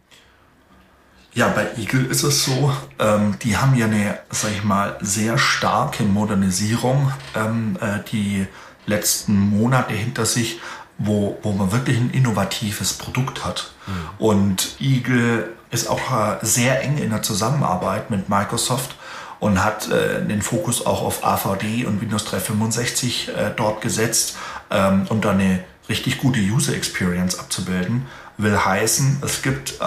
Ja, 1.32 1.48
bei 1.48 1.68
Eagle 1.78 2.06
ist 2.06 2.24
es 2.24 2.44
so, 2.44 2.72
ähm, 2.98 3.36
die 3.42 3.56
haben 3.56 3.76
ja 3.76 3.86
eine, 3.86 4.18
sag 4.30 4.50
ich 4.50 4.64
mal, 4.64 4.98
sehr 5.00 5.38
starke 5.38 6.02
Modernisierung 6.02 7.12
ähm, 7.36 7.78
äh, 7.80 8.00
die 8.10 8.46
letzten 8.86 9.38
Monate 9.38 9.94
hinter 9.94 10.26
sich 10.26 10.58
wo, 11.00 11.38
wo 11.42 11.52
man 11.52 11.72
wirklich 11.72 11.96
ein 11.96 12.10
innovatives 12.10 12.92
Produkt 12.92 13.44
hat. 13.44 13.72
Mhm. 13.86 13.92
Und 14.18 14.76
Eagle 14.80 15.54
ist 15.70 15.88
auch 15.88 16.00
äh, 16.12 16.36
sehr 16.42 16.82
eng 16.82 16.98
in 16.98 17.10
der 17.10 17.22
Zusammenarbeit 17.22 18.10
mit 18.10 18.28
Microsoft 18.28 18.94
und 19.40 19.64
hat 19.64 19.90
äh, 19.90 20.24
den 20.24 20.42
Fokus 20.42 20.84
auch 20.84 21.02
auf 21.02 21.24
AVD 21.24 21.86
und 21.86 22.02
Windows 22.02 22.26
365 22.26 23.28
äh, 23.28 23.50
dort 23.56 23.80
gesetzt, 23.80 24.36
ähm, 24.70 25.06
um 25.08 25.22
da 25.22 25.30
eine 25.30 25.64
richtig 25.88 26.18
gute 26.18 26.38
User 26.38 26.74
Experience 26.74 27.38
abzubilden. 27.38 28.06
Will 28.36 28.62
heißen, 28.62 29.22
es 29.24 29.40
gibt 29.40 29.80
äh, 29.80 29.84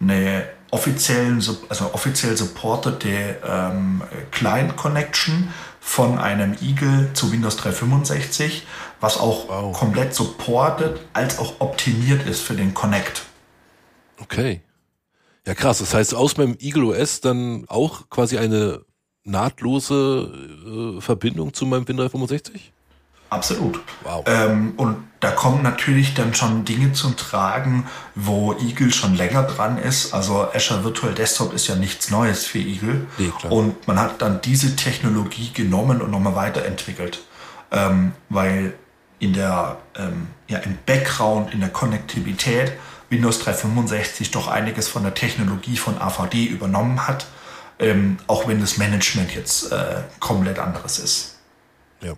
eine 0.00 0.46
offiziellen, 0.70 1.44
also 1.68 1.90
offiziell 1.92 2.36
supportete 2.38 3.36
ähm, 3.46 4.02
Client 4.30 4.76
Connection 4.76 5.52
von 5.80 6.18
einem 6.18 6.56
Eagle 6.62 7.10
zu 7.12 7.30
Windows 7.30 7.56
365 7.56 8.66
was 9.02 9.18
auch 9.18 9.48
wow. 9.48 9.78
komplett 9.78 10.14
supportet 10.14 11.00
als 11.12 11.38
auch 11.38 11.60
optimiert 11.60 12.26
ist 12.26 12.40
für 12.40 12.54
den 12.54 12.72
Connect. 12.72 13.22
Okay. 14.20 14.62
Ja, 15.46 15.54
krass. 15.54 15.78
Das 15.78 15.92
heißt, 15.92 16.14
aus 16.14 16.36
meinem 16.36 16.56
Eagle 16.60 16.84
OS 16.84 17.20
dann 17.20 17.64
auch 17.68 18.08
quasi 18.08 18.38
eine 18.38 18.84
nahtlose 19.24 20.96
äh, 20.96 21.00
Verbindung 21.00 21.52
zu 21.52 21.66
meinem 21.66 21.84
Win365? 21.84 22.60
Absolut. 23.28 23.80
Wow. 24.04 24.24
Ähm, 24.26 24.74
und 24.76 24.98
da 25.20 25.30
kommen 25.30 25.62
natürlich 25.62 26.14
dann 26.14 26.34
schon 26.34 26.64
Dinge 26.64 26.92
zum 26.92 27.16
Tragen, 27.16 27.86
wo 28.14 28.52
Eagle 28.52 28.92
schon 28.92 29.16
länger 29.16 29.44
dran 29.44 29.78
ist. 29.78 30.12
Also 30.12 30.48
Azure 30.52 30.84
Virtual 30.84 31.14
Desktop 31.14 31.54
ist 31.54 31.66
ja 31.66 31.74
nichts 31.74 32.10
Neues 32.10 32.44
für 32.44 32.58
Eagle. 32.58 33.06
Nee, 33.16 33.32
und 33.48 33.88
man 33.88 33.98
hat 33.98 34.20
dann 34.20 34.42
diese 34.42 34.76
Technologie 34.76 35.50
genommen 35.52 36.02
und 36.02 36.10
nochmal 36.10 36.36
weiterentwickelt. 36.36 37.22
Ähm, 37.70 38.12
weil 38.28 38.74
in 39.22 39.32
der, 39.34 39.78
ähm, 39.96 40.26
ja, 40.48 40.58
im 40.58 40.76
Background, 40.84 41.54
in 41.54 41.60
der 41.60 41.68
Konnektivität 41.68 42.72
Windows 43.08 43.38
365 43.38 44.32
doch 44.32 44.48
einiges 44.48 44.88
von 44.88 45.04
der 45.04 45.14
Technologie 45.14 45.76
von 45.76 45.96
AVD 45.96 46.46
übernommen 46.46 47.06
hat, 47.06 47.26
ähm, 47.78 48.16
auch 48.26 48.48
wenn 48.48 48.60
das 48.60 48.78
Management 48.78 49.32
jetzt 49.32 49.70
äh, 49.70 50.02
komplett 50.18 50.58
anderes 50.58 50.98
ist. 50.98 51.38
Ja. 52.00 52.14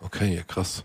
Okay, 0.00 0.42
krass. 0.48 0.84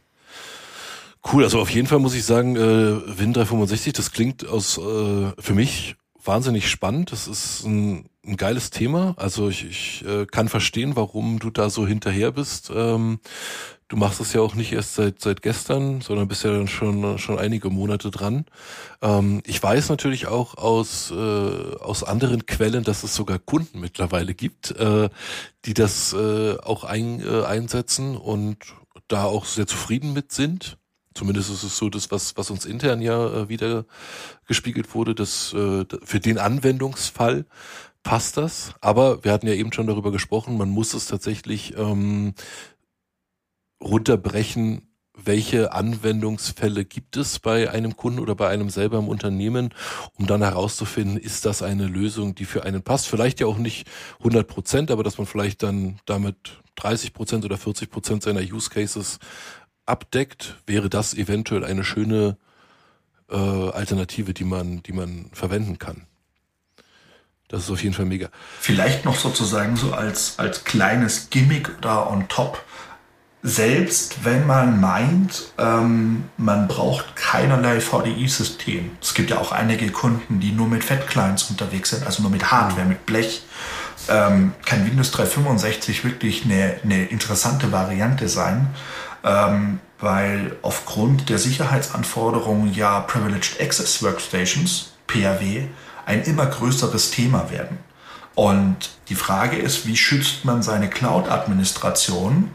Cool, 1.31 1.43
also 1.43 1.59
auf 1.59 1.71
jeden 1.71 1.87
Fall 1.87 1.97
muss 1.97 2.13
ich 2.13 2.23
sagen, 2.23 2.55
äh, 2.55 2.59
Win 2.59 3.33
365, 3.33 3.93
das 3.93 4.11
klingt 4.11 4.47
aus 4.47 4.77
äh, 4.77 5.31
für 5.39 5.53
mich 5.55 5.95
wahnsinnig 6.23 6.69
spannend. 6.69 7.11
Das 7.11 7.27
ist 7.27 7.63
ein, 7.63 8.09
ein 8.25 8.37
geiles 8.37 8.69
Thema. 8.69 9.15
Also 9.17 9.49
ich, 9.49 9.65
ich 9.65 10.05
äh, 10.05 10.25
kann 10.25 10.49
verstehen, 10.49 10.95
warum 10.95 11.39
du 11.39 11.49
da 11.49 11.69
so 11.69 11.87
hinterher 11.87 12.31
bist. 12.31 12.71
Ähm, 12.73 13.19
Du 13.87 13.97
machst 13.97 14.19
es 14.19 14.33
ja 14.33 14.41
auch 14.41 14.55
nicht 14.55 14.71
erst 14.73 14.95
seit, 14.95 15.21
seit 15.21 15.43
gestern, 15.43 16.01
sondern 16.01 16.27
bist 16.27 16.43
ja 16.43 16.51
dann 16.51 16.67
schon, 16.67 17.19
schon 17.19 17.37
einige 17.37 17.69
Monate 17.69 18.09
dran. 18.09 18.45
Ähm, 19.03 19.43
ich 19.45 19.61
weiß 19.61 19.89
natürlich 19.89 20.25
auch 20.25 20.57
aus, 20.57 21.11
äh, 21.11 21.15
aus 21.15 22.03
anderen 22.03 22.47
Quellen, 22.47 22.83
dass 22.83 23.03
es 23.03 23.13
sogar 23.13 23.37
Kunden 23.37 23.79
mittlerweile 23.79 24.33
gibt, 24.33 24.71
äh, 24.71 25.09
die 25.65 25.75
das 25.75 26.13
äh, 26.13 26.57
auch 26.57 26.83
ein, 26.83 27.21
äh, 27.21 27.43
einsetzen 27.45 28.17
und 28.17 28.57
da 29.07 29.25
auch 29.25 29.45
sehr 29.45 29.67
zufrieden 29.67 30.13
mit 30.13 30.31
sind. 30.31 30.79
Zumindest 31.13 31.51
ist 31.51 31.63
es 31.63 31.77
so, 31.77 31.89
das, 31.91 32.09
was, 32.09 32.35
was 32.37 32.49
uns 32.49 32.65
intern 32.65 33.03
ja 33.03 33.43
äh, 33.43 33.49
wieder 33.49 33.85
gespiegelt 34.47 34.95
wurde, 34.95 35.13
dass 35.13 35.53
äh, 35.53 35.85
für 36.03 36.19
den 36.19 36.39
Anwendungsfall 36.39 37.45
passt 38.01 38.37
das. 38.37 38.73
Aber 38.81 39.23
wir 39.23 39.31
hatten 39.31 39.47
ja 39.47 39.53
eben 39.53 39.71
schon 39.71 39.87
darüber 39.87 40.11
gesprochen, 40.11 40.57
man 40.57 40.69
muss 40.69 40.93
es 40.93 41.05
tatsächlich 41.05 41.77
ähm, 41.77 42.33
runterbrechen, 43.85 44.81
welche 45.17 45.71
Anwendungsfälle 45.71 46.83
gibt 46.83 47.15
es 47.15 47.39
bei 47.39 47.69
einem 47.69 47.95
Kunden 47.95 48.19
oder 48.19 48.35
bei 48.35 48.49
einem 48.49 48.69
selber 48.69 48.97
im 48.97 49.07
Unternehmen, 49.07 49.73
um 50.15 50.27
dann 50.27 50.41
herauszufinden, 50.41 51.17
ist 51.17 51.45
das 51.45 51.61
eine 51.61 51.87
Lösung, 51.87 52.35
die 52.35 52.45
für 52.45 52.63
einen 52.63 52.81
passt. 52.81 53.07
Vielleicht 53.07 53.39
ja 53.39 53.47
auch 53.47 53.57
nicht 53.57 53.87
100 54.19 54.45
Prozent, 54.45 54.91
aber 54.91 55.03
dass 55.03 55.17
man 55.17 55.27
vielleicht 55.27 55.63
dann 55.63 55.99
damit 56.05 56.61
30 56.75 57.13
Prozent 57.13 57.45
oder 57.45 57.57
40 57.57 57.89
Prozent 57.89 58.23
seiner 58.23 58.41
Use 58.41 58.69
Cases 58.69 59.19
abdeckt, 59.85 60.57
wäre 60.65 60.89
das 60.89 61.13
eventuell 61.13 61.63
eine 61.63 61.85
schöne 61.85 62.37
äh, 63.29 63.35
Alternative, 63.35 64.33
die 64.33 64.43
man, 64.43 64.83
die 64.83 64.93
man 64.93 65.29
verwenden 65.31 65.79
kann. 65.79 66.05
Das 67.47 67.63
ist 67.63 67.69
auf 67.69 67.83
jeden 67.83 67.93
Fall 67.93 68.05
mega. 68.05 68.29
Vielleicht 68.59 69.05
noch 69.05 69.17
sozusagen 69.17 69.75
so 69.77 69.93
als, 69.93 70.39
als 70.39 70.63
kleines 70.63 71.29
Gimmick 71.29 71.79
da 71.81 72.07
on 72.07 72.27
top. 72.27 72.63
Selbst 73.47 74.25
wenn 74.25 74.47
man 74.47 74.81
meint, 74.81 75.51
ähm, 75.59 76.23
man 76.35 76.67
braucht 76.67 77.15
keinerlei 77.15 77.79
VDI-System. 77.79 78.97
Es 78.99 79.13
gibt 79.13 79.29
ja 79.29 79.37
auch 79.37 79.51
einige 79.51 79.91
Kunden, 79.91 80.39
die 80.39 80.51
nur 80.51 80.67
mit 80.67 80.83
Fat-Clients 80.83 81.43
unterwegs 81.51 81.91
sind, 81.91 82.07
also 82.07 82.23
nur 82.23 82.31
mit 82.31 82.51
Hardware, 82.51 82.87
mit 82.87 83.05
Blech. 83.05 83.43
Ähm, 84.09 84.53
kann 84.65 84.83
Windows 84.87 85.11
365 85.11 86.03
wirklich 86.03 86.45
eine, 86.45 86.77
eine 86.83 87.05
interessante 87.05 87.71
Variante 87.71 88.29
sein, 88.29 88.65
ähm, 89.23 89.79
weil 89.99 90.55
aufgrund 90.63 91.29
der 91.29 91.37
Sicherheitsanforderungen 91.37 92.73
ja 92.73 93.01
Privileged 93.01 93.61
Access 93.61 94.01
Workstations, 94.01 94.93
PAW, 95.05 95.67
ein 96.07 96.23
immer 96.23 96.47
größeres 96.47 97.11
Thema 97.11 97.51
werden. 97.51 97.77
Und 98.33 98.89
die 99.09 99.15
Frage 99.15 99.57
ist, 99.57 99.85
wie 99.85 99.95
schützt 99.95 100.45
man 100.45 100.63
seine 100.63 100.89
Cloud-Administration? 100.89 102.49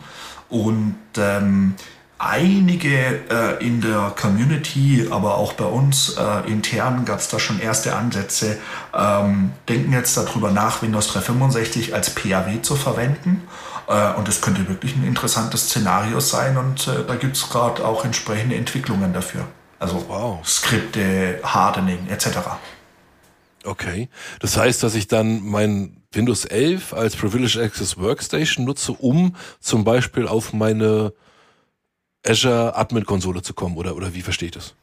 Und 0.50 0.96
ähm, 1.16 1.74
einige 2.20 3.20
äh, 3.30 3.66
in 3.66 3.80
der 3.80 4.12
Community, 4.20 5.08
aber 5.10 5.38
auch 5.38 5.54
bei 5.54 5.64
uns 5.64 6.16
äh, 6.18 6.50
intern 6.50 7.06
gab 7.06 7.20
es 7.20 7.28
da 7.28 7.38
schon 7.38 7.58
erste 7.60 7.96
Ansätze, 7.96 8.58
ähm, 8.94 9.52
denken 9.68 9.92
jetzt 9.92 10.16
darüber 10.18 10.50
nach, 10.50 10.82
Windows 10.82 11.08
365 11.08 11.94
als 11.94 12.14
PAW 12.14 12.60
zu 12.60 12.76
verwenden. 12.76 13.42
Äh, 13.88 14.12
und 14.14 14.28
das 14.28 14.42
könnte 14.42 14.68
wirklich 14.68 14.94
ein 14.96 15.04
interessantes 15.06 15.68
Szenario 15.68 16.20
sein 16.20 16.58
und 16.58 16.86
äh, 16.88 17.06
da 17.06 17.14
gibt 17.14 17.36
es 17.36 17.48
gerade 17.48 17.84
auch 17.84 18.04
entsprechende 18.04 18.54
Entwicklungen 18.54 19.14
dafür. 19.14 19.46
Also 19.78 20.04
wow. 20.08 20.46
Skripte, 20.46 21.40
Hardening 21.42 22.06
etc. 22.08 22.28
Okay. 23.64 24.10
Das 24.40 24.58
heißt, 24.58 24.82
dass 24.82 24.94
ich 24.94 25.08
dann 25.08 25.42
mein 25.42 25.99
Windows 26.12 26.44
11 26.44 26.92
als 26.92 27.14
Privileged 27.14 27.60
Access 27.60 27.96
Workstation 27.96 28.64
nutze, 28.64 28.92
um 28.92 29.36
zum 29.60 29.84
Beispiel 29.84 30.26
auf 30.26 30.52
meine 30.52 31.12
Azure 32.26 32.76
Admin 32.76 33.06
Konsole 33.06 33.42
zu 33.42 33.54
kommen, 33.54 33.76
oder, 33.76 33.94
oder 33.94 34.12
wie 34.12 34.22
verstehe 34.22 34.46
ich 34.46 34.54
das? 34.54 34.74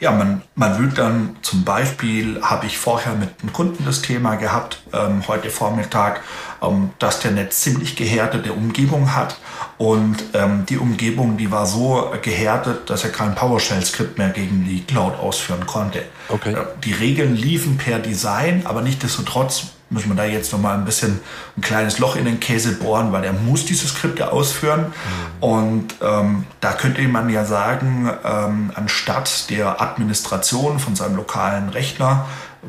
Ja, 0.00 0.10
man, 0.10 0.42
man 0.56 0.80
will 0.80 0.88
dann 0.88 1.36
zum 1.42 1.62
Beispiel, 1.62 2.42
habe 2.42 2.66
ich 2.66 2.76
vorher 2.76 3.14
mit 3.14 3.28
einem 3.40 3.52
Kunden 3.52 3.84
das 3.84 4.02
Thema 4.02 4.34
gehabt, 4.34 4.82
ähm, 4.92 5.28
heute 5.28 5.48
Vormittag, 5.48 6.22
ähm, 6.60 6.90
dass 6.98 7.20
der 7.20 7.30
eine 7.30 7.50
ziemlich 7.50 7.94
gehärtete 7.94 8.52
Umgebung 8.52 9.14
hat 9.14 9.38
und 9.78 10.16
ähm, 10.34 10.66
die 10.66 10.78
Umgebung, 10.78 11.36
die 11.36 11.52
war 11.52 11.66
so 11.66 12.12
gehärtet, 12.20 12.90
dass 12.90 13.04
er 13.04 13.10
kein 13.10 13.36
PowerShell-Skript 13.36 14.18
mehr 14.18 14.30
gegen 14.30 14.64
die 14.64 14.82
Cloud 14.82 15.14
ausführen 15.20 15.66
konnte. 15.66 16.02
Okay. 16.28 16.54
Äh, 16.54 16.64
die 16.82 16.94
Regeln 16.94 17.36
liefen 17.36 17.76
per 17.76 18.00
Design, 18.00 18.62
aber 18.64 18.80
nichtdestotrotz 18.82 19.66
müssen 19.92 20.08
wir 20.08 20.16
da 20.16 20.24
jetzt 20.24 20.52
nochmal 20.52 20.76
ein 20.76 20.84
bisschen 20.84 21.20
ein 21.56 21.60
kleines 21.60 21.98
Loch 21.98 22.16
in 22.16 22.24
den 22.24 22.40
Käse 22.40 22.72
bohren, 22.72 23.12
weil 23.12 23.24
er 23.24 23.32
muss 23.32 23.66
diese 23.66 23.86
Skripte 23.86 24.32
ausführen. 24.32 24.86
Mhm. 24.86 25.42
Und 25.42 25.94
ähm, 26.02 26.44
da 26.60 26.72
könnte 26.72 27.02
man 27.02 27.28
ja 27.28 27.44
sagen, 27.44 28.10
ähm, 28.24 28.72
anstatt 28.74 29.50
der 29.50 29.80
Administration 29.80 30.78
von 30.78 30.96
seinem 30.96 31.16
lokalen 31.16 31.68
Rechner, 31.68 32.26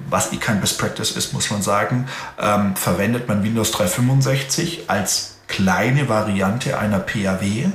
was 0.10 0.34
eh 0.34 0.38
kein 0.38 0.60
Best 0.60 0.80
Practice 0.80 1.12
ist, 1.12 1.34
muss 1.34 1.50
man 1.52 1.62
sagen, 1.62 2.08
ähm, 2.40 2.76
verwendet 2.76 3.28
man 3.28 3.44
Windows 3.44 3.72
365 3.72 4.86
als 4.88 5.36
kleine 5.48 6.10
Variante 6.10 6.80
einer 6.80 7.00
PAW 7.00 7.68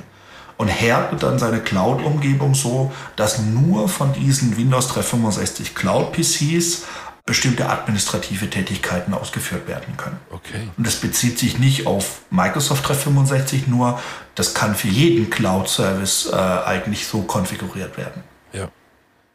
und 0.56 0.68
härtet 0.68 1.22
dann 1.22 1.38
seine 1.38 1.60
Cloud-Umgebung 1.60 2.54
so, 2.54 2.92
dass 3.16 3.38
nur 3.38 3.88
von 3.88 4.12
diesen 4.12 4.56
Windows 4.56 4.88
365 4.88 5.74
Cloud-PCs 5.74 6.82
bestimmte 7.28 7.68
administrative 7.68 8.48
Tätigkeiten 8.48 9.12
ausgeführt 9.12 9.68
werden 9.68 9.98
können. 9.98 10.18
Okay. 10.30 10.70
Und 10.78 10.86
das 10.86 10.96
bezieht 10.96 11.38
sich 11.38 11.58
nicht 11.58 11.86
auf 11.86 12.22
Microsoft 12.30 12.88
365 12.88 13.66
nur, 13.66 14.00
das 14.34 14.54
kann 14.54 14.74
für 14.74 14.88
jeden 14.88 15.28
Cloud-Service 15.28 16.30
äh, 16.32 16.36
eigentlich 16.36 17.06
so 17.06 17.20
konfiguriert 17.20 17.98
werden. 17.98 18.24
Ja. 18.54 18.70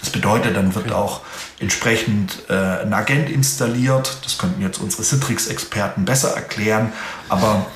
Das 0.00 0.10
bedeutet, 0.10 0.56
dann 0.56 0.74
wird 0.74 0.86
okay. 0.86 0.94
auch 0.94 1.20
entsprechend 1.60 2.42
äh, 2.48 2.54
ein 2.54 2.92
Agent 2.92 3.30
installiert. 3.30 4.18
Das 4.24 4.38
könnten 4.38 4.60
jetzt 4.60 4.78
unsere 4.78 5.02
Citrix-Experten 5.02 6.04
besser 6.04 6.34
erklären. 6.34 6.92
Aber 7.28 7.66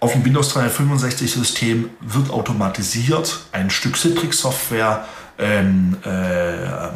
auf 0.00 0.12
dem 0.12 0.24
Windows 0.24 0.56
365-System 0.56 1.90
wird 2.00 2.30
automatisiert 2.30 3.40
ein 3.52 3.70
Stück 3.70 3.96
Citrix-Software 3.96 5.04
ähm, 5.38 5.96
äh, 6.04 6.88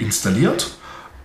installiert, 0.00 0.70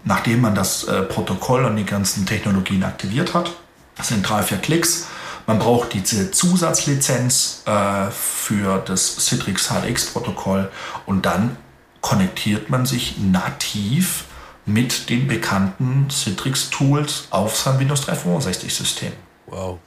nachdem 0.04 0.42
man 0.42 0.56
das 0.56 0.84
äh, 0.86 1.02
Protokoll 1.04 1.66
und 1.66 1.76
die 1.76 1.86
ganzen 1.86 2.26
Technologien 2.26 2.84
aktiviert 2.84 3.34
hat. 3.34 3.52
Das 3.96 4.10
sind 4.10 4.28
drei, 4.28 4.44
vier 4.44 4.58
Klicks. 4.58 5.08
Man 5.48 5.60
braucht 5.60 5.94
diese 5.94 6.32
Zusatzlizenz 6.32 7.64
äh, 7.66 8.10
für 8.10 8.80
das 8.80 9.18
Citrix 9.26 9.70
HDX-Protokoll 9.70 10.72
und 11.06 11.26
dann 11.26 11.58
konnektiert 12.02 12.70
man 12.70 12.86
sich 12.86 13.18
nativ 13.20 14.26
mit 14.66 15.10
den 15.10 15.28
bekannten 15.28 16.10
Citrix-Tools 16.10 17.28
auf 17.30 17.56
sein 17.56 17.80
Windows 17.80 18.08
365-System. 18.08 19.14
Wow, 19.46 19.80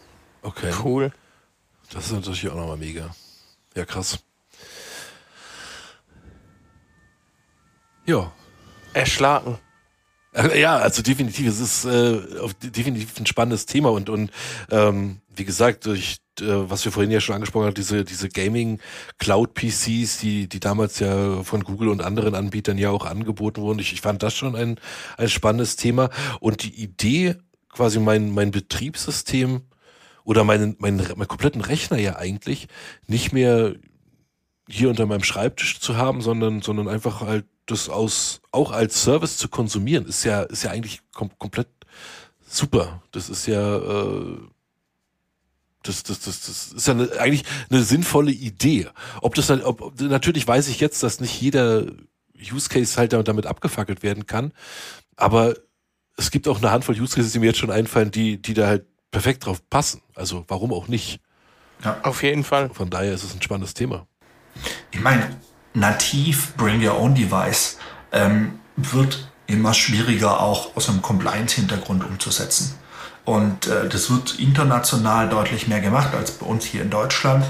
okay. 0.42 0.72
Cool. 0.82 1.12
Das 1.92 2.06
ist 2.06 2.12
natürlich 2.12 2.48
auch 2.48 2.54
nochmal 2.54 2.76
mega. 2.76 3.10
Ja, 3.74 3.84
krass. 3.84 4.18
Ja. 8.06 8.32
Erschlagen. 8.92 9.58
Ja, 10.54 10.76
also 10.76 11.02
definitiv, 11.02 11.48
es 11.48 11.58
ist 11.58 11.84
äh, 11.84 12.20
definitiv 12.62 13.18
ein 13.18 13.26
spannendes 13.26 13.66
Thema 13.66 13.90
und 13.90 14.08
und 14.10 14.30
ähm, 14.70 15.20
wie 15.34 15.44
gesagt, 15.44 15.86
durch 15.86 16.18
äh, 16.40 16.70
was 16.70 16.84
wir 16.84 16.92
vorhin 16.92 17.10
ja 17.10 17.20
schon 17.20 17.34
angesprochen 17.34 17.66
haben, 17.66 17.74
diese, 17.74 18.04
diese 18.04 18.28
Gaming 18.28 18.80
Cloud 19.18 19.54
PCs, 19.54 20.18
die, 20.18 20.48
die 20.48 20.60
damals 20.60 20.98
ja 20.98 21.42
von 21.42 21.64
Google 21.64 21.88
und 21.88 22.02
anderen 22.02 22.34
Anbietern 22.34 22.78
ja 22.78 22.90
auch 22.90 23.06
angeboten 23.06 23.62
wurden. 23.62 23.78
Ich, 23.78 23.92
ich 23.92 24.00
fand 24.00 24.22
das 24.22 24.34
schon 24.34 24.56
ein, 24.56 24.78
ein 25.16 25.28
spannendes 25.28 25.76
Thema. 25.76 26.10
Und 26.40 26.62
die 26.62 26.74
Idee, 26.80 27.36
quasi 27.68 28.00
mein, 28.00 28.30
mein 28.30 28.50
Betriebssystem 28.50 29.62
oder 30.24 30.44
meinen, 30.44 30.76
meinen, 30.78 30.98
meinen 31.16 31.28
kompletten 31.28 31.60
Rechner 31.60 31.98
ja 31.98 32.16
eigentlich 32.16 32.68
nicht 33.06 33.32
mehr 33.32 33.74
hier 34.68 34.90
unter 34.90 35.06
meinem 35.06 35.24
Schreibtisch 35.24 35.80
zu 35.80 35.96
haben, 35.96 36.20
sondern, 36.20 36.60
sondern 36.62 36.88
einfach 36.88 37.22
halt 37.22 37.46
das 37.68 37.88
aus, 37.88 38.40
auch 38.50 38.72
als 38.72 39.02
Service 39.02 39.36
zu 39.36 39.48
konsumieren, 39.48 40.06
ist 40.06 40.24
ja, 40.24 40.42
ist 40.42 40.64
ja 40.64 40.70
eigentlich 40.70 41.02
kom 41.12 41.30
komplett 41.38 41.68
super. 42.46 43.02
Das 43.12 43.28
ist 43.28 43.46
ja, 43.46 43.76
äh, 43.76 44.38
das, 45.82 46.02
das, 46.02 46.20
das, 46.20 46.40
das 46.46 46.72
ist 46.72 46.86
ja 46.86 46.94
eine, 46.94 47.12
eigentlich 47.20 47.44
eine 47.70 47.82
sinnvolle 47.82 48.32
Idee. 48.32 48.88
Ob 49.20 49.34
das 49.34 49.50
halt, 49.50 49.64
ob, 49.64 50.00
natürlich 50.00 50.48
weiß 50.48 50.68
ich 50.68 50.80
jetzt, 50.80 51.02
dass 51.02 51.20
nicht 51.20 51.40
jeder 51.40 51.86
Use 52.52 52.68
Case 52.68 52.96
halt 52.96 53.12
damit 53.12 53.46
abgefackelt 53.46 54.02
werden 54.02 54.26
kann, 54.26 54.52
aber 55.16 55.54
es 56.16 56.30
gibt 56.30 56.48
auch 56.48 56.58
eine 56.58 56.70
Handvoll 56.70 57.00
Use 57.00 57.14
Cases, 57.14 57.32
die 57.32 57.38
mir 57.38 57.46
jetzt 57.46 57.58
schon 57.58 57.70
einfallen, 57.70 58.10
die, 58.10 58.40
die 58.40 58.54
da 58.54 58.66
halt 58.66 58.86
perfekt 59.10 59.46
drauf 59.46 59.60
passen. 59.68 60.02
Also 60.14 60.44
warum 60.48 60.72
auch 60.72 60.88
nicht? 60.88 61.20
Ja. 61.84 62.00
Auf 62.02 62.22
jeden 62.22 62.44
Fall. 62.44 62.70
Von 62.70 62.90
daher 62.90 63.12
ist 63.12 63.24
es 63.24 63.34
ein 63.34 63.42
spannendes 63.42 63.74
Thema. 63.74 64.06
Ich 64.90 65.00
meine, 65.00 65.38
nativ 65.74 66.54
Bring 66.56 66.86
Your 66.86 66.98
Own 66.98 67.14
Device 67.14 67.78
ähm, 68.12 68.58
wird 68.76 69.28
immer 69.46 69.74
schwieriger 69.74 70.40
auch 70.40 70.76
aus 70.76 70.88
einem 70.88 71.02
Compliance-Hintergrund 71.02 72.04
umzusetzen. 72.04 72.74
Und 73.24 73.66
äh, 73.66 73.88
das 73.88 74.10
wird 74.10 74.38
international 74.38 75.28
deutlich 75.28 75.68
mehr 75.68 75.80
gemacht 75.80 76.14
als 76.14 76.30
bei 76.30 76.46
uns 76.46 76.64
hier 76.64 76.82
in 76.82 76.90
Deutschland. 76.90 77.44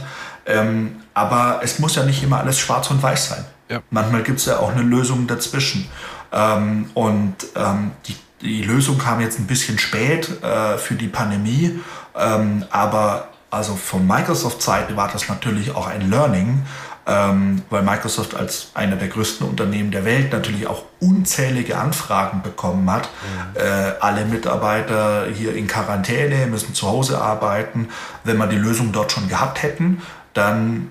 Ähm, 0.47 0.97
aber 1.14 1.61
es 1.62 1.79
muss 1.79 1.95
ja 1.95 2.05
nicht 2.05 2.23
immer 2.23 2.39
alles 2.41 2.59
schwarz 2.59 2.91
und 2.91 3.03
weiß 3.03 3.29
sein. 3.29 3.45
Ja. 3.69 3.81
Manchmal 3.91 4.23
gibt 4.23 4.39
es 4.39 4.47
ja 4.47 4.59
auch 4.59 4.73
eine 4.73 4.83
Lösung 4.83 5.27
dazwischen. 5.27 5.89
Ähm, 6.33 6.91
und 6.95 7.35
ähm, 7.55 7.93
die, 8.07 8.16
die 8.41 8.62
Lösung 8.62 8.99
kam 8.99 9.21
jetzt 9.21 9.39
ein 9.39 9.47
bisschen 9.47 9.79
spät 9.79 10.43
äh, 10.43 10.79
für 10.79 10.95
die 10.95 11.09
Pandemie. 11.09 11.79
Ähm, 12.16 12.64
aber 12.71 13.29
also 13.51 13.77
von 13.77 14.07
Microsoft-Seite 14.07 14.97
war 14.97 15.09
das 15.09 15.29
natürlich 15.29 15.75
auch 15.75 15.87
ein 15.87 16.11
Learning, 16.11 16.62
ähm, 17.09 17.63
weil 17.71 17.83
Microsoft 17.83 18.35
als 18.35 18.71
einer 18.75 18.97
der 18.97 19.09
größten 19.09 19.49
Unternehmen 19.49 19.91
der 19.91 20.05
Welt 20.05 20.31
natürlich 20.31 20.67
auch 20.67 20.83
unzählige 21.01 21.79
Anfragen 21.79 22.43
bekommen 22.43 22.91
hat. 22.91 23.09
Mhm. 23.09 23.61
Äh, 23.61 23.93
alle 24.01 24.27
Mitarbeiter 24.27 25.27
hier 25.33 25.55
in 25.55 25.67
Quarantäne 25.67 26.47
müssen 26.47 26.75
zu 26.75 26.87
Hause 26.87 27.21
arbeiten. 27.21 27.89
Wenn 28.25 28.37
wir 28.37 28.47
die 28.47 28.59
Lösung 28.59 28.93
dort 28.93 29.11
schon 29.11 29.27
gehabt 29.27 29.63
hätten, 29.63 30.03
dann 30.35 30.91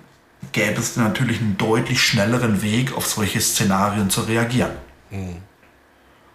gäbe 0.54 0.80
es 0.80 0.98
natürlich 0.98 1.40
einen 1.40 1.58
deutlich 1.58 2.02
schnelleren 2.02 2.64
Weg, 2.64 2.98
auf 2.98 3.06
solche 3.06 3.40
Szenarien 3.40 4.10
zu 4.10 4.22
reagieren. 4.22 4.72
Mhm. 5.12 5.38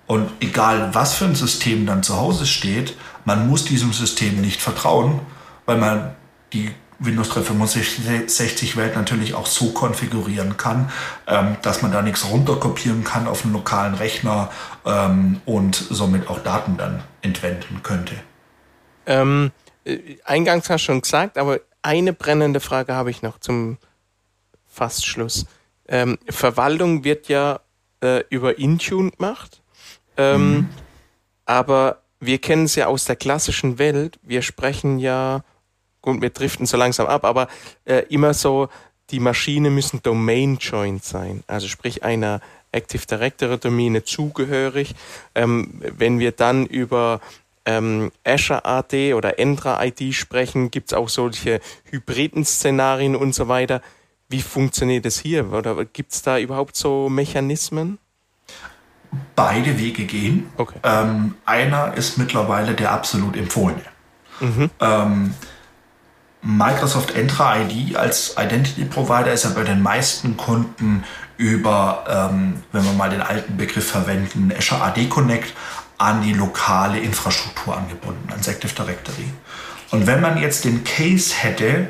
Und 0.07 0.31
egal, 0.41 0.95
was 0.95 1.15
für 1.15 1.25
ein 1.25 1.35
System 1.35 1.87
dann 1.87 2.05
zu 2.05 2.17
Hause 2.17 2.47
steht, 2.47 2.97
man 3.25 3.49
muss 3.49 3.65
diesem 3.65 3.93
System 3.93 4.41
nicht 4.41 4.61
vertrauen, 4.61 5.21
weil 5.67 5.79
man 5.79 6.15
die 6.53 6.71
Windows 7.05 7.29
365 7.31 8.77
Welt 8.77 8.95
natürlich 8.97 9.35
auch 9.35 9.47
so 9.47 9.73
konfigurieren 9.73 10.57
kann, 10.57 10.91
ähm, 11.27 11.57
dass 11.63 11.83
man 11.83 11.93
da 11.93 12.03
nichts 12.03 12.29
runterkopieren 12.29 13.05
kann 13.05 13.27
auf 13.27 13.45
einen 13.45 13.53
lokalen 13.53 13.95
Rechner 13.95 14.51
ähm, 14.85 15.41
und 15.45 15.75
somit 15.75 16.29
auch 16.29 16.39
Daten 16.41 16.77
dann 16.77 17.03
entwenden 17.21 17.83
könnte. 17.83 18.15
Ähm, 19.07 19.51
äh, 19.85 20.17
eingangs 20.25 20.71
hast 20.71 20.83
du 20.83 20.87
schon 20.87 21.01
gesagt, 21.01 21.39
aber 21.39 21.61
eine 21.83 22.13
brennende 22.13 22.61
Frage 22.61 22.95
habe 22.95 23.11
ich 23.11 23.23
noch 23.23 23.39
zum 23.39 23.79
Fastschluss. 24.67 25.47
Ähm, 25.89 26.19
Verwaltung 26.29 27.05
wird 27.05 27.29
ja 27.29 27.61
äh, 28.03 28.25
über 28.31 28.59
Intune 28.59 29.11
gemacht, 29.11 29.63
ähm, 30.17 30.53
mhm. 30.53 30.69
aber 31.45 32.03
wir 32.21 32.39
kennen 32.39 32.67
es 32.67 32.77
ja 32.77 32.87
aus 32.87 33.05
der 33.05 33.17
klassischen 33.17 33.79
Welt. 33.79 34.19
Wir 34.23 34.43
sprechen 34.43 35.01
ja 35.01 35.43
gut, 36.03 36.21
wir 36.21 36.31
driften 36.31 36.67
so 36.67 36.77
langsam 36.77 37.07
ab, 37.07 37.25
aber 37.25 37.49
äh, 37.85 38.05
immer 38.09 38.35
so, 38.35 38.69
die 39.11 39.21
Maschine 39.21 39.71
müssen 39.71 40.03
Domain-Joint 40.03 41.05
sein. 41.05 41.45
Also 41.47 41.69
sprich 41.69 42.03
einer 42.03 42.41
Active 42.73 43.07
Directory-Domäne 43.07 44.05
zugehörig. 44.05 44.95
Ähm, 45.35 45.81
wenn 45.81 46.19
wir 46.19 46.33
dann 46.33 46.67
über 46.67 47.21
ähm, 47.67 48.11
Azure 48.25 48.65
AD 48.65 49.15
oder 49.15 49.39
Entra 49.39 49.85
ID 49.85 50.15
sprechen, 50.15 50.71
gibt's 50.71 50.95
auch 50.95 51.09
solche 51.09 51.61
hybriden 51.91 52.45
Szenarien 52.45 53.15
und 53.15 53.35
so 53.35 53.49
weiter. 53.49 53.83
Wie 54.29 54.43
funktioniert 54.43 55.05
das 55.05 55.19
hier? 55.19 55.53
Oder 55.53 55.85
gibt's 55.85 56.23
da 56.23 56.39
überhaupt 56.39 56.75
so 56.75 57.09
Mechanismen? 57.11 57.99
Beide 59.37 59.79
Wege 59.79 60.07
gehen. 60.07 60.51
Okay. 60.57 60.79
Ähm, 60.83 61.35
einer 61.45 61.95
ist 61.95 62.17
mittlerweile 62.17 62.75
der 62.75 62.93
absolut 62.93 63.37
empfohlene. 63.37 63.83
Mhm. 64.41 64.71
Ähm, 64.81 65.35
Microsoft 66.43 67.15
Entra 67.15 67.61
ID 67.61 67.97
als 67.97 68.35
Identity 68.37 68.85
Provider 68.85 69.33
ist 69.33 69.45
ja 69.45 69.51
bei 69.51 69.63
den 69.63 69.81
meisten 69.81 70.37
Kunden 70.37 71.05
über, 71.37 72.05
ähm, 72.09 72.63
wenn 72.73 72.85
wir 72.85 72.93
mal 72.93 73.11
den 73.11 73.23
alten 73.23 73.57
Begriff 73.57 73.91
verwenden, 73.91 74.53
Azure 74.57 74.83
AD 74.83 75.09
Connect 75.09 75.53
an 75.99 76.23
die 76.23 76.33
lokale 76.33 76.99
Infrastruktur 76.99 77.77
angebunden, 77.77 78.29
ans 78.31 78.49
Active 78.49 78.73
Directory. 78.75 79.33
Und 79.93 80.07
wenn 80.07 80.21
man 80.21 80.41
jetzt 80.41 80.65
den 80.65 80.83
Case 80.83 81.33
hätte, 81.37 81.89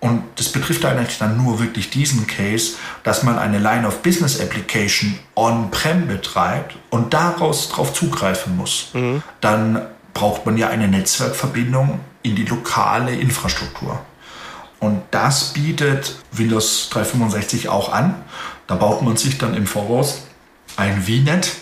und 0.00 0.22
das 0.36 0.50
betrifft 0.50 0.84
eigentlich 0.84 1.18
dann 1.18 1.36
nur 1.36 1.58
wirklich 1.58 1.90
diesen 1.90 2.28
Case, 2.28 2.74
dass 3.02 3.24
man 3.24 3.36
eine 3.36 3.58
Line 3.58 3.86
of 3.86 4.02
Business 4.02 4.40
Application 4.40 5.18
on-prem 5.34 6.06
betreibt 6.06 6.76
und 6.90 7.14
daraus 7.14 7.68
drauf 7.68 7.92
zugreifen 7.92 8.56
muss, 8.56 8.90
mhm. 8.92 9.24
dann 9.40 9.82
braucht 10.14 10.46
man 10.46 10.56
ja 10.56 10.68
eine 10.68 10.86
Netzwerkverbindung 10.86 11.98
in 12.28 12.36
die 12.36 12.44
lokale 12.44 13.12
Infrastruktur. 13.14 14.00
Und 14.80 15.02
das 15.10 15.52
bietet 15.52 16.16
Windows 16.32 16.88
365 16.90 17.68
auch 17.68 17.92
an. 17.92 18.14
Da 18.66 18.76
baut 18.76 19.02
man 19.02 19.16
sich 19.16 19.38
dann 19.38 19.54
im 19.54 19.66
Voraus 19.66 20.22
ein 20.76 21.02
VNet 21.02 21.52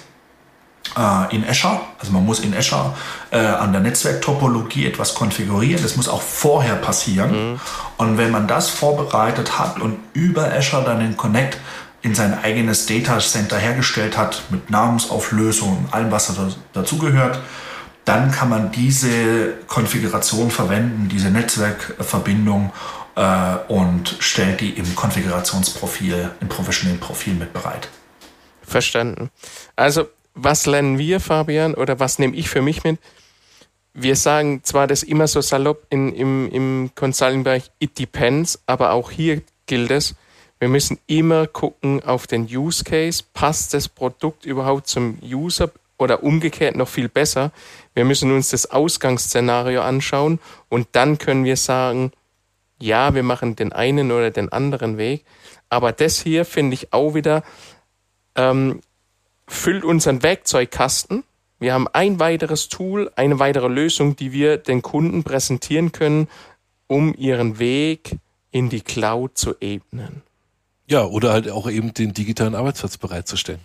äh, 0.97 1.35
in 1.35 1.49
Azure. 1.49 1.81
Also 1.99 2.13
man 2.13 2.25
muss 2.27 2.41
in 2.41 2.55
Azure 2.55 2.95
äh, 3.31 3.39
an 3.39 3.73
der 3.73 3.81
Netzwerktopologie 3.81 4.87
etwas 4.87 5.15
konfigurieren. 5.15 5.83
Das 5.83 5.97
muss 5.97 6.09
auch 6.09 6.21
vorher 6.21 6.75
passieren. 6.77 7.53
Mhm. 7.53 7.61
Und 7.97 8.19
wenn 8.19 8.31
man 8.31 8.47
das 8.47 8.69
vorbereitet 8.69 9.59
hat 9.59 9.81
und 9.81 9.99
über 10.13 10.53
Azure 10.53 10.85
dann 10.85 11.01
den 11.01 11.17
Connect 11.17 11.59
in 12.03 12.15
sein 12.15 12.39
eigenes 12.43 12.87
Data 12.87 13.19
Center 13.19 13.57
hergestellt 13.57 14.17
hat, 14.19 14.43
mit 14.51 14.71
Namensauflösung 14.71 15.79
und 15.79 15.95
allem, 15.95 16.11
was 16.11 16.33
dazugehört, 16.73 17.41
dann 18.07 18.31
kann 18.31 18.49
man 18.49 18.73
diese 18.73 19.55
Konfiguration 19.67 20.51
verwenden, 20.51 21.09
diese 21.11 21.31
Netzwerkverbindung 21.31 22.73
äh, 23.17 23.57
und 23.69 24.17
stellt 24.21 24.61
die 24.61 24.71
im 24.71 24.95
Konfigurationsprofil, 24.95 26.31
im 26.41 26.49
professionellen 26.49 27.01
Profil 27.01 27.35
mit 27.35 27.53
bereit. 27.53 27.89
Verstanden. 28.63 29.31
Also, 29.75 30.09
was 30.35 30.67
lernen 30.67 30.99
wir, 30.99 31.21
Fabian, 31.21 31.75
oder 31.75 32.01
was 32.01 32.19
nehme 32.19 32.37
ich 32.37 32.49
für 32.49 32.63
mich 32.63 32.85
mit? 32.85 32.99
Wir 33.93 34.15
sagen 34.17 34.63
zwar 34.63 34.87
das 34.87 35.03
immer 35.03 35.27
so 35.27 35.41
salopp 35.41 35.87
in, 35.91 36.13
im, 36.13 36.51
im 36.51 36.91
Consulting-Bereich, 36.95 37.71
it 37.81 37.99
depends, 37.99 38.61
aber 38.67 38.93
auch 38.93 39.11
hier 39.11 39.43
gilt 39.67 39.91
es, 39.91 40.15
wir 40.59 40.69
müssen 40.69 40.99
immer 41.07 41.47
gucken 41.47 42.03
auf 42.03 42.27
den 42.27 42.45
Use 42.45 42.83
Case. 42.83 43.23
Passt 43.35 43.75
das 43.75 43.89
Produkt 43.89 44.47
überhaupt 44.47 44.87
zum 44.87 45.19
User 45.23 45.71
oder 45.99 46.23
umgekehrt 46.23 46.77
noch 46.77 46.89
viel 46.89 47.09
besser? 47.09 47.53
Wir 47.97 48.05
müssen 48.05 48.31
uns 48.31 48.51
das 48.51 48.71
Ausgangsszenario 48.71 49.81
anschauen 49.81 50.39
und 50.69 50.87
dann 50.93 51.17
können 51.17 51.47
wir 51.47 51.57
sagen, 51.57 52.13
ja, 52.79 53.15
wir 53.15 53.23
machen 53.23 53.57
den 53.57 53.73
einen 53.73 54.13
oder 54.13 54.31
den 54.31 54.53
anderen 54.53 54.99
Weg. 54.99 55.25
Aber 55.71 55.93
das 55.93 56.21
hier 56.21 56.45
finde 56.45 56.75
ich 56.75 56.93
auch 56.93 57.15
wieder, 57.15 57.43
ähm, 58.35 58.83
füllt 59.49 59.83
unseren 59.83 60.23
Werkzeugkasten. 60.23 61.25
Wir 61.59 61.73
haben 61.73 61.89
ein 61.89 62.21
weiteres 62.21 62.69
Tool, 62.69 63.11
eine 63.17 63.39
weitere 63.39 63.69
Lösung, 63.69 64.15
die 64.15 64.31
wir 64.31 64.59
den 64.59 64.83
Kunden 64.83 65.25
präsentieren 65.25 65.91
können, 65.91 66.29
um 66.89 67.15
ihren 67.17 67.59
Weg 67.59 68.19
in 68.51 68.69
die 68.69 68.83
Cloud 68.83 69.39
zu 69.39 69.55
ebnen. 69.59 70.21
Ja, 70.87 71.07
oder 71.07 71.33
halt 71.33 71.49
auch 71.49 71.71
eben 71.71 71.95
den 71.95 72.13
digitalen 72.13 72.55
Arbeitsplatz 72.55 72.99
bereitzustellen. 72.99 73.61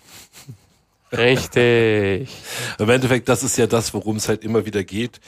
Richtig. 1.12 2.30
Im 2.80 2.90
Endeffekt, 2.90 3.28
das 3.30 3.44
ist 3.44 3.58
ja 3.58 3.68
das, 3.68 3.94
worum 3.94 4.16
es 4.18 4.28
halt 4.28 4.44
immer 4.44 4.66
wieder 4.66 4.84
geht. 4.84 5.20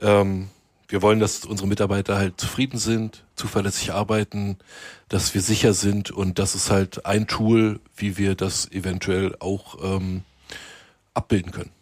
Ähm, 0.00 0.48
wir 0.88 1.02
wollen, 1.02 1.18
dass 1.18 1.44
unsere 1.44 1.68
Mitarbeiter 1.68 2.16
halt 2.16 2.40
zufrieden 2.40 2.78
sind, 2.78 3.24
zuverlässig 3.34 3.92
arbeiten, 3.92 4.58
dass 5.08 5.34
wir 5.34 5.40
sicher 5.40 5.74
sind 5.74 6.10
und 6.10 6.38
das 6.38 6.54
ist 6.54 6.70
halt 6.70 7.06
ein 7.06 7.26
Tool, 7.26 7.80
wie 7.96 8.16
wir 8.16 8.34
das 8.36 8.70
eventuell 8.70 9.34
auch 9.40 9.78
ähm, 9.82 10.22
abbilden 11.14 11.50
können. 11.50 11.72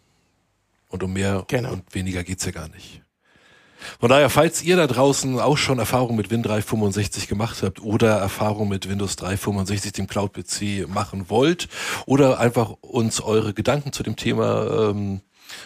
Und 0.88 1.02
um 1.02 1.12
mehr 1.12 1.44
genau. 1.48 1.72
und 1.72 1.94
weniger 1.94 2.24
geht's 2.24 2.44
ja 2.44 2.52
gar 2.52 2.68
nicht. 2.68 3.03
Von 4.00 4.10
daher, 4.10 4.30
falls 4.30 4.62
ihr 4.62 4.76
da 4.76 4.86
draußen 4.86 5.38
auch 5.40 5.56
schon 5.56 5.78
Erfahrung 5.78 6.16
mit 6.16 6.28
Win365 6.28 7.28
gemacht 7.28 7.62
habt 7.62 7.82
oder 7.82 8.16
Erfahrung 8.16 8.68
mit 8.68 8.88
Windows 8.88 9.16
365, 9.16 9.92
dem 9.92 10.06
Cloud-PC 10.06 10.88
machen 10.88 11.28
wollt 11.28 11.68
oder 12.06 12.38
einfach 12.38 12.70
uns 12.80 13.20
eure 13.20 13.54
Gedanken 13.54 13.92
zu 13.92 14.02
dem 14.02 14.16
Thema 14.16 14.90
ähm, 14.90 15.20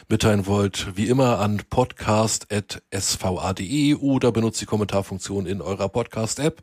mitteilen 0.08 0.46
wollt, 0.46 0.96
wie 0.96 1.08
immer 1.08 1.38
an 1.38 1.62
podcast.sva.de 1.68 3.94
oder 3.94 4.32
benutzt 4.32 4.60
die 4.60 4.66
Kommentarfunktion 4.66 5.46
in 5.46 5.62
eurer 5.62 5.88
Podcast-App. 5.88 6.60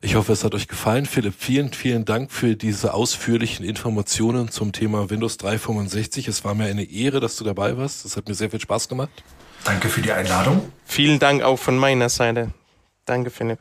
Ich 0.00 0.14
hoffe, 0.14 0.32
es 0.32 0.44
hat 0.44 0.54
euch 0.54 0.68
gefallen. 0.68 1.06
Philipp, 1.06 1.34
vielen, 1.36 1.72
vielen 1.72 2.04
Dank 2.04 2.30
für 2.30 2.54
diese 2.56 2.94
ausführlichen 2.94 3.64
Informationen 3.64 4.50
zum 4.50 4.70
Thema 4.72 5.10
Windows 5.10 5.38
365. 5.38 6.28
Es 6.28 6.44
war 6.44 6.54
mir 6.54 6.66
eine 6.66 6.84
Ehre, 6.84 7.18
dass 7.20 7.36
du 7.36 7.44
dabei 7.44 7.76
warst. 7.76 8.04
Es 8.04 8.16
hat 8.16 8.28
mir 8.28 8.34
sehr 8.34 8.50
viel 8.50 8.60
Spaß 8.60 8.88
gemacht. 8.88 9.24
Danke 9.66 9.88
für 9.88 10.00
die 10.00 10.12
Einladung. 10.12 10.72
Vielen 10.84 11.18
Dank 11.18 11.42
auch 11.42 11.58
von 11.58 11.76
meiner 11.76 12.08
Seite. 12.08 12.52
Danke, 13.04 13.30
Philipp. 13.30 13.58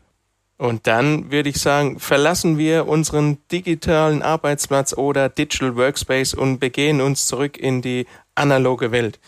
Und 0.58 0.86
dann 0.86 1.32
würde 1.32 1.49
ich 1.49 1.58
sagen, 1.58 1.99
verlassen 1.99 2.60
wir 2.60 2.88
unseren 2.88 3.39
digitalen 3.51 4.22
Arbeitsplatz 4.22 4.93
oder 4.93 5.30
Digital 5.30 5.76
Workspace 5.76 6.36
und 6.36 6.60
begehen 6.60 7.01
uns 7.01 7.26
zurück 7.26 7.58
in 7.58 7.82
die 7.82 8.06
analoge 8.36 8.91
Welt. 8.91 9.20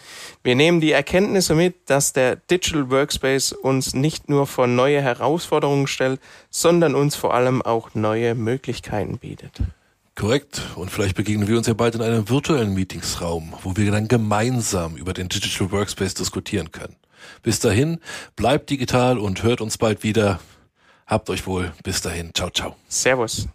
Wir 0.43 0.55
nehmen 0.55 0.79
die 0.79 0.91
Erkenntnisse 0.91 1.55
mit, 1.55 1.89
dass 1.89 2.13
der 2.13 2.35
Digital 2.35 2.91
Workspace 2.91 3.53
uns 3.53 3.95
nicht 3.95 4.29
nur 4.29 4.45
vor 4.45 4.67
neue 4.67 5.01
Herausforderungen 5.01 5.87
stellt, 5.87 6.21
sondern 6.51 6.93
uns 6.93 7.15
vor 7.15 7.33
allem 7.33 7.61
auch 7.63 7.95
neue 7.95 8.35
Möglichkeiten 8.35 9.17
bietet. 9.17 9.61
Korrekt. 10.17 10.61
Und 10.75 10.89
vielleicht 10.89 11.15
begegnen 11.15 11.47
wir 11.47 11.57
uns 11.57 11.67
ja 11.67 11.75
bald 11.75 11.93
in 11.93 12.01
einem 12.01 12.27
virtuellen 12.27 12.73
Meetingsraum, 12.73 13.53
wo 13.61 13.77
wir 13.77 13.91
dann 13.91 14.07
gemeinsam 14.07 14.97
über 14.97 15.13
den 15.13 15.29
Digital 15.29 15.71
Workspace 15.71 16.15
diskutieren 16.15 16.71
können. 16.71 16.95
Bis 17.43 17.59
dahin, 17.59 17.99
bleibt 18.35 18.69
digital 18.71 19.19
und 19.19 19.43
hört 19.43 19.61
uns 19.61 19.77
bald 19.77 20.03
wieder. 20.03 20.39
Habt 21.05 21.29
euch 21.29 21.45
wohl. 21.45 21.71
Bis 21.83 22.01
dahin. 22.01 22.31
Ciao, 22.33 22.49
ciao. 22.49 22.75
Servus. 22.87 23.47